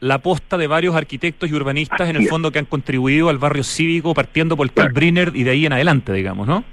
la 0.00 0.18
posta 0.18 0.58
de 0.58 0.66
varios 0.66 0.94
arquitectos 0.94 1.50
y 1.50 1.54
urbanistas 1.54 2.08
en 2.08 2.16
el 2.16 2.28
fondo 2.28 2.52
que 2.52 2.58
han 2.58 2.66
contribuido 2.66 3.28
al 3.28 3.38
barrio 3.38 3.64
cívico 3.64 4.14
partiendo 4.14 4.56
por 4.56 4.70
Carl 4.70 4.92
Brunner 4.92 5.32
y 5.34 5.44
de 5.44 5.50
ahí 5.50 5.66
en 5.66 5.72
adelante, 5.72 6.12
digamos, 6.12 6.46
¿no? 6.46 6.64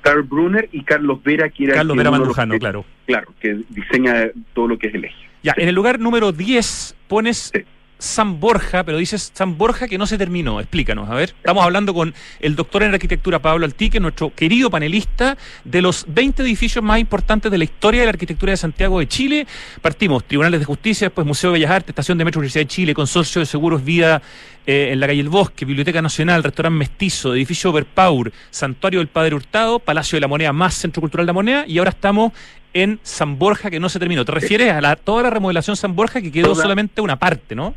Carl 0.00 0.22
Brunner 0.22 0.68
y 0.72 0.82
Carlos 0.82 1.22
Vera, 1.22 1.50
que 1.50 1.64
era 1.64 1.74
Carlos 1.74 1.96
Vera 1.96 2.10
Mandujano, 2.10 2.58
claro. 2.58 2.84
Claro, 3.06 3.34
que 3.40 3.60
diseña 3.68 4.30
todo 4.54 4.68
lo 4.68 4.78
que 4.78 4.88
es 4.88 4.94
el 4.94 5.04
eje. 5.04 5.28
Ya, 5.42 5.54
en 5.56 5.68
el 5.68 5.74
lugar 5.74 6.00
número 6.00 6.32
10 6.32 6.96
pones 7.06 7.52
San 8.00 8.40
Borja, 8.40 8.82
pero 8.82 8.98
dices 8.98 9.30
San 9.34 9.58
Borja 9.58 9.86
que 9.86 9.98
no 9.98 10.06
se 10.06 10.18
terminó. 10.18 10.58
Explícanos, 10.58 11.08
a 11.08 11.14
ver. 11.14 11.34
Estamos 11.36 11.62
hablando 11.62 11.94
con 11.94 12.14
el 12.40 12.56
doctor 12.56 12.82
en 12.82 12.94
arquitectura 12.94 13.38
Pablo 13.38 13.66
Altique, 13.66 14.00
nuestro 14.00 14.34
querido 14.34 14.70
panelista 14.70 15.36
de 15.64 15.82
los 15.82 16.06
20 16.08 16.42
edificios 16.42 16.82
más 16.82 16.98
importantes 16.98 17.52
de 17.52 17.58
la 17.58 17.64
historia 17.64 18.00
de 18.00 18.06
la 18.06 18.10
arquitectura 18.10 18.52
de 18.52 18.56
Santiago 18.56 18.98
de 18.98 19.06
Chile. 19.06 19.46
Partimos, 19.82 20.24
Tribunales 20.24 20.60
de 20.60 20.66
Justicia, 20.66 21.08
después 21.08 21.26
Museo 21.26 21.50
de 21.50 21.58
Bellas 21.58 21.70
Artes, 21.70 21.90
Estación 21.90 22.16
de 22.16 22.24
Metro 22.24 22.38
Universidad 22.40 22.64
de 22.64 22.68
Chile, 22.68 22.94
Consorcio 22.94 23.40
de 23.40 23.46
Seguros 23.46 23.84
Vida 23.84 24.22
eh, 24.66 24.90
en 24.92 25.00
la 25.00 25.06
calle 25.06 25.20
El 25.20 25.28
Bosque, 25.28 25.66
Biblioteca 25.66 26.00
Nacional, 26.00 26.42
Restaurante 26.42 26.78
Mestizo, 26.78 27.34
Edificio 27.34 27.70
Overpower, 27.70 28.32
Santuario 28.50 29.00
del 29.00 29.08
Padre 29.08 29.34
Hurtado, 29.34 29.78
Palacio 29.78 30.16
de 30.16 30.22
la 30.22 30.28
Moneda 30.28 30.52
más 30.54 30.74
Centro 30.74 31.02
Cultural 31.02 31.26
de 31.26 31.28
la 31.28 31.34
Moneda 31.34 31.64
y 31.66 31.76
ahora 31.78 31.90
estamos 31.90 32.32
en 32.72 32.98
San 33.02 33.38
Borja 33.38 33.70
que 33.70 33.80
no 33.80 33.88
se 33.88 33.98
terminó. 33.98 34.24
¿Te 34.24 34.32
refieres 34.32 34.72
a 34.72 34.80
la, 34.80 34.96
toda 34.96 35.24
la 35.24 35.30
remodelación 35.30 35.76
San 35.76 35.94
Borja 35.94 36.22
que 36.22 36.32
quedó 36.32 36.54
solamente 36.54 37.00
una 37.00 37.18
parte, 37.18 37.54
no? 37.54 37.74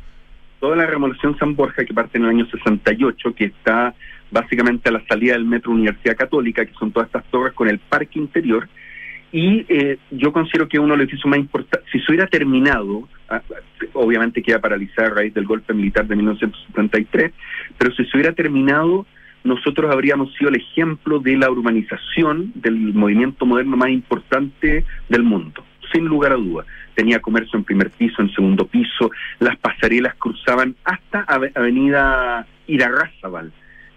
Toda 0.63 0.77
la 0.77 0.85
remodelación 0.85 1.37
San 1.37 1.57
Borja 1.57 1.83
que 1.83 1.93
parte 1.93 2.17
en 2.17 2.23
el 2.23 2.29
año 2.29 2.45
68, 2.45 3.35
que 3.35 3.43
está 3.47 3.93
básicamente 4.31 4.87
a 4.87 4.93
la 4.93 5.05
salida 5.09 5.33
del 5.33 5.43
Metro 5.43 5.73
Universidad 5.73 6.15
Católica, 6.15 6.65
que 6.65 6.73
son 6.75 6.89
todas 6.93 7.07
estas 7.07 7.25
torres 7.25 7.51
con 7.51 7.67
el 7.67 7.79
parque 7.79 8.17
interior. 8.17 8.69
Y 9.33 9.65
eh, 9.67 9.97
yo 10.11 10.31
considero 10.31 10.69
que 10.69 10.79
uno 10.79 10.93
de 10.93 10.99
los 10.99 11.03
edificios 11.03 11.29
más 11.29 11.39
importantes, 11.39 11.91
si 11.91 11.99
se 11.99 12.09
hubiera 12.09 12.27
terminado, 12.27 13.09
ah, 13.27 13.41
obviamente 13.91 14.41
queda 14.41 14.59
paralizada 14.59 15.09
a 15.09 15.15
raíz 15.15 15.33
del 15.33 15.45
golpe 15.45 15.73
militar 15.73 16.07
de 16.07 16.15
1973, 16.15 17.33
pero 17.77 17.93
si 17.93 18.05
se 18.05 18.15
hubiera 18.15 18.31
terminado, 18.31 19.05
nosotros 19.43 19.91
habríamos 19.91 20.33
sido 20.35 20.49
el 20.49 20.55
ejemplo 20.55 21.19
de 21.19 21.35
la 21.35 21.51
urbanización 21.51 22.53
del 22.55 22.93
movimiento 22.93 23.45
moderno 23.45 23.75
más 23.75 23.89
importante 23.89 24.85
del 25.09 25.23
mundo, 25.23 25.65
sin 25.91 26.05
lugar 26.05 26.31
a 26.31 26.35
dudas. 26.35 26.65
Tenía 26.95 27.19
comercio 27.19 27.57
en 27.57 27.65
primer 27.65 27.89
piso, 27.89 28.21
en 28.21 28.33
segundo 28.33 28.65
piso, 28.67 29.11
las 29.39 29.57
pasarelas 29.57 30.15
cruzaban 30.15 30.75
hasta 30.83 31.21
Avenida 31.55 32.45
Irarrázaval 32.67 33.51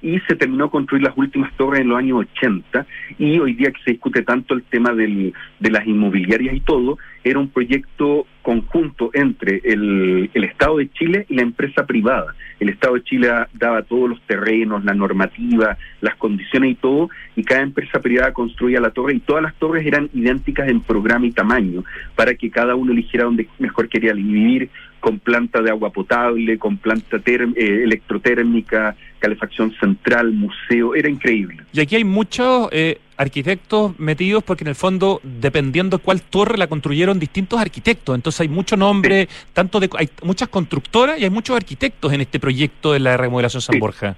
y 0.06 0.20
se 0.20 0.36
terminó 0.36 0.70
construir 0.70 1.02
las 1.02 1.16
últimas 1.16 1.52
torres 1.56 1.80
en 1.80 1.88
los 1.88 1.98
años 1.98 2.24
80 2.36 2.86
y 3.18 3.40
hoy 3.40 3.54
día 3.54 3.72
que 3.72 3.82
se 3.82 3.90
discute 3.90 4.22
tanto 4.22 4.54
el 4.54 4.62
tema 4.62 4.92
del, 4.92 5.34
de 5.58 5.70
las 5.70 5.84
inmobiliarias 5.84 6.54
y 6.54 6.60
todo, 6.60 6.96
era 7.24 7.40
un 7.40 7.48
proyecto 7.48 8.24
conjunto 8.42 9.10
entre 9.12 9.60
el, 9.64 10.30
el, 10.32 10.44
Estado 10.44 10.76
de 10.76 10.88
Chile 10.92 11.26
y 11.28 11.34
la 11.34 11.42
empresa 11.42 11.84
privada. 11.84 12.36
El 12.60 12.68
Estado 12.68 12.94
de 12.94 13.02
Chile 13.02 13.28
daba 13.54 13.82
todos 13.82 14.08
los 14.08 14.22
terrenos, 14.22 14.84
la 14.84 14.94
normativa, 14.94 15.76
las 16.00 16.14
condiciones 16.14 16.70
y 16.70 16.74
todo, 16.76 17.10
y 17.34 17.42
cada 17.42 17.62
empresa 17.62 17.98
privada 17.98 18.32
construía 18.32 18.80
la 18.80 18.90
torre 18.90 19.14
y 19.14 19.18
todas 19.18 19.42
las 19.42 19.54
torres 19.56 19.84
eran 19.84 20.08
idénticas 20.14 20.68
en 20.68 20.82
programa 20.82 21.26
y 21.26 21.32
tamaño 21.32 21.82
para 22.14 22.34
que 22.34 22.48
cada 22.48 22.76
uno 22.76 22.92
eligiera 22.92 23.24
donde 23.24 23.48
mejor 23.58 23.88
quería 23.88 24.12
vivir, 24.12 24.70
con 25.00 25.18
planta 25.18 25.62
de 25.62 25.70
agua 25.70 25.90
potable, 25.90 26.58
con 26.58 26.78
planta 26.78 27.18
eh, 27.24 27.82
electrotérmica, 27.84 28.96
calefacción 29.18 29.72
central, 29.78 30.32
museo, 30.32 30.94
era 30.94 31.08
increíble. 31.08 31.62
Y 31.72 31.80
aquí 31.80 31.96
hay 31.96 32.04
muchos 32.04 32.68
eh, 32.72 32.98
arquitectos 33.16 33.98
metidos 33.98 34.42
porque 34.42 34.64
en 34.64 34.68
el 34.68 34.74
fondo, 34.74 35.20
dependiendo 35.22 35.98
cuál 35.98 36.22
torre 36.22 36.58
la 36.58 36.66
construyeron 36.66 37.18
distintos 37.18 37.60
arquitectos, 37.60 38.14
entonces 38.14 38.40
hay 38.40 38.48
mucho 38.48 38.76
nombre, 38.76 39.28
tanto 39.52 39.80
de, 39.80 39.88
hay 39.98 40.08
muchas 40.22 40.48
constructoras 40.48 41.18
y 41.18 41.24
hay 41.24 41.30
muchos 41.30 41.56
arquitectos 41.56 42.12
en 42.12 42.20
este 42.20 42.40
proyecto 42.40 42.92
de 42.92 43.00
la 43.00 43.16
remodelación 43.16 43.62
San 43.62 43.78
Borja. 43.78 44.16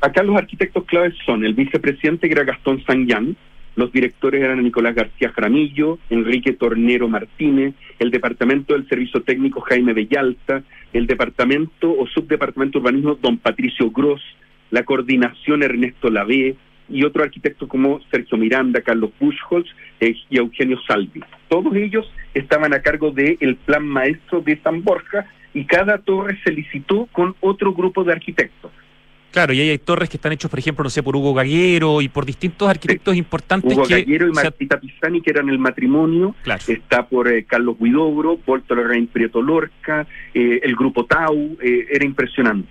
Acá 0.00 0.22
los 0.22 0.36
arquitectos 0.36 0.84
claves 0.84 1.14
son 1.24 1.44
el 1.44 1.54
vicepresidente 1.54 2.28
que 2.28 2.34
era 2.34 2.44
Gastón 2.44 2.84
Sanyán, 2.84 3.36
los 3.76 3.92
directores 3.92 4.42
eran 4.42 4.62
Nicolás 4.62 4.94
García 4.94 5.30
Jaramillo, 5.30 5.98
Enrique 6.10 6.54
Tornero 6.54 7.08
Martínez, 7.08 7.74
el 7.98 8.10
departamento 8.10 8.72
del 8.72 8.88
servicio 8.88 9.22
técnico 9.22 9.60
Jaime 9.60 9.92
Bellalta, 9.92 10.62
el 10.92 11.06
departamento 11.06 11.94
o 11.96 12.06
subdepartamento 12.06 12.78
de 12.78 12.82
urbanismo 12.82 13.14
Don 13.16 13.36
Patricio 13.38 13.90
Gross, 13.90 14.22
la 14.70 14.84
coordinación 14.84 15.62
Ernesto 15.62 16.10
Lavé 16.10 16.56
y 16.88 17.04
otro 17.04 17.22
arquitecto 17.22 17.68
como 17.68 18.00
Sergio 18.10 18.38
Miranda, 18.38 18.80
Carlos 18.80 19.10
Buchholz 19.20 19.68
eh, 20.00 20.14
y 20.30 20.38
Eugenio 20.38 20.80
Salvi. 20.86 21.22
Todos 21.48 21.74
ellos 21.76 22.10
estaban 22.32 22.72
a 22.72 22.80
cargo 22.80 23.10
del 23.10 23.56
plan 23.66 23.86
maestro 23.86 24.40
de 24.40 24.58
San 24.62 24.82
Borja 24.82 25.26
y 25.52 25.64
cada 25.64 25.98
torre 25.98 26.38
se 26.44 26.52
licitó 26.52 27.08
con 27.12 27.34
otro 27.40 27.72
grupo 27.74 28.04
de 28.04 28.12
arquitectos. 28.12 28.70
Claro, 29.30 29.52
y 29.52 29.60
hay 29.60 29.78
torres 29.78 30.08
que 30.08 30.16
están 30.16 30.32
hechos, 30.32 30.50
por 30.50 30.58
ejemplo, 30.58 30.82
no 30.82 30.90
sé, 30.90 31.02
por 31.02 31.14
Hugo 31.14 31.34
Gaguero 31.34 32.00
y 32.00 32.08
por 32.08 32.24
distintos 32.24 32.68
arquitectos 32.68 33.14
importantes. 33.16 33.70
Hugo 33.70 33.86
Gaguero 33.86 34.28
y 34.28 34.32
Martita 34.32 34.80
Pisani, 34.80 35.20
que 35.20 35.30
eran 35.30 35.48
el 35.48 35.58
matrimonio. 35.58 36.34
Está 36.66 37.06
por 37.06 37.28
eh, 37.28 37.44
Carlos 37.44 37.76
Guidobro, 37.78 38.38
Porto 38.38 38.74
Larraín 38.74 39.08
Prieto 39.08 39.42
Lorca, 39.42 40.06
eh, 40.32 40.60
el 40.62 40.74
grupo 40.74 41.04
Tau. 41.04 41.58
Eh, 41.62 41.86
era 41.90 42.04
impresionante. 42.04 42.68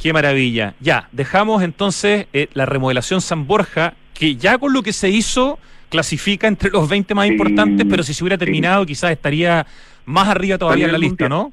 Qué 0.00 0.12
maravilla. 0.12 0.74
Ya, 0.80 1.08
dejamos 1.12 1.62
entonces 1.62 2.28
la 2.54 2.64
remodelación 2.64 3.20
San 3.20 3.46
Borja, 3.46 3.94
que 4.14 4.36
ya 4.36 4.56
con 4.56 4.72
lo 4.72 4.82
que 4.82 4.92
se 4.92 5.10
hizo 5.10 5.58
clasifica 5.88 6.46
entre 6.46 6.70
los 6.70 6.88
20 6.88 7.14
más 7.14 7.26
importantes, 7.26 7.86
pero 7.88 8.02
si 8.02 8.14
se 8.14 8.22
hubiera 8.22 8.38
terminado 8.38 8.86
quizás 8.86 9.10
estaría 9.10 9.66
más 10.04 10.28
arriba 10.28 10.56
todavía 10.56 10.86
en 10.86 10.92
la 10.92 10.98
lista, 10.98 11.28
¿no? 11.28 11.52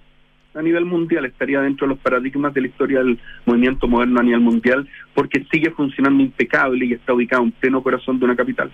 A 0.55 0.61
nivel 0.61 0.85
mundial, 0.85 1.25
estaría 1.25 1.61
dentro 1.61 1.85
de 1.87 1.93
los 1.93 2.01
paradigmas 2.01 2.53
de 2.53 2.61
la 2.61 2.67
historia 2.67 2.99
del 2.99 3.19
movimiento 3.45 3.87
moderno 3.87 4.19
a 4.19 4.23
nivel 4.23 4.39
mundial, 4.39 4.87
porque 5.13 5.45
sigue 5.51 5.71
funcionando 5.71 6.23
impecable 6.23 6.85
y 6.85 6.93
está 6.93 7.13
ubicado 7.13 7.43
en 7.43 7.51
pleno 7.51 7.83
corazón 7.83 8.19
de 8.19 8.25
una 8.25 8.35
capital. 8.35 8.71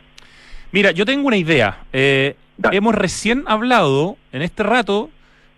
Mira, 0.72 0.92
yo 0.92 1.06
tengo 1.06 1.28
una 1.28 1.38
idea. 1.38 1.80
Eh, 1.92 2.36
hemos 2.72 2.96
recién 2.96 3.44
hablado 3.48 4.18
en 4.32 4.42
este 4.42 4.64
rato 4.64 5.10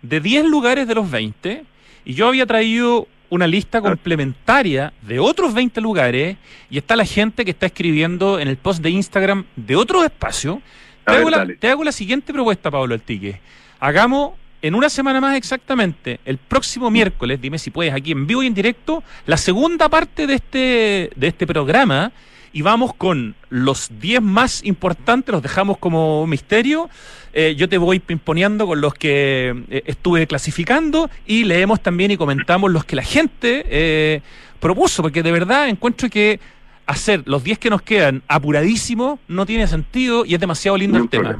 de 0.02 0.20
10 0.20 0.46
lugares 0.46 0.88
de 0.88 0.94
los 0.94 1.10
20 1.10 1.64
y 2.04 2.14
yo 2.14 2.28
había 2.28 2.46
traído 2.46 3.06
una 3.30 3.46
lista 3.46 3.80
complementaria 3.80 4.92
de 5.02 5.18
otros 5.18 5.54
20 5.54 5.80
lugares 5.80 6.36
y 6.70 6.78
está 6.78 6.96
la 6.96 7.04
gente 7.04 7.44
que 7.44 7.50
está 7.50 7.66
escribiendo 7.66 8.38
en 8.38 8.48
el 8.48 8.56
post 8.56 8.82
de 8.82 8.90
Instagram 8.90 9.44
de 9.56 9.76
otro 9.76 10.04
espacio. 10.04 10.62
Te, 11.04 11.12
hago, 11.12 11.30
la, 11.30 11.46
te 11.46 11.68
hago 11.68 11.84
la 11.84 11.92
siguiente 11.92 12.32
propuesta, 12.32 12.70
Pablo 12.70 12.94
Altique. 12.94 13.40
Hagamos 13.80 14.32
en 14.64 14.74
una 14.74 14.88
semana 14.88 15.20
más 15.20 15.36
exactamente, 15.36 16.20
el 16.24 16.38
próximo 16.38 16.90
miércoles, 16.90 17.38
dime 17.38 17.58
si 17.58 17.70
puedes, 17.70 17.92
aquí 17.92 18.12
en 18.12 18.26
vivo 18.26 18.42
y 18.42 18.46
en 18.46 18.54
directo, 18.54 19.04
la 19.26 19.36
segunda 19.36 19.90
parte 19.90 20.26
de 20.26 20.36
este, 20.36 21.10
de 21.14 21.26
este 21.26 21.46
programa. 21.46 22.12
Y 22.50 22.62
vamos 22.62 22.94
con 22.94 23.34
los 23.50 23.90
10 24.00 24.22
más 24.22 24.64
importantes, 24.64 25.34
los 25.34 25.42
dejamos 25.42 25.76
como 25.76 26.26
misterio. 26.26 26.88
Eh, 27.34 27.54
yo 27.58 27.68
te 27.68 27.76
voy 27.76 28.00
imponiendo 28.08 28.66
con 28.66 28.80
los 28.80 28.94
que 28.94 29.54
eh, 29.68 29.82
estuve 29.84 30.26
clasificando 30.26 31.10
y 31.26 31.44
leemos 31.44 31.82
también 31.82 32.12
y 32.12 32.16
comentamos 32.16 32.72
los 32.72 32.86
que 32.86 32.96
la 32.96 33.02
gente 33.02 33.66
eh, 33.68 34.22
propuso, 34.60 35.02
porque 35.02 35.22
de 35.22 35.32
verdad 35.32 35.68
encuentro 35.68 36.08
que 36.08 36.40
hacer 36.86 37.22
los 37.26 37.44
10 37.44 37.58
que 37.58 37.68
nos 37.68 37.82
quedan 37.82 38.22
apuradísimos 38.28 39.18
no 39.28 39.44
tiene 39.44 39.66
sentido 39.66 40.24
y 40.24 40.32
es 40.32 40.40
demasiado 40.40 40.78
lindo 40.78 40.96
el 40.96 41.10
tema. 41.10 41.38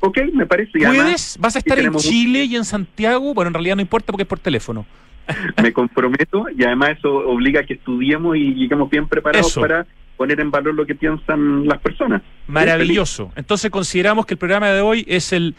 Ok, 0.00 0.18
me 0.32 0.46
parece. 0.46 0.78
¿Puedes? 0.78 1.36
¿Vas 1.40 1.56
a 1.56 1.58
estar 1.58 1.78
en 1.78 1.94
Chile 1.96 2.44
y 2.44 2.56
en 2.56 2.64
Santiago? 2.64 3.34
Bueno, 3.34 3.48
en 3.48 3.54
realidad 3.54 3.76
no 3.76 3.82
importa 3.82 4.12
porque 4.12 4.22
es 4.22 4.28
por 4.28 4.38
teléfono. 4.38 4.86
me 5.62 5.72
comprometo 5.72 6.46
y 6.56 6.64
además 6.64 6.96
eso 6.98 7.12
obliga 7.14 7.60
a 7.60 7.64
que 7.64 7.74
estudiemos 7.74 8.36
y 8.36 8.54
lleguemos 8.54 8.88
bien 8.90 9.06
preparados 9.06 9.54
para 9.54 9.86
poner 10.16 10.40
en 10.40 10.50
valor 10.50 10.74
lo 10.74 10.86
que 10.86 10.94
piensan 10.94 11.66
las 11.66 11.78
personas. 11.80 12.22
Maravilloso. 12.46 13.30
Entonces 13.36 13.70
consideramos 13.70 14.26
que 14.26 14.34
el 14.34 14.38
programa 14.38 14.68
de 14.70 14.80
hoy 14.80 15.04
es 15.08 15.32
el 15.32 15.54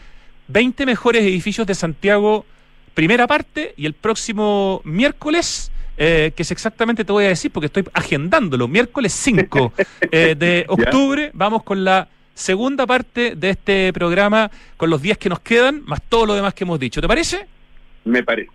20 0.48 0.86
mejores 0.86 1.22
edificios 1.22 1.66
de 1.66 1.74
Santiago, 1.74 2.44
primera 2.94 3.26
parte, 3.26 3.74
y 3.76 3.86
el 3.86 3.94
próximo 3.94 4.80
miércoles... 4.84 5.72
Eh, 6.02 6.32
que 6.34 6.44
es 6.44 6.50
exactamente 6.50 7.04
te 7.04 7.12
voy 7.12 7.26
a 7.26 7.28
decir 7.28 7.50
porque 7.50 7.66
estoy 7.66 7.84
agendándolo, 7.92 8.66
miércoles 8.66 9.12
5 9.12 9.74
eh, 10.10 10.34
de 10.34 10.64
octubre, 10.66 11.30
vamos 11.34 11.62
con 11.62 11.84
la 11.84 12.08
segunda 12.34 12.86
parte 12.86 13.34
de 13.36 13.50
este 13.50 13.92
programa 13.92 14.50
con 14.76 14.90
los 14.90 15.02
días 15.02 15.18
que 15.18 15.28
nos 15.28 15.40
quedan, 15.40 15.82
más 15.84 16.02
todo 16.02 16.26
lo 16.26 16.34
demás 16.34 16.54
que 16.54 16.64
hemos 16.64 16.78
dicho. 16.78 17.00
¿Te 17.00 17.08
parece? 17.08 17.46
Me 18.04 18.22
parece. 18.22 18.50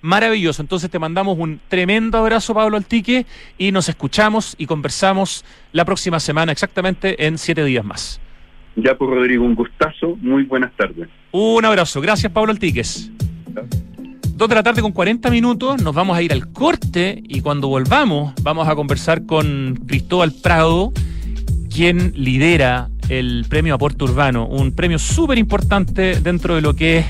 Maravilloso. 0.00 0.62
Entonces 0.62 0.90
te 0.90 0.98
mandamos 0.98 1.38
un 1.38 1.60
tremendo 1.68 2.18
abrazo, 2.18 2.54
Pablo 2.54 2.76
Altique, 2.76 3.26
y 3.58 3.72
nos 3.72 3.88
escuchamos 3.88 4.54
y 4.58 4.66
conversamos 4.66 5.44
la 5.72 5.84
próxima 5.84 6.20
semana, 6.20 6.52
exactamente 6.52 7.26
en 7.26 7.38
siete 7.38 7.64
días 7.64 7.84
más. 7.84 8.20
Ya 8.76 8.96
por 8.96 9.08
pues, 9.08 9.18
Rodrigo, 9.18 9.44
un 9.44 9.56
gustazo. 9.56 10.16
Muy 10.20 10.44
buenas 10.44 10.72
tardes. 10.76 11.08
Un 11.32 11.64
abrazo. 11.64 12.00
Gracias, 12.00 12.30
Pablo 12.30 12.52
Altiques. 12.52 13.10
Dos 14.36 14.48
de 14.48 14.54
la 14.54 14.62
tarde 14.62 14.82
con 14.82 14.92
40 14.92 15.30
minutos, 15.30 15.82
nos 15.82 15.92
vamos 15.92 16.16
a 16.16 16.22
ir 16.22 16.32
al 16.32 16.52
corte 16.52 17.20
y 17.26 17.40
cuando 17.40 17.66
volvamos 17.66 18.34
vamos 18.44 18.68
a 18.68 18.76
conversar 18.76 19.26
con 19.26 19.74
Cristóbal 19.88 20.32
Prado, 20.40 20.92
quien 21.68 22.12
lidera 22.16 22.88
el 23.08 23.46
premio 23.48 23.74
Aporte 23.74 24.04
Urbano, 24.04 24.46
un 24.46 24.72
premio 24.72 24.98
súper 24.98 25.38
importante 25.38 26.20
dentro 26.20 26.54
de 26.54 26.60
lo 26.60 26.74
que 26.74 26.98
es 26.98 27.06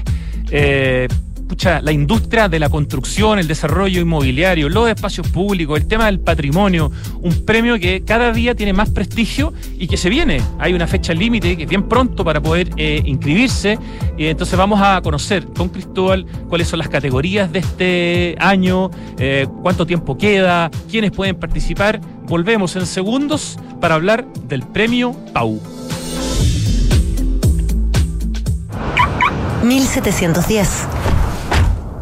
eh, 0.50 1.08
pucha, 1.48 1.80
la 1.80 1.92
industria 1.92 2.48
de 2.48 2.58
la 2.58 2.68
construcción, 2.68 3.38
el 3.38 3.48
desarrollo 3.48 4.00
inmobiliario, 4.00 4.68
los 4.68 4.88
espacios 4.88 5.26
públicos, 5.28 5.80
el 5.80 5.86
tema 5.86 6.06
del 6.06 6.20
patrimonio, 6.20 6.92
un 7.22 7.44
premio 7.44 7.78
que 7.78 8.04
cada 8.04 8.32
día 8.32 8.54
tiene 8.54 8.72
más 8.72 8.90
prestigio 8.90 9.54
y 9.78 9.88
que 9.88 9.96
se 9.96 10.10
viene. 10.10 10.42
Hay 10.58 10.74
una 10.74 10.86
fecha 10.86 11.14
límite 11.14 11.56
que 11.56 11.62
es 11.62 11.68
bien 11.68 11.88
pronto 11.88 12.24
para 12.24 12.40
poder 12.40 12.70
eh, 12.76 13.02
inscribirse. 13.04 13.78
Y 14.18 14.26
entonces 14.26 14.58
vamos 14.58 14.80
a 14.82 15.00
conocer 15.00 15.46
con 15.46 15.70
Cristóbal 15.70 16.26
cuáles 16.48 16.68
son 16.68 16.78
las 16.78 16.88
categorías 16.88 17.50
de 17.50 17.60
este 17.60 18.36
año, 18.38 18.90
eh, 19.18 19.46
cuánto 19.62 19.86
tiempo 19.86 20.18
queda, 20.18 20.70
quiénes 20.90 21.12
pueden 21.12 21.36
participar. 21.36 22.00
Volvemos 22.26 22.76
en 22.76 22.84
segundos 22.84 23.58
para 23.80 23.94
hablar 23.94 24.26
del 24.48 24.62
premio 24.62 25.12
PAU. 25.32 25.60
1710, 29.62 30.86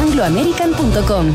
angloamerican.com. 0.00 1.26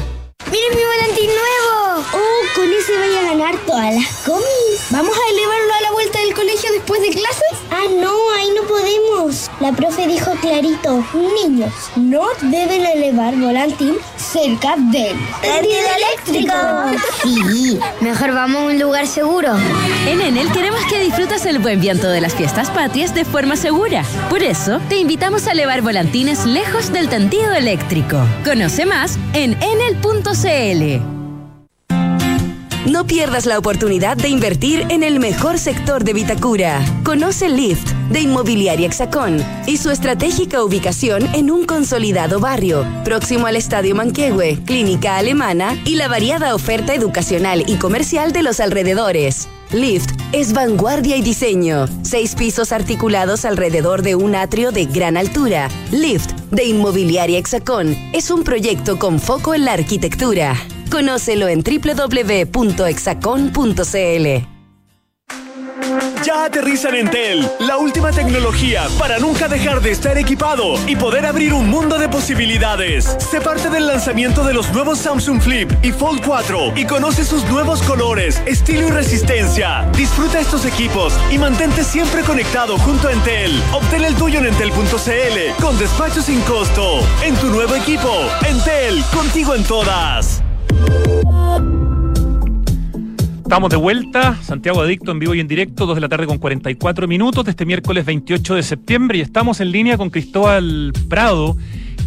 ¡Miren 0.52 0.76
mi 0.76 0.84
volantín 0.84 1.28
nuevo! 1.28 2.04
¡Oh, 2.14 2.56
con 2.56 2.66
ese 2.74 2.98
voy 2.98 3.16
a 3.16 3.22
ganar 3.32 3.58
todas 3.66 3.94
las 3.94 4.08
comis! 4.26 4.88
¿Vamos 4.90 5.16
a 5.16 5.32
elevarlo 5.32 5.74
a 5.74 5.82
la 5.82 5.92
vuelta 5.92 6.20
del 6.20 6.34
colegio 6.34 6.72
después 6.72 7.00
de 7.02 7.10
clases? 7.10 7.60
Ah, 7.70 7.86
no, 8.02 8.12
ahí 8.36 8.50
no 8.56 8.64
podemos. 8.64 9.52
La 9.60 9.72
profe 9.72 10.08
dijo 10.08 10.32
clarito, 10.42 11.04
niños, 11.44 11.74
no 11.96 12.26
deben 12.42 12.86
elevar 12.86 13.36
volantín 13.36 13.98
cerca 14.36 14.76
del 14.76 15.16
tendido 15.42 15.88
eléctrico. 15.96 16.54
Sí, 17.24 17.80
mejor 18.02 18.34
vamos 18.34 18.64
a 18.64 18.66
un 18.66 18.80
lugar 18.80 19.08
seguro. 19.08 19.54
En 20.08 20.20
Enel 20.20 20.52
queremos 20.52 20.82
que 20.90 21.00
disfrutes 21.00 21.46
el 21.46 21.60
buen 21.60 21.80
viento 21.80 22.10
de 22.10 22.20
las 22.20 22.36
fiestas 22.36 22.70
patrias 22.70 23.16
de 23.16 23.24
forma 23.24 23.56
segura. 23.56 24.04
Por 24.30 24.44
eso, 24.44 24.82
te 24.90 24.98
invitamos 24.98 25.48
a 25.48 25.54
elevar 25.54 25.82
volantines 25.82 26.46
lejos 26.46 26.92
del 26.92 27.08
tendido 27.08 27.54
eléctrico. 27.54 28.18
Conoce 28.44 28.86
más 28.86 29.18
en 29.34 29.58
enel.cl. 29.62 31.02
No 32.92 33.08
pierdas 33.08 33.46
la 33.46 33.58
oportunidad 33.58 34.18
de 34.18 34.28
invertir 34.28 34.86
en 34.90 35.04
el 35.04 35.20
mejor 35.20 35.58
sector 35.60 36.04
de 36.04 36.14
Vitacura. 36.14 36.82
Conoce 37.06 37.48
Lift 37.48 37.95
de 38.10 38.22
Inmobiliaria 38.22 38.88
Hexacón 38.88 39.44
y 39.68 39.78
su 39.78 39.90
estratégica 39.90 40.64
ubicación 40.64 41.28
en 41.34 41.52
un 41.52 41.66
consolidado 41.66 42.40
barrio, 42.40 42.86
próximo 43.04 43.48
al 43.48 43.56
Estadio 43.56 43.96
Manquehue, 43.96 44.60
Clínica 44.66 45.18
Alemana 45.18 45.78
y 45.86 45.96
la 45.96 46.08
variada 46.08 46.56
oferta 46.56 46.94
educacional 46.94 47.64
y 47.68 47.78
comercial 47.78 48.32
de 48.32 48.44
los 48.44 48.60
alrededores. 48.60 49.48
Lift 49.72 50.12
es 50.32 50.54
vanguardia 50.54 51.18
y 51.18 51.22
diseño. 51.22 51.88
Seis 52.04 52.36
pisos 52.36 52.72
articulados 52.72 53.46
alrededor 53.46 54.04
de 54.04 54.16
un 54.16 54.36
atrio 54.36 54.72
de 54.72 54.86
gran 54.86 55.18
altura. 55.18 55.70
Lift 55.92 56.32
de 56.52 56.66
Inmobiliaria 56.66 57.40
Hexacón 57.40 57.98
es 58.14 58.32
un 58.32 58.44
proyecto 58.44 59.00
con 59.00 59.20
foco 59.20 59.54
en 59.54 59.66
la 59.66 59.74
arquitectura. 59.74 60.56
Conócelo 60.90 61.48
en 61.48 61.64
www.exacon.cl. 61.64 64.55
Ya 66.26 66.46
aterriza 66.46 66.90
en 66.90 66.96
Entel, 66.96 67.48
la 67.60 67.78
última 67.78 68.12
tecnología 68.12 68.88
para 68.98 69.20
nunca 69.20 69.48
dejar 69.48 69.80
de 69.80 69.92
estar 69.92 70.18
equipado 70.18 70.74
y 70.88 70.96
poder 70.96 71.24
abrir 71.24 71.54
un 71.54 71.70
mundo 71.70 72.00
de 72.00 72.10
posibilidades. 72.10 73.16
Sé 73.30 73.42
parte 73.42 73.70
del 73.70 73.86
lanzamiento 73.86 74.44
de 74.44 74.56
los 74.56 74.72
nuevos 74.74 74.98
Samsung 74.98 75.40
Flip 75.40 75.72
y 75.84 75.92
Fold 75.92 76.26
4 76.26 76.74
y 76.78 76.86
conoce 76.88 77.24
sus 77.24 77.44
nuevos 77.46 77.84
colores, 77.84 78.42
estilo 78.48 78.88
y 78.88 78.90
resistencia. 78.90 79.88
Disfruta 79.96 80.40
estos 80.40 80.66
equipos 80.66 81.14
y 81.30 81.38
mantente 81.38 81.84
siempre 81.84 82.24
conectado 82.24 82.80
junto 82.80 83.08
a 83.08 83.12
Entel. 83.12 83.62
Obtén 83.72 84.04
el 84.04 84.16
tuyo 84.16 84.40
en 84.40 84.48
entel.cl 84.48 85.62
con 85.62 85.78
despacho 85.78 86.24
sin 86.24 86.42
costo. 86.42 87.02
En 87.24 87.36
tu 87.36 87.52
nuevo 87.52 87.76
equipo, 87.76 88.12
Entel, 88.48 89.04
contigo 89.14 89.54
en 89.54 89.64
todas. 89.64 90.42
Estamos 93.46 93.70
de 93.70 93.76
vuelta, 93.76 94.42
Santiago 94.42 94.82
Adicto 94.82 95.12
en 95.12 95.20
vivo 95.20 95.36
y 95.36 95.40
en 95.40 95.48
directo, 95.48 95.86
2 95.86 95.94
de 95.94 96.02
la 96.02 96.10
tarde 96.10 96.26
con 96.26 96.40
44 96.40 97.08
minutos 97.08 97.46
de 97.46 97.52
este 97.52 97.64
miércoles 97.64 98.04
28 98.04 98.56
de 98.56 98.64
septiembre 98.64 99.20
y 99.20 99.22
estamos 99.22 99.62
en 99.62 99.72
línea 99.72 99.98
con 99.98 100.10
Cristóbal 100.10 100.92
Prado, 101.08 101.56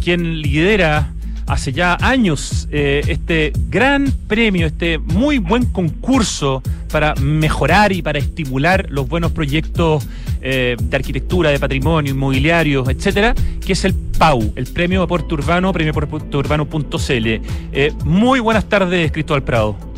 quien 0.03 0.41
lidera 0.41 1.13
hace 1.47 1.71
ya 1.71 1.97
años 2.01 2.67
eh, 2.71 3.03
este 3.07 3.53
gran 3.69 4.11
premio, 4.27 4.67
este 4.67 4.97
muy 4.97 5.37
buen 5.37 5.67
concurso 5.67 6.61
para 6.91 7.15
mejorar 7.15 7.93
y 7.93 8.01
para 8.01 8.19
estimular 8.19 8.87
los 8.89 9.07
buenos 9.07 9.31
proyectos 9.31 10.05
eh, 10.41 10.75
de 10.77 10.95
arquitectura, 10.97 11.51
de 11.51 11.59
patrimonio, 11.59 12.11
inmobiliario, 12.11 12.89
etcétera, 12.89 13.33
que 13.65 13.71
es 13.71 13.85
el 13.85 13.93
PAU, 13.93 14.51
el 14.57 14.65
Premio 14.67 15.01
Aporte 15.03 15.35
Urbano, 15.35 15.71
premioaporteurbano.cl. 15.71 17.27
Eh, 17.71 17.93
muy 18.03 18.41
buenas 18.41 18.65
tardes, 18.67 19.09
Cristóbal 19.13 19.43
Prado. 19.43 19.88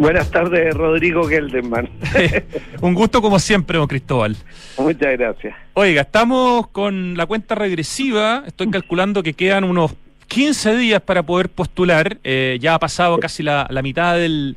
Buenas 0.00 0.30
tardes, 0.30 0.72
Rodrigo 0.72 1.28
Gelderman. 1.28 1.86
Un 2.80 2.94
gusto 2.94 3.20
como 3.20 3.38
siempre, 3.38 3.76
don 3.76 3.86
Cristóbal. 3.86 4.34
Muchas 4.78 5.18
gracias. 5.18 5.54
Oiga, 5.74 6.00
estamos 6.00 6.68
con 6.68 7.18
la 7.18 7.26
cuenta 7.26 7.54
regresiva. 7.54 8.42
Estoy 8.46 8.70
calculando 8.70 9.22
que 9.22 9.34
quedan 9.34 9.64
unos 9.64 9.92
15 10.28 10.74
días 10.78 11.02
para 11.02 11.22
poder 11.22 11.50
postular. 11.50 12.16
Eh, 12.24 12.56
ya 12.62 12.76
ha 12.76 12.78
pasado 12.78 13.18
casi 13.18 13.42
la, 13.42 13.68
mitad 13.82 14.16
del, 14.16 14.56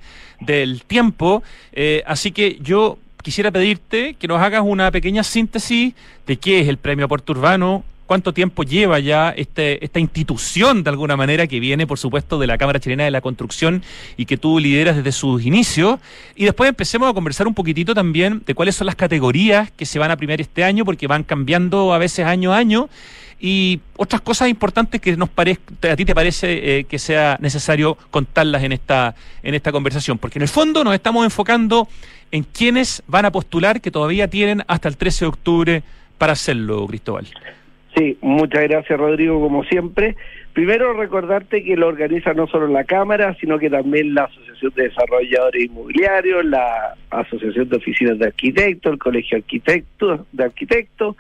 tiempo. 0.87 1.43
Eh, 1.73 2.03
así 2.05 2.31
que 2.31 2.57
yo 2.61 2.97
quisiera 3.21 3.51
pedirte 3.51 4.13
que 4.13 4.29
nos 4.29 4.41
hagas 4.41 4.61
una 4.63 4.91
pequeña 4.91 5.23
síntesis 5.23 5.93
de 6.25 6.37
qué 6.37 6.61
es 6.61 6.69
el 6.69 6.77
Premio 6.77 7.03
Aporte 7.03 7.33
Urbano, 7.33 7.83
cuánto 8.05 8.33
tiempo 8.33 8.63
lleva 8.63 8.99
ya 8.99 9.29
este, 9.29 9.83
esta 9.83 9.99
institución, 9.99 10.83
de 10.83 10.89
alguna 10.89 11.15
manera, 11.15 11.47
que 11.47 11.59
viene, 11.59 11.87
por 11.87 11.99
supuesto, 11.99 12.39
de 12.39 12.47
la 12.47 12.57
Cámara 12.57 12.79
Chilena 12.79 13.03
de 13.03 13.11
la 13.11 13.21
Construcción 13.21 13.83
y 14.17 14.25
que 14.25 14.37
tú 14.37 14.59
lideras 14.59 14.95
desde 14.95 15.11
sus 15.11 15.43
inicios. 15.43 15.99
Y 16.35 16.45
después 16.45 16.69
empecemos 16.69 17.09
a 17.09 17.13
conversar 17.13 17.47
un 17.47 17.53
poquitito 17.53 17.93
también 17.93 18.43
de 18.45 18.55
cuáles 18.55 18.75
son 18.75 18.87
las 18.87 18.95
categorías 18.95 19.71
que 19.71 19.85
se 19.85 19.99
van 19.99 20.11
a 20.11 20.17
premiar 20.17 20.41
este 20.41 20.63
año, 20.63 20.85
porque 20.85 21.07
van 21.07 21.23
cambiando 21.23 21.93
a 21.93 21.97
veces 21.97 22.25
año 22.25 22.53
a 22.53 22.57
año. 22.57 22.89
Y 23.39 23.81
otras 23.97 24.21
cosas 24.21 24.47
importantes 24.47 25.01
que 25.01 25.17
nos 25.17 25.27
parece, 25.27 25.59
a 25.91 25.95
ti 25.97 26.05
te 26.05 26.15
parece 26.15 26.79
eh, 26.79 26.83
que 26.85 26.97
sea 26.97 27.37
necesario 27.41 27.97
contarlas 28.09 28.63
en 28.63 28.71
esta, 28.71 29.15
en 29.41 29.53
esta 29.53 29.71
conversación, 29.71 30.17
porque 30.17 30.39
en 30.39 30.43
el 30.43 30.47
fondo 30.47 30.81
nos 30.83 30.93
estamos 30.93 31.25
enfocando 31.25 31.89
en 32.31 32.43
quienes 32.43 33.03
van 33.05 33.25
a 33.25 33.31
postular 33.31 33.81
que 33.81 33.91
todavía 33.91 34.29
tienen 34.29 34.63
hasta 34.67 34.87
el 34.87 34.95
13 34.95 35.25
de 35.25 35.29
octubre 35.29 35.83
para 36.17 36.33
hacerlo, 36.33 36.87
Cristóbal. 36.87 37.27
Sí, 37.95 38.17
muchas 38.21 38.63
gracias 38.63 38.99
Rodrigo, 38.99 39.39
como 39.39 39.63
siempre. 39.65 40.15
Primero 40.53 40.93
recordarte 40.93 41.63
que 41.63 41.75
lo 41.75 41.87
organiza 41.87 42.33
no 42.33 42.47
solo 42.47 42.67
la 42.67 42.83
Cámara, 42.83 43.35
sino 43.39 43.59
que 43.59 43.69
también 43.69 44.13
la 44.13 44.25
Asociación 44.25 44.71
de 44.75 44.83
Desarrolladores 44.89 45.65
Inmobiliarios, 45.65 46.45
la 46.45 46.95
Asociación 47.11 47.69
de 47.69 47.77
Oficinas 47.77 48.19
de 48.19 48.27
Arquitectos, 48.27 48.93
el 48.93 48.99
Colegio 48.99 49.37
Arquitectos, 49.37 50.21
de 50.31 50.43
Arquitectos, 50.43 51.15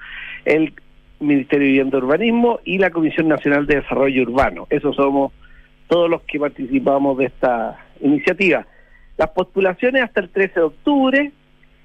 el 0.45 0.73
Ministerio 1.19 1.65
de 1.65 1.71
Vivienda 1.71 1.97
y 1.97 2.01
Urbanismo 2.01 2.59
y 2.63 2.77
la 2.79 2.89
Comisión 2.89 3.27
Nacional 3.27 3.65
de 3.65 3.75
Desarrollo 3.77 4.23
Urbano. 4.23 4.67
Esos 4.69 4.95
somos 4.95 5.31
todos 5.87 6.09
los 6.09 6.21
que 6.23 6.39
participamos 6.39 7.17
de 7.17 7.25
esta 7.25 7.77
iniciativa. 8.01 8.65
Las 9.17 9.29
postulaciones 9.29 10.03
hasta 10.03 10.21
el 10.21 10.29
13 10.29 10.53
de 10.55 10.65
octubre 10.65 11.31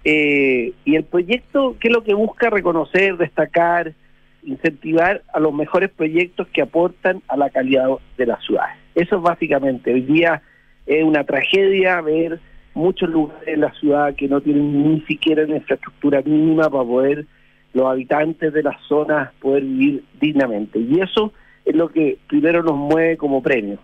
eh, 0.04 0.72
y 0.84 0.96
el 0.96 1.04
proyecto, 1.04 1.76
¿qué 1.78 1.88
es 1.88 1.94
lo 1.94 2.04
que 2.04 2.14
busca 2.14 2.48
reconocer, 2.48 3.16
destacar? 3.16 3.92
Incentivar 4.42 5.22
a 5.32 5.40
los 5.40 5.52
mejores 5.52 5.90
proyectos 5.90 6.46
que 6.48 6.62
aportan 6.62 7.22
a 7.28 7.36
la 7.36 7.50
calidad 7.50 7.88
de 8.16 8.26
la 8.26 8.38
ciudad. 8.40 8.66
Eso 8.94 9.16
es 9.16 9.22
básicamente. 9.22 9.92
Hoy 9.92 10.02
día 10.02 10.42
es 10.86 11.04
una 11.04 11.24
tragedia 11.24 12.00
ver 12.00 12.40
muchos 12.74 13.08
lugares 13.10 13.46
de 13.46 13.56
la 13.56 13.72
ciudad 13.74 14.14
que 14.14 14.28
no 14.28 14.40
tienen 14.40 14.94
ni 14.94 15.00
siquiera 15.02 15.44
una 15.44 15.56
infraestructura 15.56 16.22
mínima 16.22 16.70
para 16.70 16.84
poder 16.84 17.26
los 17.74 17.86
habitantes 17.86 18.52
de 18.52 18.62
las 18.62 18.80
zonas 18.88 19.32
poder 19.40 19.64
vivir 19.64 20.04
dignamente. 20.20 20.78
Y 20.78 21.00
eso 21.00 21.32
es 21.64 21.74
lo 21.76 21.88
que 21.88 22.18
primero 22.28 22.62
nos 22.62 22.76
mueve 22.76 23.16
como 23.16 23.42
premio. 23.42 23.78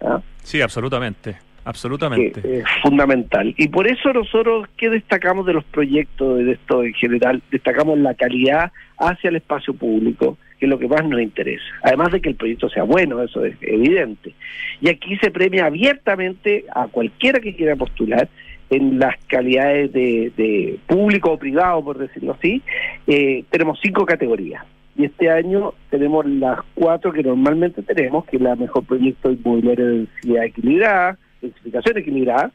¿ah? 0.00 0.20
Sí, 0.42 0.60
absolutamente. 0.60 1.47
Absolutamente. 1.68 2.60
es 2.60 2.64
fundamental. 2.82 3.54
Y 3.58 3.68
por 3.68 3.86
eso 3.86 4.10
nosotros, 4.12 4.66
¿qué 4.78 4.88
destacamos 4.88 5.44
de 5.44 5.52
los 5.52 5.64
proyectos 5.64 6.38
de 6.38 6.52
esto 6.52 6.82
en 6.82 6.94
general? 6.94 7.42
Destacamos 7.50 7.98
la 7.98 8.14
calidad 8.14 8.72
hacia 8.96 9.28
el 9.28 9.36
espacio 9.36 9.74
público, 9.74 10.38
que 10.58 10.64
es 10.64 10.70
lo 10.70 10.78
que 10.78 10.88
más 10.88 11.06
nos 11.06 11.20
interesa. 11.20 11.64
Además 11.82 12.10
de 12.12 12.22
que 12.22 12.30
el 12.30 12.36
proyecto 12.36 12.70
sea 12.70 12.84
bueno, 12.84 13.22
eso 13.22 13.44
es 13.44 13.54
evidente. 13.60 14.32
Y 14.80 14.88
aquí 14.88 15.18
se 15.18 15.30
premia 15.30 15.66
abiertamente 15.66 16.64
a 16.74 16.86
cualquiera 16.86 17.38
que 17.38 17.54
quiera 17.54 17.76
postular 17.76 18.30
en 18.70 18.98
las 18.98 19.16
calidades 19.26 19.92
de, 19.92 20.78
público 20.86 21.32
o 21.32 21.38
privado, 21.38 21.84
por 21.84 21.98
decirlo 21.98 22.32
así. 22.32 22.62
Eh, 23.06 23.44
tenemos 23.50 23.78
cinco 23.82 24.06
categorías. 24.06 24.64
Y 24.96 25.04
este 25.04 25.30
año 25.30 25.74
tenemos 25.90 26.24
las 26.24 26.60
cuatro 26.74 27.12
que 27.12 27.22
normalmente 27.22 27.82
tenemos, 27.82 28.24
que 28.24 28.36
es 28.36 28.42
la 28.42 28.56
mejor 28.56 28.84
proyecto 28.84 29.30
inmobiliario 29.30 29.86
de 29.86 29.92
densidad 29.98 30.44
equilibrada, 30.44 31.18
densificación 31.40 31.98
equilibrada. 31.98 32.52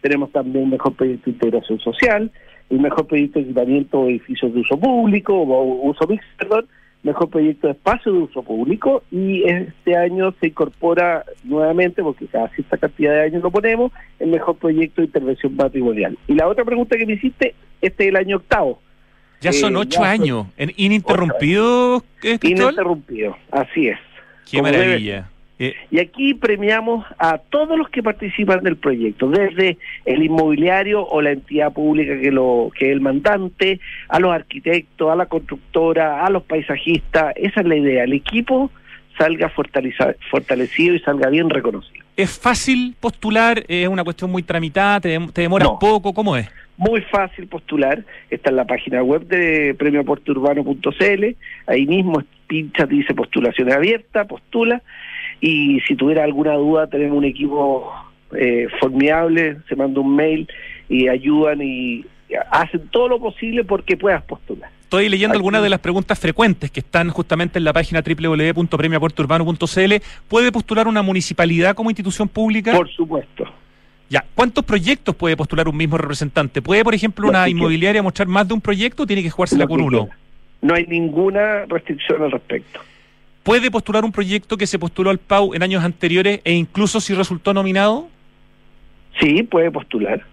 Tenemos 0.00 0.32
también 0.32 0.70
mejor 0.70 0.94
proyecto 0.94 1.26
de 1.26 1.32
integración 1.32 1.78
social, 1.80 2.30
el 2.70 2.80
mejor 2.80 3.06
proyecto 3.06 3.38
de 3.38 3.44
equipamiento 3.44 4.04
de 4.04 4.10
edificios 4.10 4.52
de 4.52 4.60
uso 4.60 4.78
público, 4.78 5.34
o 5.34 5.88
uso 5.90 6.06
mixto, 6.06 6.26
perdón, 6.38 6.66
mejor 7.02 7.30
proyecto 7.30 7.66
de 7.66 7.72
espacio 7.72 8.12
de 8.12 8.18
uso 8.18 8.42
público 8.42 9.02
y 9.10 9.42
este 9.44 9.96
año 9.96 10.34
se 10.40 10.48
incorpora 10.48 11.24
nuevamente, 11.44 12.02
porque 12.02 12.26
cada 12.26 12.48
cierta 12.50 12.76
cantidad 12.78 13.12
de 13.12 13.22
años 13.22 13.42
lo 13.42 13.50
ponemos, 13.50 13.92
el 14.18 14.30
mejor 14.30 14.56
proyecto 14.56 15.02
de 15.02 15.06
intervención 15.06 15.56
patrimonial. 15.56 16.16
Y 16.28 16.34
la 16.34 16.48
otra 16.48 16.64
pregunta 16.64 16.96
que 16.96 17.06
me 17.06 17.14
hiciste, 17.14 17.54
este 17.80 18.04
es 18.04 18.08
el 18.10 18.16
año 18.16 18.36
octavo. 18.36 18.80
Ya 19.40 19.52
son 19.52 19.74
eh, 19.74 19.80
ocho 19.80 20.04
años, 20.04 20.46
en 20.56 20.72
ininterrumpido. 20.76 22.04
Ininterrumpido, 22.22 23.36
así 23.50 23.88
es. 23.88 23.98
Qué 24.48 24.62
maravilla. 24.62 25.28
Eh, 25.62 25.76
y 25.92 26.00
aquí 26.00 26.34
premiamos 26.34 27.06
a 27.20 27.38
todos 27.38 27.78
los 27.78 27.88
que 27.88 28.02
participan 28.02 28.64
del 28.64 28.76
proyecto, 28.76 29.28
desde 29.28 29.78
el 30.04 30.24
inmobiliario 30.24 31.06
o 31.06 31.22
la 31.22 31.30
entidad 31.30 31.72
pública 31.72 32.18
que, 32.20 32.32
lo, 32.32 32.72
que 32.76 32.86
es 32.86 32.92
el 32.92 33.00
mandante, 33.00 33.78
a 34.08 34.18
los 34.18 34.32
arquitectos, 34.34 35.08
a 35.08 35.14
la 35.14 35.26
constructora, 35.26 36.26
a 36.26 36.30
los 36.30 36.42
paisajistas. 36.42 37.32
Esa 37.36 37.60
es 37.60 37.66
la 37.68 37.76
idea. 37.76 38.02
El 38.02 38.12
equipo 38.12 38.72
salga 39.16 39.50
fortalecido 39.50 40.96
y 40.96 40.98
salga 40.98 41.30
bien 41.30 41.48
reconocido. 41.48 42.04
¿Es 42.16 42.36
fácil 42.36 42.96
postular? 42.98 43.62
¿Es 43.68 43.86
una 43.86 44.02
cuestión 44.02 44.32
muy 44.32 44.42
tramitada? 44.42 44.98
¿Te, 44.98 45.16
demora 45.32 45.66
poco? 45.78 46.12
¿Cómo 46.12 46.36
es? 46.36 46.50
Muy 46.76 47.02
fácil 47.02 47.46
postular. 47.46 48.04
Está 48.30 48.50
en 48.50 48.56
la 48.56 48.64
página 48.64 49.00
web 49.04 49.28
de 49.28 49.76
premioaporteurbano.cl. 49.78 51.24
Ahí 51.68 51.86
mismo 51.86 52.20
pincha, 52.48 52.84
dice 52.84 53.14
postulación 53.14 53.72
abierta, 53.72 54.24
postula 54.24 54.82
y 55.42 55.80
si 55.80 55.96
tuviera 55.96 56.22
alguna 56.22 56.54
duda, 56.54 56.86
tenemos 56.86 57.18
un 57.18 57.24
equipo 57.24 57.92
eh, 58.38 58.68
formidable, 58.78 59.58
se 59.68 59.74
manda 59.74 60.00
un 60.00 60.14
mail 60.14 60.48
y 60.88 61.08
ayudan 61.08 61.60
y 61.60 62.06
hacen 62.50 62.86
todo 62.88 63.08
lo 63.08 63.18
posible 63.18 63.64
porque 63.64 63.96
puedas 63.96 64.22
postular. 64.22 64.70
Estoy 64.82 65.08
leyendo 65.08 65.34
algunas 65.34 65.60
de 65.62 65.68
las 65.68 65.80
preguntas 65.80 66.16
frecuentes 66.20 66.70
que 66.70 66.78
están 66.78 67.10
justamente 67.10 67.58
en 67.58 67.64
la 67.64 67.72
página 67.72 68.02
www.premioaporteurbano.cl. 68.02 69.94
¿Puede 70.28 70.52
postular 70.52 70.86
una 70.86 71.02
municipalidad 71.02 71.74
como 71.74 71.90
institución 71.90 72.28
pública? 72.28 72.72
Por 72.72 72.88
supuesto. 72.90 73.44
Ya, 74.08 74.24
¿cuántos 74.36 74.64
proyectos 74.64 75.16
puede 75.16 75.36
postular 75.36 75.66
un 75.66 75.76
mismo 75.76 75.98
representante? 75.98 76.62
¿Puede, 76.62 76.84
por 76.84 76.94
ejemplo, 76.94 77.26
una 77.26 77.48
inmobiliaria 77.48 78.00
mostrar 78.00 78.28
más 78.28 78.46
de 78.46 78.54
un 78.54 78.60
proyecto 78.60 79.02
o 79.02 79.06
tiene 79.06 79.24
que 79.24 79.30
jugársela 79.30 79.66
por 79.66 79.80
uno? 79.80 80.08
No 80.60 80.74
hay 80.74 80.86
ninguna 80.86 81.64
restricción 81.66 82.22
al 82.22 82.30
respecto 82.30 82.80
puede 83.42 83.70
postular 83.70 84.04
un 84.04 84.12
proyecto 84.12 84.56
que 84.56 84.66
se 84.66 84.78
postuló 84.78 85.10
al 85.10 85.18
PAU 85.18 85.54
en 85.54 85.62
años 85.62 85.84
anteriores 85.84 86.40
e 86.44 86.52
incluso 86.52 87.00
si 87.00 87.14
resultó 87.14 87.52
nominado? 87.54 88.08
Sí, 89.20 89.42
puede 89.42 89.70
postular. 89.70 90.24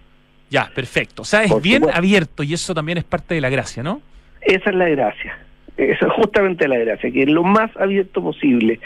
Ya, 0.50 0.70
perfecto. 0.74 1.22
O 1.22 1.24
sea, 1.24 1.44
es 1.44 1.62
bien 1.62 1.84
abierto 1.92 2.42
y 2.42 2.54
eso 2.54 2.74
también 2.74 2.98
es 2.98 3.04
parte 3.04 3.34
de 3.34 3.40
la 3.40 3.50
gracia, 3.50 3.82
¿no? 3.82 4.00
Esa 4.40 4.70
es 4.70 4.76
la 4.76 4.88
gracia. 4.88 5.38
Esa 5.76 6.06
es 6.06 6.12
justamente 6.12 6.66
la 6.66 6.78
gracia, 6.78 7.10
que 7.10 7.22
es 7.22 7.28
lo 7.28 7.42
más 7.42 7.70
abierto 7.76 8.22
posible. 8.22 8.80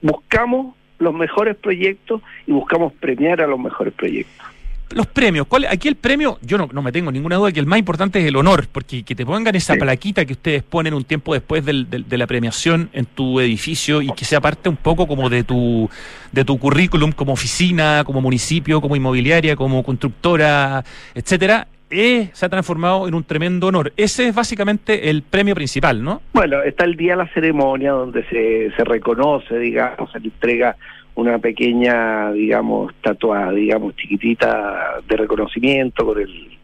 Buscamos 0.00 0.74
los 0.98 1.12
mejores 1.12 1.56
proyectos 1.56 2.22
y 2.46 2.52
buscamos 2.52 2.92
premiar 2.94 3.42
a 3.42 3.46
los 3.46 3.58
mejores 3.58 3.92
proyectos 3.92 4.55
los 4.90 5.06
premios, 5.06 5.46
¿cuál, 5.46 5.66
aquí 5.66 5.88
el 5.88 5.96
premio, 5.96 6.38
yo 6.42 6.58
no, 6.58 6.68
no 6.72 6.80
me 6.80 6.92
tengo 6.92 7.10
ninguna 7.10 7.36
duda 7.36 7.52
que 7.52 7.60
el 7.60 7.66
más 7.66 7.78
importante 7.78 8.20
es 8.20 8.26
el 8.26 8.36
honor, 8.36 8.66
porque 8.70 9.02
que 9.02 9.14
te 9.14 9.26
pongan 9.26 9.54
esa 9.56 9.74
plaquita 9.74 10.24
que 10.24 10.34
ustedes 10.34 10.62
ponen 10.62 10.94
un 10.94 11.04
tiempo 11.04 11.34
después 11.34 11.64
del, 11.64 11.88
de 11.90 12.18
la 12.18 12.26
premiación 12.26 12.88
en 12.92 13.06
tu 13.06 13.40
edificio 13.40 14.00
y 14.00 14.12
que 14.12 14.24
sea 14.24 14.40
parte 14.40 14.68
un 14.68 14.76
poco 14.76 15.06
como 15.06 15.28
de 15.28 15.44
tu, 15.44 15.90
de 16.32 16.44
tu 16.44 16.58
currículum 16.58 17.12
como 17.12 17.32
oficina, 17.32 18.02
como 18.04 18.20
municipio, 18.20 18.80
como 18.80 18.94
inmobiliaria, 18.96 19.56
como 19.56 19.82
constructora, 19.82 20.84
etcétera, 21.14 21.66
se 21.88 22.46
ha 22.46 22.48
transformado 22.48 23.06
en 23.06 23.14
un 23.14 23.24
tremendo 23.24 23.68
honor. 23.68 23.92
Ese 23.96 24.28
es 24.28 24.34
básicamente 24.34 25.08
el 25.10 25.22
premio 25.22 25.54
principal, 25.54 26.02
¿no? 26.02 26.20
Bueno, 26.32 26.62
está 26.62 26.84
el 26.84 26.96
día 26.96 27.12
de 27.12 27.24
la 27.24 27.28
ceremonia 27.32 27.92
donde 27.92 28.24
se, 28.24 28.72
se 28.76 28.84
reconoce, 28.84 29.58
digamos, 29.58 30.10
se 30.12 30.20
le 30.20 30.26
entrega 30.26 30.76
una 31.16 31.38
pequeña, 31.38 32.30
digamos, 32.32 32.92
estatua, 32.92 33.50
digamos, 33.52 33.96
chiquitita 33.96 35.00
de 35.08 35.16
reconocimiento 35.16 36.06
con 36.06 36.20
el 36.20 36.56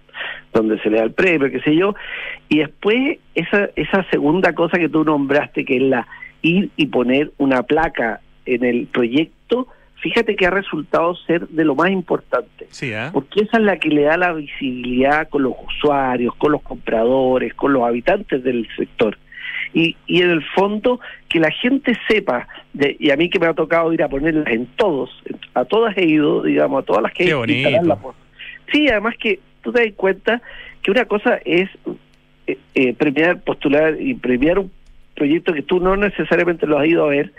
donde 0.52 0.78
se 0.80 0.90
le 0.90 0.98
da 0.98 1.04
el 1.04 1.12
premio, 1.12 1.50
qué 1.50 1.60
sé 1.60 1.74
yo, 1.74 1.94
y 2.48 2.58
después 2.58 3.18
esa 3.34 3.70
esa 3.74 4.04
segunda 4.10 4.54
cosa 4.54 4.78
que 4.78 4.90
tú 4.90 5.02
nombraste 5.02 5.64
que 5.64 5.76
es 5.76 5.82
la 5.82 6.06
ir 6.42 6.70
y 6.76 6.86
poner 6.86 7.32
una 7.38 7.62
placa 7.62 8.20
en 8.44 8.64
el 8.64 8.86
proyecto, 8.86 9.68
fíjate 10.02 10.36
que 10.36 10.46
ha 10.46 10.50
resultado 10.50 11.14
ser 11.14 11.48
de 11.48 11.64
lo 11.64 11.74
más 11.74 11.90
importante. 11.90 12.66
Sí, 12.70 12.92
¿eh? 12.92 13.08
Porque 13.12 13.42
esa 13.42 13.58
es 13.58 13.64
la 13.64 13.78
que 13.78 13.88
le 13.88 14.02
da 14.02 14.16
la 14.16 14.32
visibilidad 14.32 15.28
con 15.28 15.44
los 15.44 15.54
usuarios, 15.66 16.34
con 16.36 16.52
los 16.52 16.62
compradores, 16.62 17.54
con 17.54 17.72
los 17.72 17.84
habitantes 17.84 18.42
del 18.44 18.68
sector. 18.76 19.16
Y, 19.74 19.96
y 20.06 20.22
en 20.22 20.30
el 20.30 20.44
fondo 20.54 21.00
que 21.28 21.40
la 21.40 21.50
gente 21.50 21.96
sepa, 22.08 22.46
de, 22.72 22.96
y 22.98 23.10
a 23.10 23.16
mí 23.16 23.30
que 23.30 23.38
me 23.38 23.46
ha 23.46 23.54
tocado 23.54 23.92
ir 23.92 24.02
a 24.02 24.08
ponerlas 24.08 24.46
en 24.48 24.66
todos, 24.76 25.10
a 25.54 25.64
todas 25.64 25.96
he 25.96 26.04
ido, 26.04 26.42
digamos, 26.42 26.82
a 26.82 26.86
todas 26.86 27.02
las 27.02 27.12
que 27.12 27.24
Qué 27.24 27.30
he 27.30 27.34
bonito. 27.34 28.14
Sí, 28.70 28.88
además 28.88 29.14
que 29.18 29.40
tú 29.62 29.72
te 29.72 29.84
das 29.84 29.94
cuenta 29.94 30.42
que 30.82 30.90
una 30.90 31.04
cosa 31.06 31.38
es 31.44 31.68
eh, 32.46 32.58
eh, 32.74 32.94
premiar, 32.94 33.40
postular 33.40 34.00
y 34.00 34.14
premiar 34.14 34.58
un 34.58 34.70
proyecto 35.14 35.52
que 35.52 35.62
tú 35.62 35.80
no 35.80 35.96
necesariamente 35.96 36.66
lo 36.66 36.78
has 36.78 36.86
ido 36.86 37.04
a 37.04 37.08
ver 37.08 37.32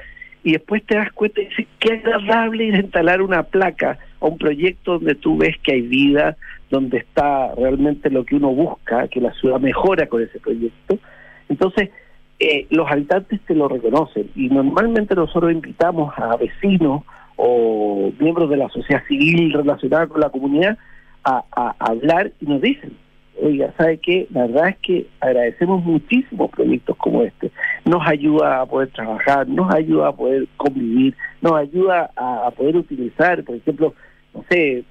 y 0.43 0.53
después 0.53 0.83
te 0.85 0.95
das 0.95 1.11
cuenta 1.11 1.41
y 1.41 1.47
dices, 1.47 1.67
qué 1.79 1.93
agradable 1.93 2.65
ir 2.65 2.75
a 2.75 2.79
instalar 2.79 3.21
una 3.21 3.43
placa 3.43 3.97
a 4.19 4.25
un 4.25 4.37
proyecto 4.37 4.93
donde 4.93 5.15
tú 5.15 5.37
ves 5.37 5.57
que 5.63 5.73
hay 5.73 5.81
vida, 5.81 6.35
donde 6.69 6.97
está 6.97 7.53
realmente 7.55 8.09
lo 8.09 8.25
que 8.25 8.35
uno 8.35 8.49
busca, 8.49 9.07
que 9.07 9.21
la 9.21 9.33
ciudad 9.33 9.59
mejora 9.59 10.07
con 10.07 10.21
ese 10.21 10.39
proyecto. 10.39 10.99
Entonces, 11.47 11.91
eh, 12.39 12.67
los 12.69 12.89
habitantes 12.91 13.39
te 13.47 13.55
lo 13.55 13.67
reconocen 13.67 14.29
y 14.35 14.49
normalmente 14.49 15.15
nosotros 15.15 15.51
invitamos 15.51 16.13
a 16.17 16.35
vecinos 16.35 17.03
o 17.35 18.11
miembros 18.19 18.49
de 18.49 18.57
la 18.57 18.69
sociedad 18.69 19.03
civil 19.07 19.53
relacionada 19.53 20.07
con 20.07 20.21
la 20.21 20.29
comunidad 20.29 20.77
a, 21.23 21.75
hablar 21.79 22.31
y 22.41 22.45
nos 22.45 22.61
dicen, 22.61 22.97
oiga, 23.41 23.73
¿sabe 23.77 23.97
qué? 23.99 24.27
La 24.31 24.47
verdad 24.47 24.69
es 24.69 24.77
que 24.79 25.07
agradecemos 25.21 25.83
muchísimos 25.83 26.51
proyectos 26.51 26.97
como 26.97 27.23
este. 27.23 27.51
Nos 27.85 28.05
ayuda 28.05 28.61
a 28.61 28.65
poder 28.65 28.89
trabajar, 28.89 29.47
nos 29.47 29.73
ayuda 29.73 30.09
a 30.09 30.15
poder 30.15 30.47
convivir, 30.57 31.15
nos 31.41 31.53
ayuda 31.53 32.11
a, 32.15 32.51
poder 32.51 32.75
utilizar, 32.75 33.43
por 33.43 33.55
ejemplo, 33.55 33.93
no 34.33 34.43
sé, 34.49 34.83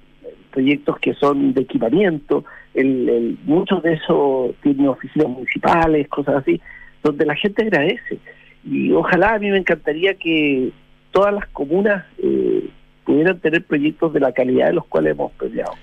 proyectos 0.51 0.97
que 0.99 1.13
son 1.13 1.53
de 1.53 1.61
equipamiento, 1.61 2.45
el, 2.73 3.37
muchos 3.45 3.83
de 3.83 3.93
esos 3.93 4.55
tienen 4.63 4.87
oficinas 4.87 5.29
municipales, 5.29 6.07
cosas 6.07 6.37
así, 6.37 6.59
donde 7.03 7.25
la 7.25 7.35
gente 7.35 7.63
agradece. 7.63 8.17
Y 8.65 8.91
ojalá 8.93 9.35
a 9.35 9.39
mí 9.39 9.51
me 9.51 9.57
encantaría 9.57 10.15
que 10.15 10.71
todas 11.11 11.33
las 11.33 11.47
comunas 11.49 12.05
eh, 12.17 12.69
pudieran 13.05 13.39
tener 13.39 13.63
proyectos 13.65 14.13
de 14.13 14.19
la 14.21 14.31
calidad 14.31 14.67
de 14.67 14.73
los 14.73 14.85
cuales 14.85 15.11
hemos 15.11 15.31
peleado. 15.33 15.73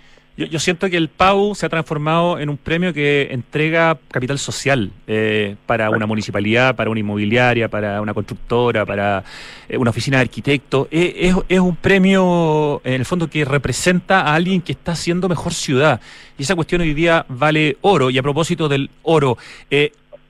Yo, 0.48 0.58
siento 0.58 0.88
que 0.88 0.96
el 0.96 1.08
PAU 1.08 1.54
se 1.54 1.66
ha 1.66 1.68
transformado 1.68 2.38
en 2.38 2.48
un 2.48 2.56
premio 2.56 2.94
que 2.94 3.28
entrega 3.30 3.98
capital 4.10 4.38
social 4.38 4.90
eh, 5.06 5.56
para 5.66 5.90
una 5.90 6.06
municipalidad, 6.06 6.76
para 6.76 6.88
una 6.88 7.00
inmobiliaria, 7.00 7.68
para 7.68 8.00
una 8.00 8.14
constructora, 8.14 8.86
para 8.86 9.22
eh, 9.68 9.76
una 9.76 9.90
oficina 9.90 10.16
de 10.16 10.22
arquitectos. 10.22 10.88
Eh, 10.90 11.14
es, 11.16 11.36
es, 11.46 11.60
un 11.60 11.76
premio, 11.76 12.80
en 12.84 12.94
el 12.94 13.04
fondo, 13.04 13.28
que 13.28 13.44
representa 13.44 14.22
a 14.22 14.34
alguien 14.34 14.62
que 14.62 14.72
está 14.72 14.92
haciendo 14.92 15.28
mejor 15.28 15.52
ciudad. 15.52 16.00
Y 16.38 16.44
esa 16.44 16.54
cuestión 16.54 16.80
hoy 16.80 16.94
día 16.94 17.26
vale 17.28 17.76
oro. 17.82 18.08
Y 18.08 18.16
a 18.16 18.22
propósito 18.22 18.66
del 18.66 18.88
oro, 19.02 19.36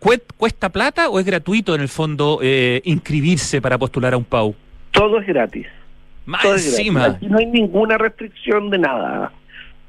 ¿cuesta 0.01 0.69
plata 0.71 1.09
o 1.09 1.21
es 1.21 1.27
gratuito, 1.27 1.75
en 1.75 1.81
el 1.81 1.89
fondo, 1.89 2.41
eh, 2.43 2.81
inscribirse 2.85 3.61
para 3.61 3.79
postular 3.79 4.15
a 4.15 4.17
un 4.17 4.25
PAU? 4.25 4.55
Todo 4.91 5.21
es 5.21 5.27
gratis. 5.27 5.67
Más 6.27 6.43
Todo 6.43 6.55
encima. 6.55 7.05
Aquí 7.07 7.27
no 7.27 7.39
hay 7.39 7.47
ninguna 7.47 7.99
restricción 7.99 8.71
de 8.71 8.79
nada. 8.79 9.33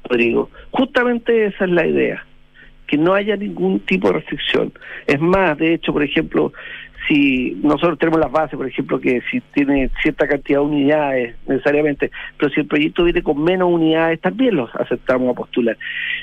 Rodrigo. 0.04 0.50
Justamente 0.70 1.46
esa 1.46 1.64
es 1.64 1.70
la 1.70 1.86
idea, 1.86 2.24
que 2.86 2.96
no 2.96 3.14
haya 3.14 3.36
ningún 3.36 3.80
tipo 3.80 4.08
de 4.08 4.14
restricción. 4.14 4.72
Es 5.06 5.20
más, 5.20 5.56
de 5.58 5.74
hecho, 5.74 5.92
por 5.92 6.02
ejemplo, 6.02 6.52
si 7.12 7.58
nosotros 7.62 7.98
tenemos 7.98 8.20
las 8.20 8.32
bases, 8.32 8.56
por 8.56 8.66
ejemplo, 8.66 8.98
que 8.98 9.20
si 9.30 9.40
tiene 9.52 9.90
cierta 10.00 10.26
cantidad 10.26 10.60
de 10.60 10.64
unidades 10.64 11.36
necesariamente, 11.46 12.10
pero 12.38 12.50
si 12.52 12.60
el 12.60 12.66
proyecto 12.66 13.04
viene 13.04 13.22
con 13.22 13.42
menos 13.42 13.70
unidades, 13.70 14.20
también 14.20 14.56
los 14.56 14.74
aceptamos 14.74 15.30
a 15.30 15.34
postular. 15.34 15.76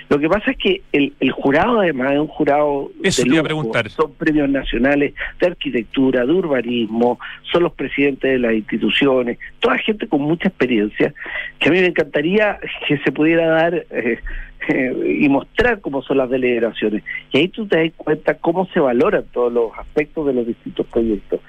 Lo 0.09 0.17
que 0.17 0.27
pasa 0.27 0.51
es 0.51 0.57
que 0.57 0.81
el, 0.91 1.13
el 1.19 1.31
jurado 1.31 1.81
además 1.81 2.13
es 2.13 2.19
un 2.19 2.27
jurado 2.27 2.91
Eso 3.03 3.23
de 3.23 3.29
lujo, 3.29 3.43
preguntar. 3.43 3.89
son 3.89 4.13
premios 4.13 4.49
nacionales 4.49 5.13
de 5.39 5.47
arquitectura, 5.47 6.25
de 6.25 6.33
urbanismo, 6.33 7.19
son 7.51 7.63
los 7.63 7.73
presidentes 7.73 8.31
de 8.31 8.39
las 8.39 8.53
instituciones, 8.53 9.37
toda 9.59 9.77
gente 9.77 10.07
con 10.07 10.21
mucha 10.21 10.47
experiencia, 10.49 11.13
que 11.59 11.69
a 11.69 11.71
mí 11.71 11.79
me 11.79 11.87
encantaría 11.87 12.59
que 12.87 12.97
se 12.97 13.11
pudiera 13.11 13.47
dar 13.47 13.75
eh, 13.75 13.85
eh, 13.91 14.19
y 14.67 15.29
mostrar 15.29 15.81
cómo 15.81 16.01
son 16.01 16.17
las 16.17 16.29
deliberaciones. 16.29 17.03
Y 17.31 17.37
ahí 17.37 17.47
tú 17.47 17.67
te 17.67 17.77
das 17.77 17.93
cuenta 17.95 18.35
cómo 18.35 18.67
se 18.67 18.79
valoran 18.79 19.23
todos 19.31 19.51
los 19.51 19.71
aspectos 19.77 20.27
de 20.27 20.33
los 20.33 20.47
distintos 20.47 20.85
proyectos. 20.87 21.39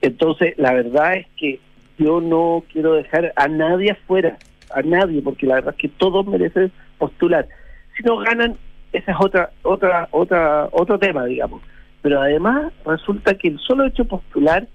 Entonces, 0.00 0.54
la 0.58 0.72
verdad 0.72 1.14
es 1.14 1.26
que 1.36 1.60
yo 1.98 2.20
no 2.20 2.64
quiero 2.72 2.94
dejar 2.94 3.32
a 3.36 3.48
nadie 3.48 3.92
afuera, 3.92 4.38
a 4.74 4.82
nadie, 4.82 5.22
porque 5.22 5.46
la 5.46 5.56
verdad 5.56 5.74
es 5.76 5.80
que 5.80 5.88
todos 5.88 6.26
merecen 6.26 6.72
postular. 6.98 7.46
Si 7.96 8.02
no 8.02 8.18
ganan, 8.18 8.56
esa 8.92 9.12
es 9.12 9.16
otra, 9.20 9.50
otra, 9.62 10.08
otra, 10.10 10.68
otro 10.72 10.98
tema, 10.98 11.24
digamos. 11.26 11.62
Pero 12.00 12.20
además 12.20 12.72
resulta 12.84 13.34
que 13.34 13.48
el 13.48 13.58
solo 13.60 13.86
hecho 13.86 14.04
postular 14.04 14.66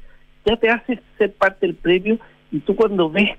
ya 0.45 0.55
te 0.55 0.69
hace 0.69 1.01
ser 1.17 1.33
parte 1.33 1.67
del 1.67 1.75
premio 1.75 2.17
y 2.51 2.59
tú 2.59 2.75
cuando 2.75 3.09
ves 3.09 3.31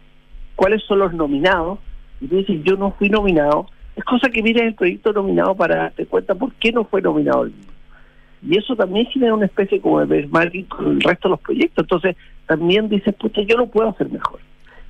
cuáles 0.56 0.82
son 0.84 0.98
los 0.98 1.14
nominados 1.14 1.78
y 2.20 2.26
tú 2.26 2.36
dices 2.36 2.60
yo 2.64 2.76
no 2.76 2.92
fui 2.92 3.08
nominado, 3.08 3.66
es 3.98 4.04
cosa 4.04 4.30
que 4.30 4.44
mires 4.44 4.62
el 4.62 4.74
proyecto 4.74 5.12
nominado 5.12 5.56
para 5.56 5.76
darte 5.76 6.06
cuenta 6.06 6.32
por 6.36 6.52
qué 6.54 6.70
no 6.70 6.84
fue 6.84 7.02
nominado 7.02 7.42
el 7.42 7.50
mismo. 7.50 7.72
Y 8.46 8.56
eso 8.56 8.76
también 8.76 9.06
genera 9.06 9.34
una 9.34 9.46
especie 9.46 9.80
como 9.80 9.98
de 9.98 10.06
benchmarking 10.06 10.66
con 10.66 10.86
el 10.86 11.00
resto 11.00 11.26
de 11.26 11.30
los 11.30 11.40
proyectos. 11.40 11.82
Entonces 11.82 12.16
también 12.46 12.88
dices, 12.88 13.12
pucha, 13.16 13.42
yo 13.42 13.56
no 13.56 13.66
puedo 13.66 13.88
hacer 13.88 14.08
mejor. 14.08 14.38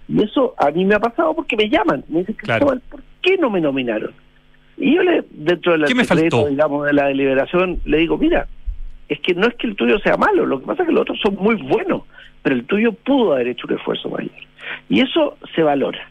Y 0.08 0.22
eso 0.22 0.54
a 0.58 0.70
mí 0.70 0.84
me 0.84 0.94
ha 0.94 1.00
pasado 1.00 1.34
porque 1.34 1.56
me 1.56 1.70
llaman. 1.70 2.04
Me 2.08 2.18
dicen, 2.18 2.34
claro. 2.34 2.66
¿por 2.66 3.02
qué 3.22 3.38
no 3.38 3.48
me 3.48 3.62
nominaron? 3.62 4.12
Y 4.76 4.94
yo 4.94 5.02
le, 5.02 5.24
dentro 5.30 5.72
de 5.72 5.78
la 5.78 5.88
me 5.94 6.04
secreto, 6.04 6.46
digamos, 6.46 6.84
de 6.84 6.92
la 6.92 7.06
deliberación, 7.06 7.80
le 7.86 7.96
digo, 7.96 8.18
mira, 8.18 8.46
es 9.08 9.18
que 9.20 9.32
no 9.32 9.46
es 9.46 9.54
que 9.54 9.68
el 9.68 9.74
tuyo 9.74 9.98
sea 10.00 10.18
malo, 10.18 10.44
lo 10.44 10.60
que 10.60 10.66
pasa 10.66 10.82
es 10.82 10.88
que 10.88 10.92
los 10.92 11.02
otros 11.02 11.18
son 11.22 11.34
muy 11.36 11.54
buenos, 11.56 12.02
pero 12.42 12.54
el 12.54 12.66
tuyo 12.66 12.92
pudo 12.92 13.32
haber 13.32 13.48
hecho 13.48 13.66
un 13.66 13.74
esfuerzo 13.74 14.10
mayor. 14.10 14.30
Y 14.90 15.00
eso 15.00 15.38
se 15.54 15.62
valora. 15.62 16.06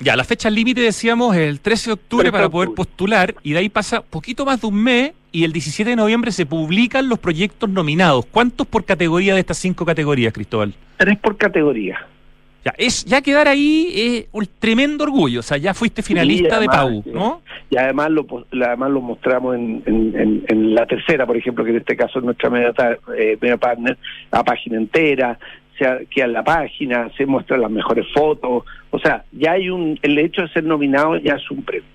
Ya, 0.00 0.16
la 0.16 0.24
fecha 0.24 0.50
límite 0.50 0.80
decíamos 0.80 1.36
el 1.36 1.60
13 1.60 1.90
de 1.90 1.94
octubre 1.94 2.32
para 2.32 2.48
poder 2.48 2.70
postular 2.70 3.34
y 3.42 3.52
de 3.52 3.58
ahí 3.58 3.68
pasa 3.68 4.02
poquito 4.02 4.44
más 4.44 4.60
de 4.60 4.66
un 4.66 4.82
mes 4.82 5.12
y 5.32 5.44
el 5.44 5.52
17 5.52 5.90
de 5.90 5.96
noviembre 5.96 6.30
se 6.32 6.46
publican 6.46 7.08
los 7.08 7.18
proyectos 7.18 7.68
nominados. 7.68 8.26
¿Cuántos 8.26 8.66
por 8.66 8.84
categoría 8.84 9.34
de 9.34 9.40
estas 9.40 9.58
cinco 9.58 9.84
categorías, 9.84 10.32
Cristóbal? 10.32 10.74
Tres 10.96 11.18
por 11.18 11.36
categoría. 11.36 12.06
Ya, 12.64 12.72
es, 12.78 13.04
ya 13.04 13.20
quedar 13.20 13.46
ahí 13.46 13.92
es 13.94 14.26
un 14.32 14.48
tremendo 14.58 15.04
orgullo, 15.04 15.40
o 15.40 15.42
sea, 15.42 15.58
ya 15.58 15.74
fuiste 15.74 16.02
finalista 16.02 16.56
además, 16.56 16.76
de 16.76 16.82
PAU, 16.82 17.02
¿no? 17.12 17.42
Y 17.68 17.76
además 17.76 18.10
lo, 18.10 18.26
además 18.52 18.90
lo 18.90 19.02
mostramos 19.02 19.54
en, 19.54 19.82
en, 19.84 20.44
en, 20.48 20.74
la 20.74 20.86
tercera, 20.86 21.26
por 21.26 21.36
ejemplo, 21.36 21.62
que 21.62 21.72
en 21.72 21.76
este 21.76 21.94
caso 21.94 22.20
es 22.20 22.24
nuestra 22.24 22.48
media, 22.48 22.72
eh, 23.18 23.36
media 23.38 23.58
partner, 23.58 23.98
la 24.32 24.42
página 24.44 24.78
entera, 24.78 25.38
se 25.78 26.06
queda 26.10 26.26
la 26.26 26.44
página, 26.44 27.10
se 27.16 27.26
muestran 27.26 27.60
las 27.60 27.70
mejores 27.70 28.06
fotos, 28.12 28.64
o 28.90 28.98
sea, 28.98 29.24
ya 29.32 29.52
hay 29.52 29.70
un, 29.70 29.98
el 30.02 30.18
hecho 30.18 30.42
de 30.42 30.48
ser 30.48 30.64
nominado 30.64 31.16
ya 31.18 31.34
es 31.34 31.50
un 31.50 31.62
premio. 31.62 31.88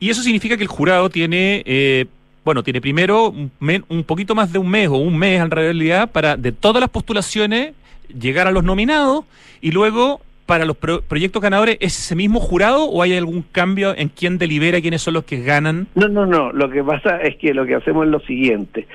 Y 0.00 0.10
eso 0.10 0.22
significa 0.22 0.56
que 0.56 0.64
el 0.64 0.68
jurado 0.68 1.08
tiene, 1.10 1.62
eh, 1.64 2.06
bueno, 2.44 2.62
tiene 2.62 2.80
primero 2.80 3.30
un, 3.30 3.52
un, 3.88 4.04
poquito 4.04 4.34
más 4.34 4.52
de 4.52 4.58
un 4.58 4.68
mes 4.68 4.88
o 4.88 4.96
un 4.96 5.16
mes 5.16 5.40
en 5.40 5.50
realidad 5.50 6.10
para 6.10 6.36
de 6.36 6.50
todas 6.50 6.80
las 6.80 6.90
postulaciones 6.90 7.74
llegar 8.08 8.48
a 8.48 8.50
los 8.50 8.64
nominados 8.64 9.24
y 9.60 9.70
luego 9.70 10.20
para 10.46 10.64
los 10.64 10.76
pro 10.76 11.02
proyectos 11.02 11.40
ganadores 11.40 11.76
es 11.80 11.98
ese 11.98 12.16
mismo 12.16 12.40
jurado 12.40 12.84
o 12.84 13.02
hay 13.02 13.14
algún 13.16 13.42
cambio 13.42 13.94
en 13.96 14.08
quién 14.08 14.38
delibera 14.38 14.80
quiénes 14.80 15.02
son 15.02 15.14
los 15.14 15.24
que 15.24 15.42
ganan? 15.42 15.86
No, 15.94 16.08
no, 16.08 16.26
no, 16.26 16.52
lo 16.52 16.68
que 16.68 16.82
pasa 16.82 17.18
es 17.18 17.36
que 17.36 17.54
lo 17.54 17.64
que 17.64 17.76
hacemos 17.76 18.04
es 18.06 18.10
lo 18.10 18.20
siguiente. 18.20 18.86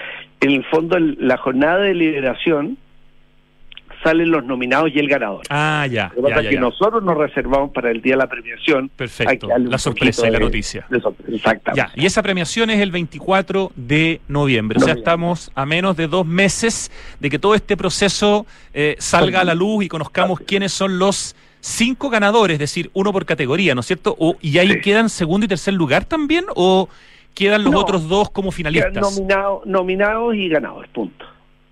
En 0.41 0.51
el 0.51 0.65
fondo 0.65 0.99
la 0.99 1.38
jornada 1.38 1.80
de 1.80 1.88
deliberación 1.89 2.78
salen 4.04 4.32
los 4.32 4.43
nominados 4.43 4.89
y 4.93 5.00
el 5.00 5.08
ganador. 5.08 5.41
Ah, 5.50 5.88
ya. 5.89 6.12
Lo 6.16 6.24
que 6.24 6.30
pasa 6.30 6.41
ya, 6.41 6.50
es 6.50 6.56
que 6.56 6.60
nosotros 6.60 7.04
nos 7.04 7.18
reservamos 7.18 7.72
para 7.72 7.91
el 7.91 8.02
día 8.02 8.14
de 8.14 8.18
la 8.18 8.28
premiación. 8.28 8.89
Perfecto. 8.89 9.48
La 9.58 9.78
sorpresa 9.78 10.28
y 10.28 10.32
la 10.32 10.39
noticia. 10.39 10.86
De, 10.89 10.98
Exactamente. 10.98 11.74
Ya, 11.76 11.91
y 11.95 12.06
esa 12.06 12.22
premiación 12.24 12.70
es 12.70 12.80
el 12.80 12.91
24 12.91 13.72
de 13.76 14.22
noviembre. 14.28 14.80
O 14.80 14.84
sea, 14.84 14.93
estamos 14.93 15.52
a 15.56 15.66
menos 15.66 15.98
de 15.98 16.08
dos 16.08 16.26
meses 16.26 16.91
de 17.20 17.30
que 17.30 17.39
todo 17.39 17.56
este 17.56 17.78
proceso 17.78 18.45
eh, 18.74 18.95
salga 19.00 19.41
a 19.41 19.43
la 19.43 19.56
luz 19.56 19.86
y 19.86 19.88
conozcamos 19.88 20.39
quiénes 20.39 20.72
son 20.72 21.00
los 21.00 21.36
cinco 21.60 22.10
ganadores, 22.10 22.56
es 22.56 22.60
decir, 22.60 22.89
uno 22.93 23.12
por 23.12 23.26
categoría, 23.26 23.76
¿no 23.76 23.82
es 23.82 23.88
cierto? 23.88 24.16
O, 24.20 24.36
¿Y 24.41 24.58
ahí 24.58 24.74
sí. 24.74 24.82
quedan 24.82 25.10
segundo 25.10 25.45
y 25.45 25.48
tercer 25.48 25.74
lugar 25.74 26.06
también? 26.06 26.45
¿O 26.56 26.88
quedan 27.34 27.64
los 27.64 27.74
no, 27.74 27.80
otros 27.80 28.08
dos 28.08 28.30
como 28.30 28.52
finalistas? 28.52 28.93
Nominado, 28.93 29.62
nominados 29.66 30.36
y 30.36 30.50
ganadores, 30.50 30.89
punto. 30.91 31.26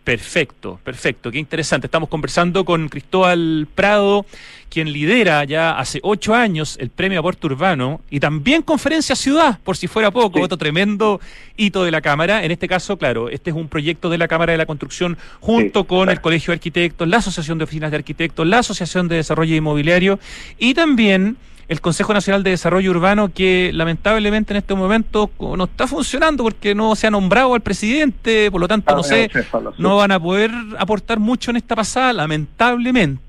Perfecto, 0.05 0.79
perfecto, 0.83 1.31
qué 1.31 1.39
interesante. 1.39 1.87
Estamos 1.87 2.09
conversando 2.09 2.63
con 2.63 2.89
Cristóbal 2.89 3.67
Prado, 3.73 4.23
quien 4.69 4.93
lidera 4.93 5.43
ya 5.45 5.71
hace 5.71 5.99
ocho 6.03 6.35
años 6.35 6.77
el 6.79 6.91
premio 6.91 7.19
Aporte 7.19 7.47
Urbano 7.47 8.01
y 8.11 8.19
también 8.19 8.61
Conferencia 8.61 9.15
Ciudad, 9.15 9.57
por 9.63 9.77
si 9.77 9.87
fuera 9.87 10.11
poco, 10.11 10.41
otro 10.41 10.57
tremendo 10.57 11.19
hito 11.57 11.83
de 11.83 11.89
la 11.89 12.01
Cámara. 12.01 12.45
En 12.45 12.51
este 12.51 12.67
caso, 12.67 12.97
claro, 12.97 13.29
este 13.29 13.49
es 13.49 13.55
un 13.55 13.67
proyecto 13.67 14.11
de 14.11 14.19
la 14.19 14.27
Cámara 14.27 14.51
de 14.51 14.59
la 14.59 14.67
Construcción 14.67 15.17
junto 15.39 15.85
con 15.85 16.11
el 16.11 16.21
Colegio 16.21 16.51
de 16.51 16.57
Arquitectos, 16.57 17.07
la 17.07 17.17
Asociación 17.17 17.57
de 17.57 17.63
Oficinas 17.63 17.89
de 17.89 17.97
Arquitectos, 17.97 18.45
la 18.45 18.59
Asociación 18.59 19.07
de 19.07 19.15
Desarrollo 19.15 19.55
Inmobiliario 19.55 20.19
y 20.59 20.75
también 20.75 21.37
el 21.67 21.81
Consejo 21.81 22.13
Nacional 22.13 22.43
de 22.43 22.51
Desarrollo 22.51 22.91
Urbano 22.91 23.31
que 23.33 23.71
lamentablemente 23.73 24.53
en 24.53 24.57
este 24.57 24.75
momento 24.75 25.31
no 25.39 25.63
está 25.63 25.87
funcionando 25.87 26.43
porque 26.43 26.75
no 26.75 26.95
se 26.95 27.07
ha 27.07 27.11
nombrado 27.11 27.53
al 27.53 27.61
presidente, 27.61 28.51
por 28.51 28.61
lo 28.61 28.67
tanto 28.67 28.95
no 28.95 29.03
sé, 29.03 29.29
no 29.77 29.97
van 29.97 30.11
a 30.11 30.19
poder 30.19 30.51
aportar 30.77 31.19
mucho 31.19 31.51
en 31.51 31.57
esta 31.57 31.75
pasada, 31.75 32.13
lamentablemente 32.13 33.24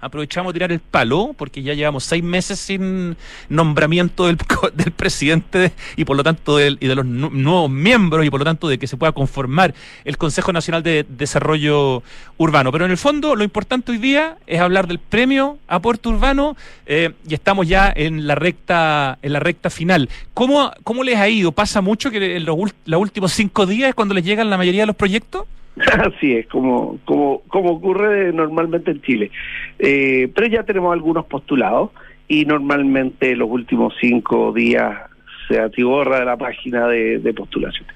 aprovechamos 0.00 0.52
tirar 0.52 0.70
el 0.70 0.80
palo, 0.80 1.34
porque 1.36 1.62
ya 1.62 1.74
llevamos 1.74 2.04
seis 2.04 2.22
meses 2.22 2.58
sin 2.58 3.16
nombramiento 3.48 4.26
del, 4.26 4.36
del 4.74 4.92
presidente 4.92 5.72
y 5.96 6.04
por 6.04 6.16
lo 6.16 6.22
tanto 6.22 6.60
y 6.60 6.76
de 6.76 6.94
los 6.94 7.06
nuevos 7.06 7.70
miembros 7.70 8.24
y 8.24 8.30
por 8.30 8.40
lo 8.40 8.44
tanto 8.44 8.68
de 8.68 8.78
que 8.78 8.86
se 8.86 8.96
pueda 8.96 9.12
conformar 9.12 9.74
el 10.04 10.18
Consejo 10.18 10.52
Nacional 10.52 10.82
de 10.82 11.06
Desarrollo 11.08 12.02
Urbano. 12.36 12.70
Pero 12.72 12.84
en 12.84 12.90
el 12.90 12.98
fondo 12.98 13.34
lo 13.34 13.44
importante 13.44 13.92
hoy 13.92 13.98
día 13.98 14.36
es 14.46 14.60
hablar 14.60 14.86
del 14.86 14.98
premio 14.98 15.58
Aporte 15.68 16.08
Urbano 16.08 16.56
eh, 16.86 17.12
y 17.26 17.34
estamos 17.34 17.66
ya 17.66 17.92
en 17.94 18.26
la 18.26 18.34
recta, 18.34 19.18
en 19.22 19.32
la 19.32 19.40
recta 19.40 19.70
final. 19.70 20.08
¿Cómo, 20.34 20.70
cómo 20.84 21.02
les 21.02 21.16
ha 21.16 21.28
ido? 21.28 21.52
¿Pasa 21.52 21.80
mucho 21.80 22.10
que 22.10 22.36
en 22.36 22.44
los, 22.44 22.56
los 22.84 23.00
últimos 23.00 23.32
cinco 23.32 23.66
días 23.66 23.88
es 23.88 23.94
cuando 23.94 24.14
les 24.14 24.24
llegan 24.24 24.50
la 24.50 24.58
mayoría 24.58 24.82
de 24.82 24.86
los 24.86 24.96
proyectos? 24.96 25.46
Así 25.98 26.32
es, 26.32 26.46
como, 26.46 26.98
como, 27.04 27.42
como 27.48 27.72
ocurre 27.72 28.32
normalmente 28.32 28.90
en 28.90 29.02
Chile. 29.02 29.30
Eh, 29.78 30.30
pero 30.34 30.46
ya 30.46 30.62
tenemos 30.62 30.92
algunos 30.92 31.26
postulados 31.26 31.90
y 32.28 32.44
normalmente 32.44 33.36
los 33.36 33.50
últimos 33.50 33.94
cinco 34.00 34.52
días 34.52 34.98
se 35.48 35.60
atiborra 35.60 36.20
de 36.20 36.24
la 36.24 36.36
página 36.36 36.88
de, 36.88 37.18
de 37.18 37.34
postulación. 37.34 37.86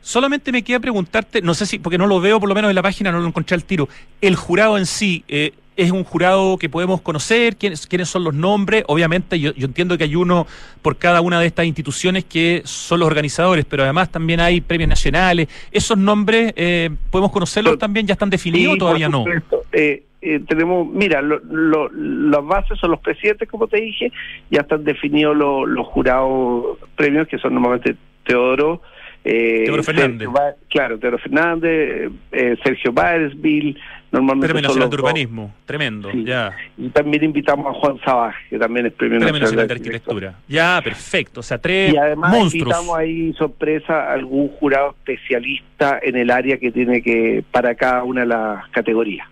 Solamente 0.00 0.52
me 0.52 0.62
queda 0.62 0.80
preguntarte, 0.80 1.40
no 1.40 1.54
sé 1.54 1.64
si, 1.64 1.78
porque 1.78 1.96
no 1.96 2.06
lo 2.06 2.20
veo 2.20 2.38
por 2.38 2.48
lo 2.48 2.54
menos 2.54 2.68
en 2.68 2.74
la 2.74 2.82
página, 2.82 3.10
no 3.10 3.20
lo 3.20 3.26
encontré 3.26 3.54
al 3.54 3.64
tiro, 3.64 3.88
el 4.20 4.36
jurado 4.36 4.76
en 4.76 4.84
sí, 4.84 5.24
eh, 5.28 5.52
es 5.76 5.90
un 5.90 6.04
jurado 6.04 6.56
que 6.58 6.68
podemos 6.68 7.00
conocer, 7.00 7.56
quiénes, 7.56 7.86
quiénes 7.86 8.08
son 8.08 8.24
los 8.24 8.34
nombres. 8.34 8.84
Obviamente 8.86 9.38
yo, 9.40 9.52
entiendo 9.56 9.98
que 9.98 10.04
hay 10.04 10.16
uno 10.16 10.46
por 10.82 10.96
cada 10.96 11.20
una 11.20 11.40
de 11.40 11.46
estas 11.46 11.66
instituciones 11.66 12.24
que 12.24 12.62
son 12.64 13.00
los 13.00 13.06
organizadores, 13.06 13.64
pero 13.64 13.82
además 13.82 14.10
también 14.10 14.40
hay 14.40 14.60
premios 14.60 14.88
nacionales. 14.88 15.48
¿Esos 15.72 15.98
nombres 15.98 16.52
eh, 16.56 16.90
podemos 17.10 17.32
conocerlos 17.32 17.78
también? 17.78 18.06
¿Ya 18.06 18.12
están 18.12 18.30
definidos 18.30 18.74
o 18.74 18.78
todavía 18.78 19.08
no? 19.08 19.24
Eh, 19.72 20.02
eh, 20.22 20.40
tenemos, 20.48 20.88
mira, 20.88 21.20
las 21.22 22.44
bases 22.46 22.78
son 22.78 22.92
los 22.92 23.00
presidentes, 23.00 23.48
como 23.48 23.66
te 23.66 23.80
dije, 23.80 24.10
ya 24.50 24.62
están 24.62 24.84
definidos 24.84 25.36
los 25.36 25.86
jurados 25.88 26.78
premios, 26.96 27.28
que 27.28 27.38
son 27.38 27.54
normalmente 27.54 27.96
Teodoro, 28.24 28.80
eh, 29.24 29.62
Teodoro 29.64 29.82
Fernández. 29.82 30.28
claro, 30.68 30.98
Teodoro 30.98 31.18
Fernández, 31.18 32.12
eh, 32.30 32.56
Sergio 32.62 32.92
Báez-Vil, 32.92 33.78
normalmente 34.12 34.52
Premio 34.52 34.68
Nacional 34.68 34.90
de 34.90 34.96
Urbanismo, 34.96 35.54
tremendo, 35.64 36.12
ya. 36.12 36.54
Y 36.76 36.90
también 36.90 37.24
invitamos 37.24 37.74
a 37.74 37.78
Juan 37.80 37.98
Sabaj, 38.04 38.34
que 38.50 38.58
también 38.58 38.84
es 38.86 38.92
Premio, 38.92 39.18
Nacional, 39.18 39.66
de, 39.66 39.74
Arquitectura. 39.74 40.34
Ya, 40.46 40.78
perfecto, 40.84 41.40
o 41.40 41.42
sea, 41.42 41.56
tres 41.56 41.94
Y 41.94 41.96
además 41.96 42.54
invitamos 42.54 42.98
ahí, 42.98 43.32
sorpresa, 43.32 44.10
a 44.10 44.12
algún 44.12 44.48
jurado 44.48 44.90
especialista 44.90 45.98
en 46.02 46.16
el 46.16 46.30
área 46.30 46.58
que 46.58 46.70
tiene 46.70 47.00
que, 47.00 47.42
para 47.50 47.74
cada 47.74 48.04
una 48.04 48.20
de 48.20 48.26
las 48.26 48.68
categorías. 48.68 49.26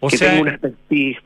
O 0.00 0.08
que 0.08 0.16
sea, 0.16 0.30
tenga 0.30 0.42
una 0.42 0.50
expertise, 0.52 1.18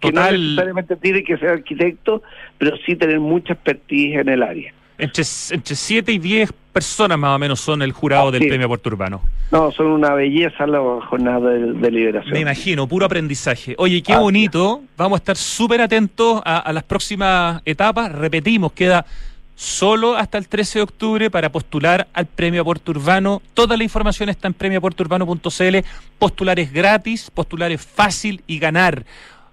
que 0.00 0.12
no 0.12 0.30
necesariamente 0.30 0.96
tiene 0.96 1.22
que 1.22 1.36
ser 1.36 1.50
arquitecto, 1.50 2.22
pero 2.56 2.78
sí 2.86 2.96
tener 2.96 3.20
mucha 3.20 3.52
expertise 3.52 4.20
en 4.20 4.30
el 4.30 4.42
área. 4.42 4.72
Entre, 4.98 5.24
entre 5.50 5.76
7 5.76 6.12
y 6.12 6.18
10 6.18 6.52
personas 6.72 7.18
más 7.18 7.34
o 7.34 7.38
menos 7.38 7.60
son 7.60 7.82
el 7.82 7.92
jurado 7.92 8.30
del 8.30 8.46
Premio 8.46 8.68
Puerto 8.68 8.88
Urbano. 8.88 9.20
No, 9.50 9.72
son 9.72 9.86
una 9.86 10.14
belleza 10.14 10.66
la 10.66 10.78
jornada 11.08 11.50
de, 11.50 11.90
liberación. 11.90 12.32
Me 12.32 12.40
imagino, 12.40 12.86
puro 12.86 13.06
aprendizaje. 13.06 13.74
Oye, 13.78 14.02
qué 14.02 14.14
bonito. 14.16 14.82
Vamos 14.96 15.16
a 15.16 15.18
estar 15.18 15.36
súper 15.36 15.80
atentos 15.80 16.40
a, 16.44 16.72
las 16.72 16.84
próximas 16.84 17.62
etapas. 17.64 18.12
Repetimos, 18.12 18.72
queda 18.72 19.06
solo 19.54 20.16
hasta 20.16 20.38
el 20.38 20.46
13 20.46 20.78
de 20.78 20.82
octubre 20.82 21.30
para 21.30 21.50
postular 21.50 22.06
al 22.12 22.26
Premio 22.26 22.64
Puerto 22.64 22.92
Urbano. 22.92 23.40
Toda 23.54 23.76
la 23.76 23.82
información 23.84 24.28
está 24.28 24.46
en 24.48 24.54
premiopuertourbano.cl. 24.54 25.76
Postular 26.18 26.60
es 26.60 26.72
gratis, 26.72 27.30
postular 27.30 27.72
es 27.72 27.84
fácil 27.84 28.42
y 28.46 28.58
ganar, 28.58 29.04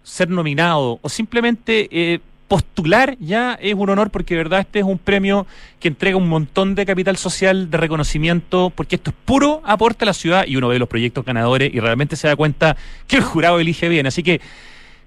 ser 0.03 0.29
nominado 0.29 0.99
o 1.01 1.09
simplemente... 1.09 1.87
Eh, 1.91 2.19
postular 2.47 3.17
ya 3.19 3.57
es 3.59 3.73
un 3.73 3.89
honor 3.89 4.11
porque 4.11 4.35
de 4.35 4.43
verdad 4.43 4.59
este 4.59 4.79
es 4.79 4.85
un 4.85 4.97
premio 4.97 5.47
que 5.79 5.87
entrega 5.87 6.17
un 6.17 6.29
montón 6.29 6.75
de 6.75 6.85
capital 6.85 7.17
social, 7.17 7.69
de 7.69 7.77
reconocimiento, 7.77 8.71
porque 8.75 8.95
esto 8.95 9.11
es 9.11 9.15
puro 9.25 9.61
aporte 9.65 10.05
a 10.05 10.07
la 10.07 10.13
ciudad 10.13 10.45
y 10.47 10.55
uno 10.55 10.67
ve 10.67 10.79
los 10.79 10.89
proyectos 10.89 11.25
ganadores 11.25 11.73
y 11.73 11.79
realmente 11.79 12.15
se 12.15 12.27
da 12.27 12.35
cuenta 12.35 12.77
que 13.07 13.17
el 13.17 13.23
jurado 13.23 13.59
elige 13.59 13.89
bien. 13.89 14.05
Así 14.07 14.23
que 14.23 14.41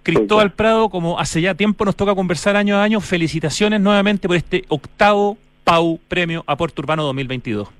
Cristóbal 0.02 0.52
Prado, 0.52 0.88
como 0.88 1.18
hace 1.18 1.40
ya 1.40 1.54
tiempo 1.54 1.84
nos 1.84 1.94
toca 1.94 2.14
conversar 2.14 2.56
año 2.56 2.76
a 2.76 2.82
año, 2.82 3.00
felicitaciones 3.00 3.80
nuevamente 3.80 4.26
por 4.26 4.36
este 4.36 4.64
octavo 4.68 5.36
PAU 5.64 6.00
Premio 6.08 6.44
Aporte 6.46 6.80
Urbano 6.80 7.02
2022. 7.04 7.77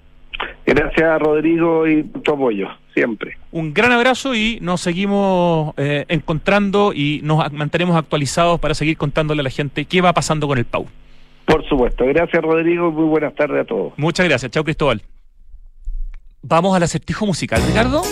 Gracias 0.66 1.18
Rodrigo 1.20 1.86
y 1.86 2.04
tu 2.04 2.32
apoyo, 2.32 2.68
siempre. 2.94 3.38
Un 3.50 3.72
gran 3.72 3.92
abrazo 3.92 4.34
y 4.34 4.58
nos 4.60 4.80
seguimos 4.80 5.74
eh, 5.78 6.04
encontrando 6.08 6.92
y 6.94 7.20
nos 7.22 7.50
mantenemos 7.52 7.96
actualizados 7.96 8.60
para 8.60 8.74
seguir 8.74 8.96
contándole 8.96 9.40
a 9.40 9.44
la 9.44 9.50
gente 9.50 9.84
qué 9.86 10.00
va 10.00 10.12
pasando 10.12 10.46
con 10.46 10.58
el 10.58 10.64
PAU. 10.64 10.86
Por 11.46 11.66
supuesto, 11.66 12.04
gracias 12.04 12.42
Rodrigo, 12.42 12.90
muy 12.90 13.06
buenas 13.06 13.34
tardes 13.34 13.62
a 13.62 13.64
todos. 13.64 13.94
Muchas 13.96 14.28
gracias, 14.28 14.50
chao 14.50 14.64
Cristóbal. 14.64 15.02
Vamos 16.42 16.76
al 16.76 16.82
acertijo 16.82 17.26
musical, 17.26 17.62
Ricardo. 17.66 18.02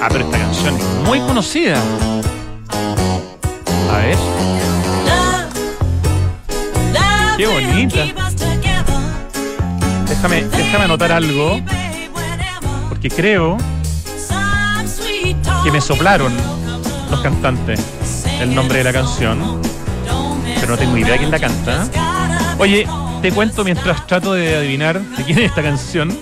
Ah, 0.00 0.08
pero 0.10 0.24
esta 0.24 0.38
canción 0.38 0.74
es 0.74 1.02
muy 1.06 1.18
conocida. 1.20 1.76
A 3.90 3.98
ver. 3.98 4.16
Qué 7.36 7.46
bonita. 7.46 8.25
Déjame, 10.22 10.84
anotar 10.84 11.12
algo, 11.12 11.60
porque 12.88 13.10
creo 13.10 13.58
que 15.62 15.70
me 15.70 15.80
soplaron 15.80 16.32
los 17.10 17.20
cantantes 17.20 18.24
el 18.40 18.54
nombre 18.54 18.78
de 18.78 18.84
la 18.84 18.92
canción, 18.92 19.60
pero 20.58 20.68
no 20.68 20.78
tengo 20.78 20.96
idea 20.96 21.18
quién 21.18 21.30
la 21.30 21.38
canta. 21.38 21.86
Oye, 22.58 22.86
te 23.20 23.30
cuento 23.30 23.62
mientras 23.62 24.06
trato 24.06 24.32
de 24.32 24.56
adivinar 24.56 25.00
de 25.00 25.22
quién 25.22 25.38
es 25.38 25.44
esta 25.46 25.62
canción, 25.62 26.16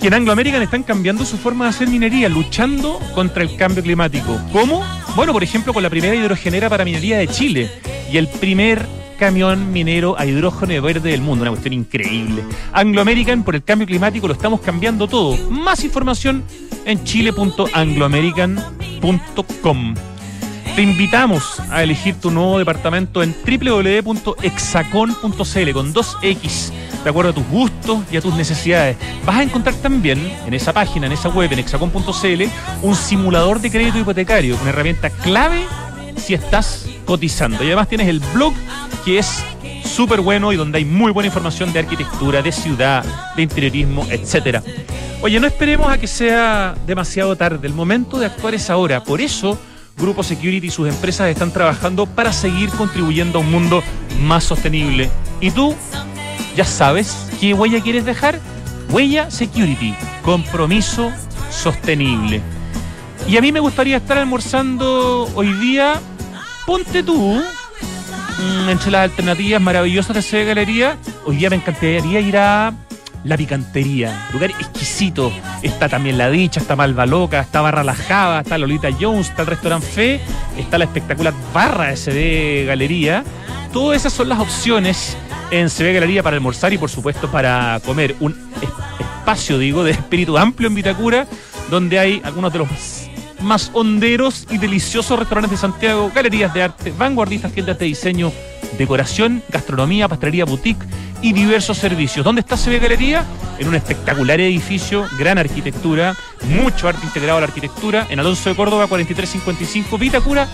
que 0.00 0.08
en 0.08 0.14
Anglo 0.14 0.32
American 0.32 0.62
están 0.62 0.82
cambiando 0.82 1.24
su 1.24 1.38
forma 1.38 1.64
de 1.64 1.70
hacer 1.70 1.88
minería, 1.88 2.28
luchando 2.28 3.00
contra 3.14 3.42
el 3.42 3.56
cambio 3.56 3.82
climático. 3.82 4.38
¿Cómo? 4.52 4.84
Bueno, 5.16 5.32
por 5.32 5.42
ejemplo, 5.42 5.72
con 5.72 5.82
la 5.82 5.90
primera 5.90 6.14
hidrogenera 6.14 6.68
para 6.68 6.84
minería 6.84 7.16
de 7.18 7.28
Chile 7.28 7.70
y 8.12 8.18
el 8.18 8.28
primer 8.28 8.86
camión 9.16 9.72
minero 9.72 10.16
a 10.18 10.26
hidrógeno 10.26 10.82
verde 10.82 11.10
del 11.10 11.20
mundo. 11.20 11.42
Una 11.42 11.50
cuestión 11.50 11.74
increíble. 11.74 12.44
Anglo 12.72 13.00
American, 13.00 13.42
por 13.42 13.54
el 13.54 13.64
cambio 13.64 13.86
climático, 13.86 14.26
lo 14.28 14.34
estamos 14.34 14.60
cambiando 14.60 15.08
todo. 15.08 15.36
Más 15.50 15.82
información 15.84 16.44
en 16.84 17.02
chile.angloamerican.com. 17.04 19.94
Te 20.76 20.82
invitamos 20.82 21.58
a 21.70 21.82
elegir 21.82 22.16
tu 22.16 22.30
nuevo 22.30 22.58
departamento 22.58 23.22
en 23.22 23.34
www.exacon.cl 23.46 25.72
con 25.72 25.94
2X, 25.94 26.70
de 27.02 27.08
acuerdo 27.08 27.30
a 27.30 27.34
tus 27.34 27.48
gustos 27.48 28.00
y 28.12 28.18
a 28.18 28.20
tus 28.20 28.34
necesidades. 28.34 28.98
Vas 29.24 29.36
a 29.36 29.42
encontrar 29.42 29.74
también 29.76 30.20
en 30.46 30.52
esa 30.52 30.74
página, 30.74 31.06
en 31.06 31.12
esa 31.12 31.30
web, 31.30 31.50
en 31.50 31.60
exacon.cl, 31.60 32.42
un 32.82 32.94
simulador 32.94 33.58
de 33.60 33.70
crédito 33.70 33.98
hipotecario, 33.98 34.58
una 34.60 34.68
herramienta 34.68 35.08
clave 35.08 35.64
si 36.16 36.34
estás 36.34 36.86
cotizando. 37.04 37.62
Y 37.62 37.68
además 37.68 37.88
tienes 37.88 38.08
el 38.08 38.20
blog 38.34 38.54
que 39.04 39.18
es 39.18 39.44
súper 39.84 40.20
bueno 40.20 40.52
y 40.52 40.56
donde 40.56 40.78
hay 40.78 40.84
muy 40.84 41.12
buena 41.12 41.28
información 41.28 41.72
de 41.72 41.78
arquitectura, 41.78 42.42
de 42.42 42.52
ciudad, 42.52 43.04
de 43.34 43.42
interiorismo, 43.42 44.06
etcétera. 44.10 44.62
Oye, 45.22 45.40
no 45.40 45.46
esperemos 45.46 45.88
a 45.88 45.98
que 45.98 46.06
sea 46.06 46.74
demasiado 46.86 47.34
tarde. 47.36 47.66
El 47.66 47.72
momento 47.72 48.18
de 48.18 48.26
actuar 48.26 48.54
es 48.54 48.68
ahora. 48.68 49.02
Por 49.02 49.20
eso, 49.20 49.58
Grupo 49.96 50.22
Security 50.22 50.66
y 50.66 50.70
sus 50.70 50.88
empresas 50.88 51.28
están 51.28 51.52
trabajando 51.52 52.06
para 52.06 52.32
seguir 52.32 52.68
contribuyendo 52.70 53.38
a 53.38 53.40
un 53.40 53.50
mundo 53.50 53.82
más 54.20 54.44
sostenible. 54.44 55.08
¿Y 55.40 55.50
tú? 55.50 55.74
¿Ya 56.54 56.64
sabes 56.64 57.28
qué 57.40 57.54
huella 57.54 57.80
quieres 57.80 58.04
dejar? 58.04 58.38
Huella 58.90 59.30
Security, 59.30 59.94
compromiso 60.22 61.10
sostenible. 61.50 62.40
Y 63.28 63.36
a 63.36 63.40
mí 63.40 63.50
me 63.50 63.60
gustaría 63.60 63.96
estar 63.96 64.18
almorzando 64.18 65.28
hoy 65.34 65.52
día, 65.54 66.00
ponte 66.64 67.02
tú, 67.02 67.42
mm, 67.42 68.68
entre 68.68 68.92
las 68.92 69.02
alternativas 69.02 69.60
maravillosas 69.60 70.14
de 70.14 70.20
esa 70.20 70.38
galería, 70.48 70.96
hoy 71.24 71.36
día 71.36 71.50
me 71.50 71.56
encantaría 71.56 72.20
ir 72.20 72.36
a 72.36 72.72
la 73.24 73.36
picantería. 73.36 74.28
Lugar 74.32 74.50
exquisito. 74.50 75.32
Está 75.62 75.88
también 75.88 76.16
La 76.16 76.30
Dicha, 76.30 76.60
está 76.60 76.76
Malva 76.76 77.06
Loca, 77.06 77.40
está 77.40 77.60
Barra 77.60 77.82
La 77.82 77.94
Java, 77.94 78.40
está 78.40 78.56
Lolita 78.58 78.90
Jones, 78.98 79.28
está 79.28 79.42
el 79.42 79.48
Restaurant 79.48 79.82
Fe, 79.82 80.20
está 80.56 80.78
la 80.78 80.84
espectacular 80.84 81.34
Barra 81.52 81.94
SD 81.94 82.64
Galería. 82.66 83.24
Todas 83.72 83.96
esas 83.96 84.12
son 84.12 84.28
las 84.28 84.38
opciones 84.38 85.16
en 85.50 85.68
CB 85.68 85.94
Galería 85.94 86.22
para 86.22 86.36
almorzar 86.36 86.72
y 86.72 86.78
por 86.78 86.90
supuesto 86.90 87.28
para 87.30 87.80
comer. 87.84 88.14
Un 88.20 88.36
espacio, 88.62 89.58
digo, 89.58 89.82
de 89.82 89.90
espíritu 89.90 90.38
amplio 90.38 90.68
en 90.68 90.76
Vitacura, 90.76 91.26
donde 91.68 91.98
hay 91.98 92.20
algunos 92.24 92.52
de 92.52 92.60
los 92.60 92.70
más 93.46 93.70
honderos 93.72 94.46
y 94.50 94.58
deliciosos 94.58 95.18
restaurantes 95.18 95.52
de 95.52 95.56
Santiago, 95.56 96.12
galerías 96.14 96.52
de 96.52 96.64
arte, 96.64 96.92
vanguardistas, 96.96 97.52
tiendas 97.52 97.78
de 97.78 97.86
diseño, 97.86 98.30
decoración, 98.76 99.42
gastronomía, 99.48 100.08
pastelería 100.08 100.44
boutique 100.44 100.84
y 101.22 101.32
diversos 101.32 101.78
servicios. 101.78 102.24
¿Dónde 102.24 102.40
está 102.40 102.56
CB 102.56 102.80
Galería? 102.80 103.24
En 103.58 103.68
un 103.68 103.74
espectacular 103.74 104.38
edificio, 104.40 105.06
gran 105.18 105.38
arquitectura, 105.38 106.14
mucho 106.60 106.88
arte 106.88 107.06
integrado 107.06 107.38
a 107.38 107.40
la 107.40 107.46
arquitectura, 107.46 108.06
en 108.10 108.20
Alonso 108.20 108.50
de 108.50 108.56
Córdoba 108.56 108.86
4355 108.86 109.96
Vitacura, 109.96 110.46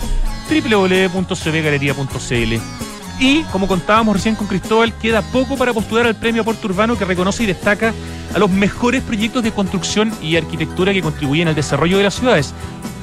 www.cbgalería.cl. 0.49 2.92
Y, 3.19 3.43
como 3.43 3.67
contábamos 3.67 4.15
recién 4.15 4.33
con 4.35 4.47
Cristóbal, 4.47 4.97
queda 4.97 5.21
poco 5.21 5.55
para 5.55 5.71
postular 5.73 6.07
al 6.07 6.15
premio 6.15 6.41
Aporte 6.41 6.65
Urbano 6.67 6.97
que 6.97 7.05
reconoce 7.05 7.43
y 7.43 7.47
destaca 7.47 7.93
a 8.33 8.39
los 8.39 8.49
mejores 8.49 9.03
proyectos 9.03 9.43
de 9.43 9.51
construcción 9.51 10.11
y 10.21 10.35
arquitectura 10.35 10.91
que 10.93 11.01
contribuyen 11.01 11.47
al 11.47 11.55
desarrollo 11.55 11.97
de 11.97 12.03
las 12.03 12.15
ciudades. 12.15 12.53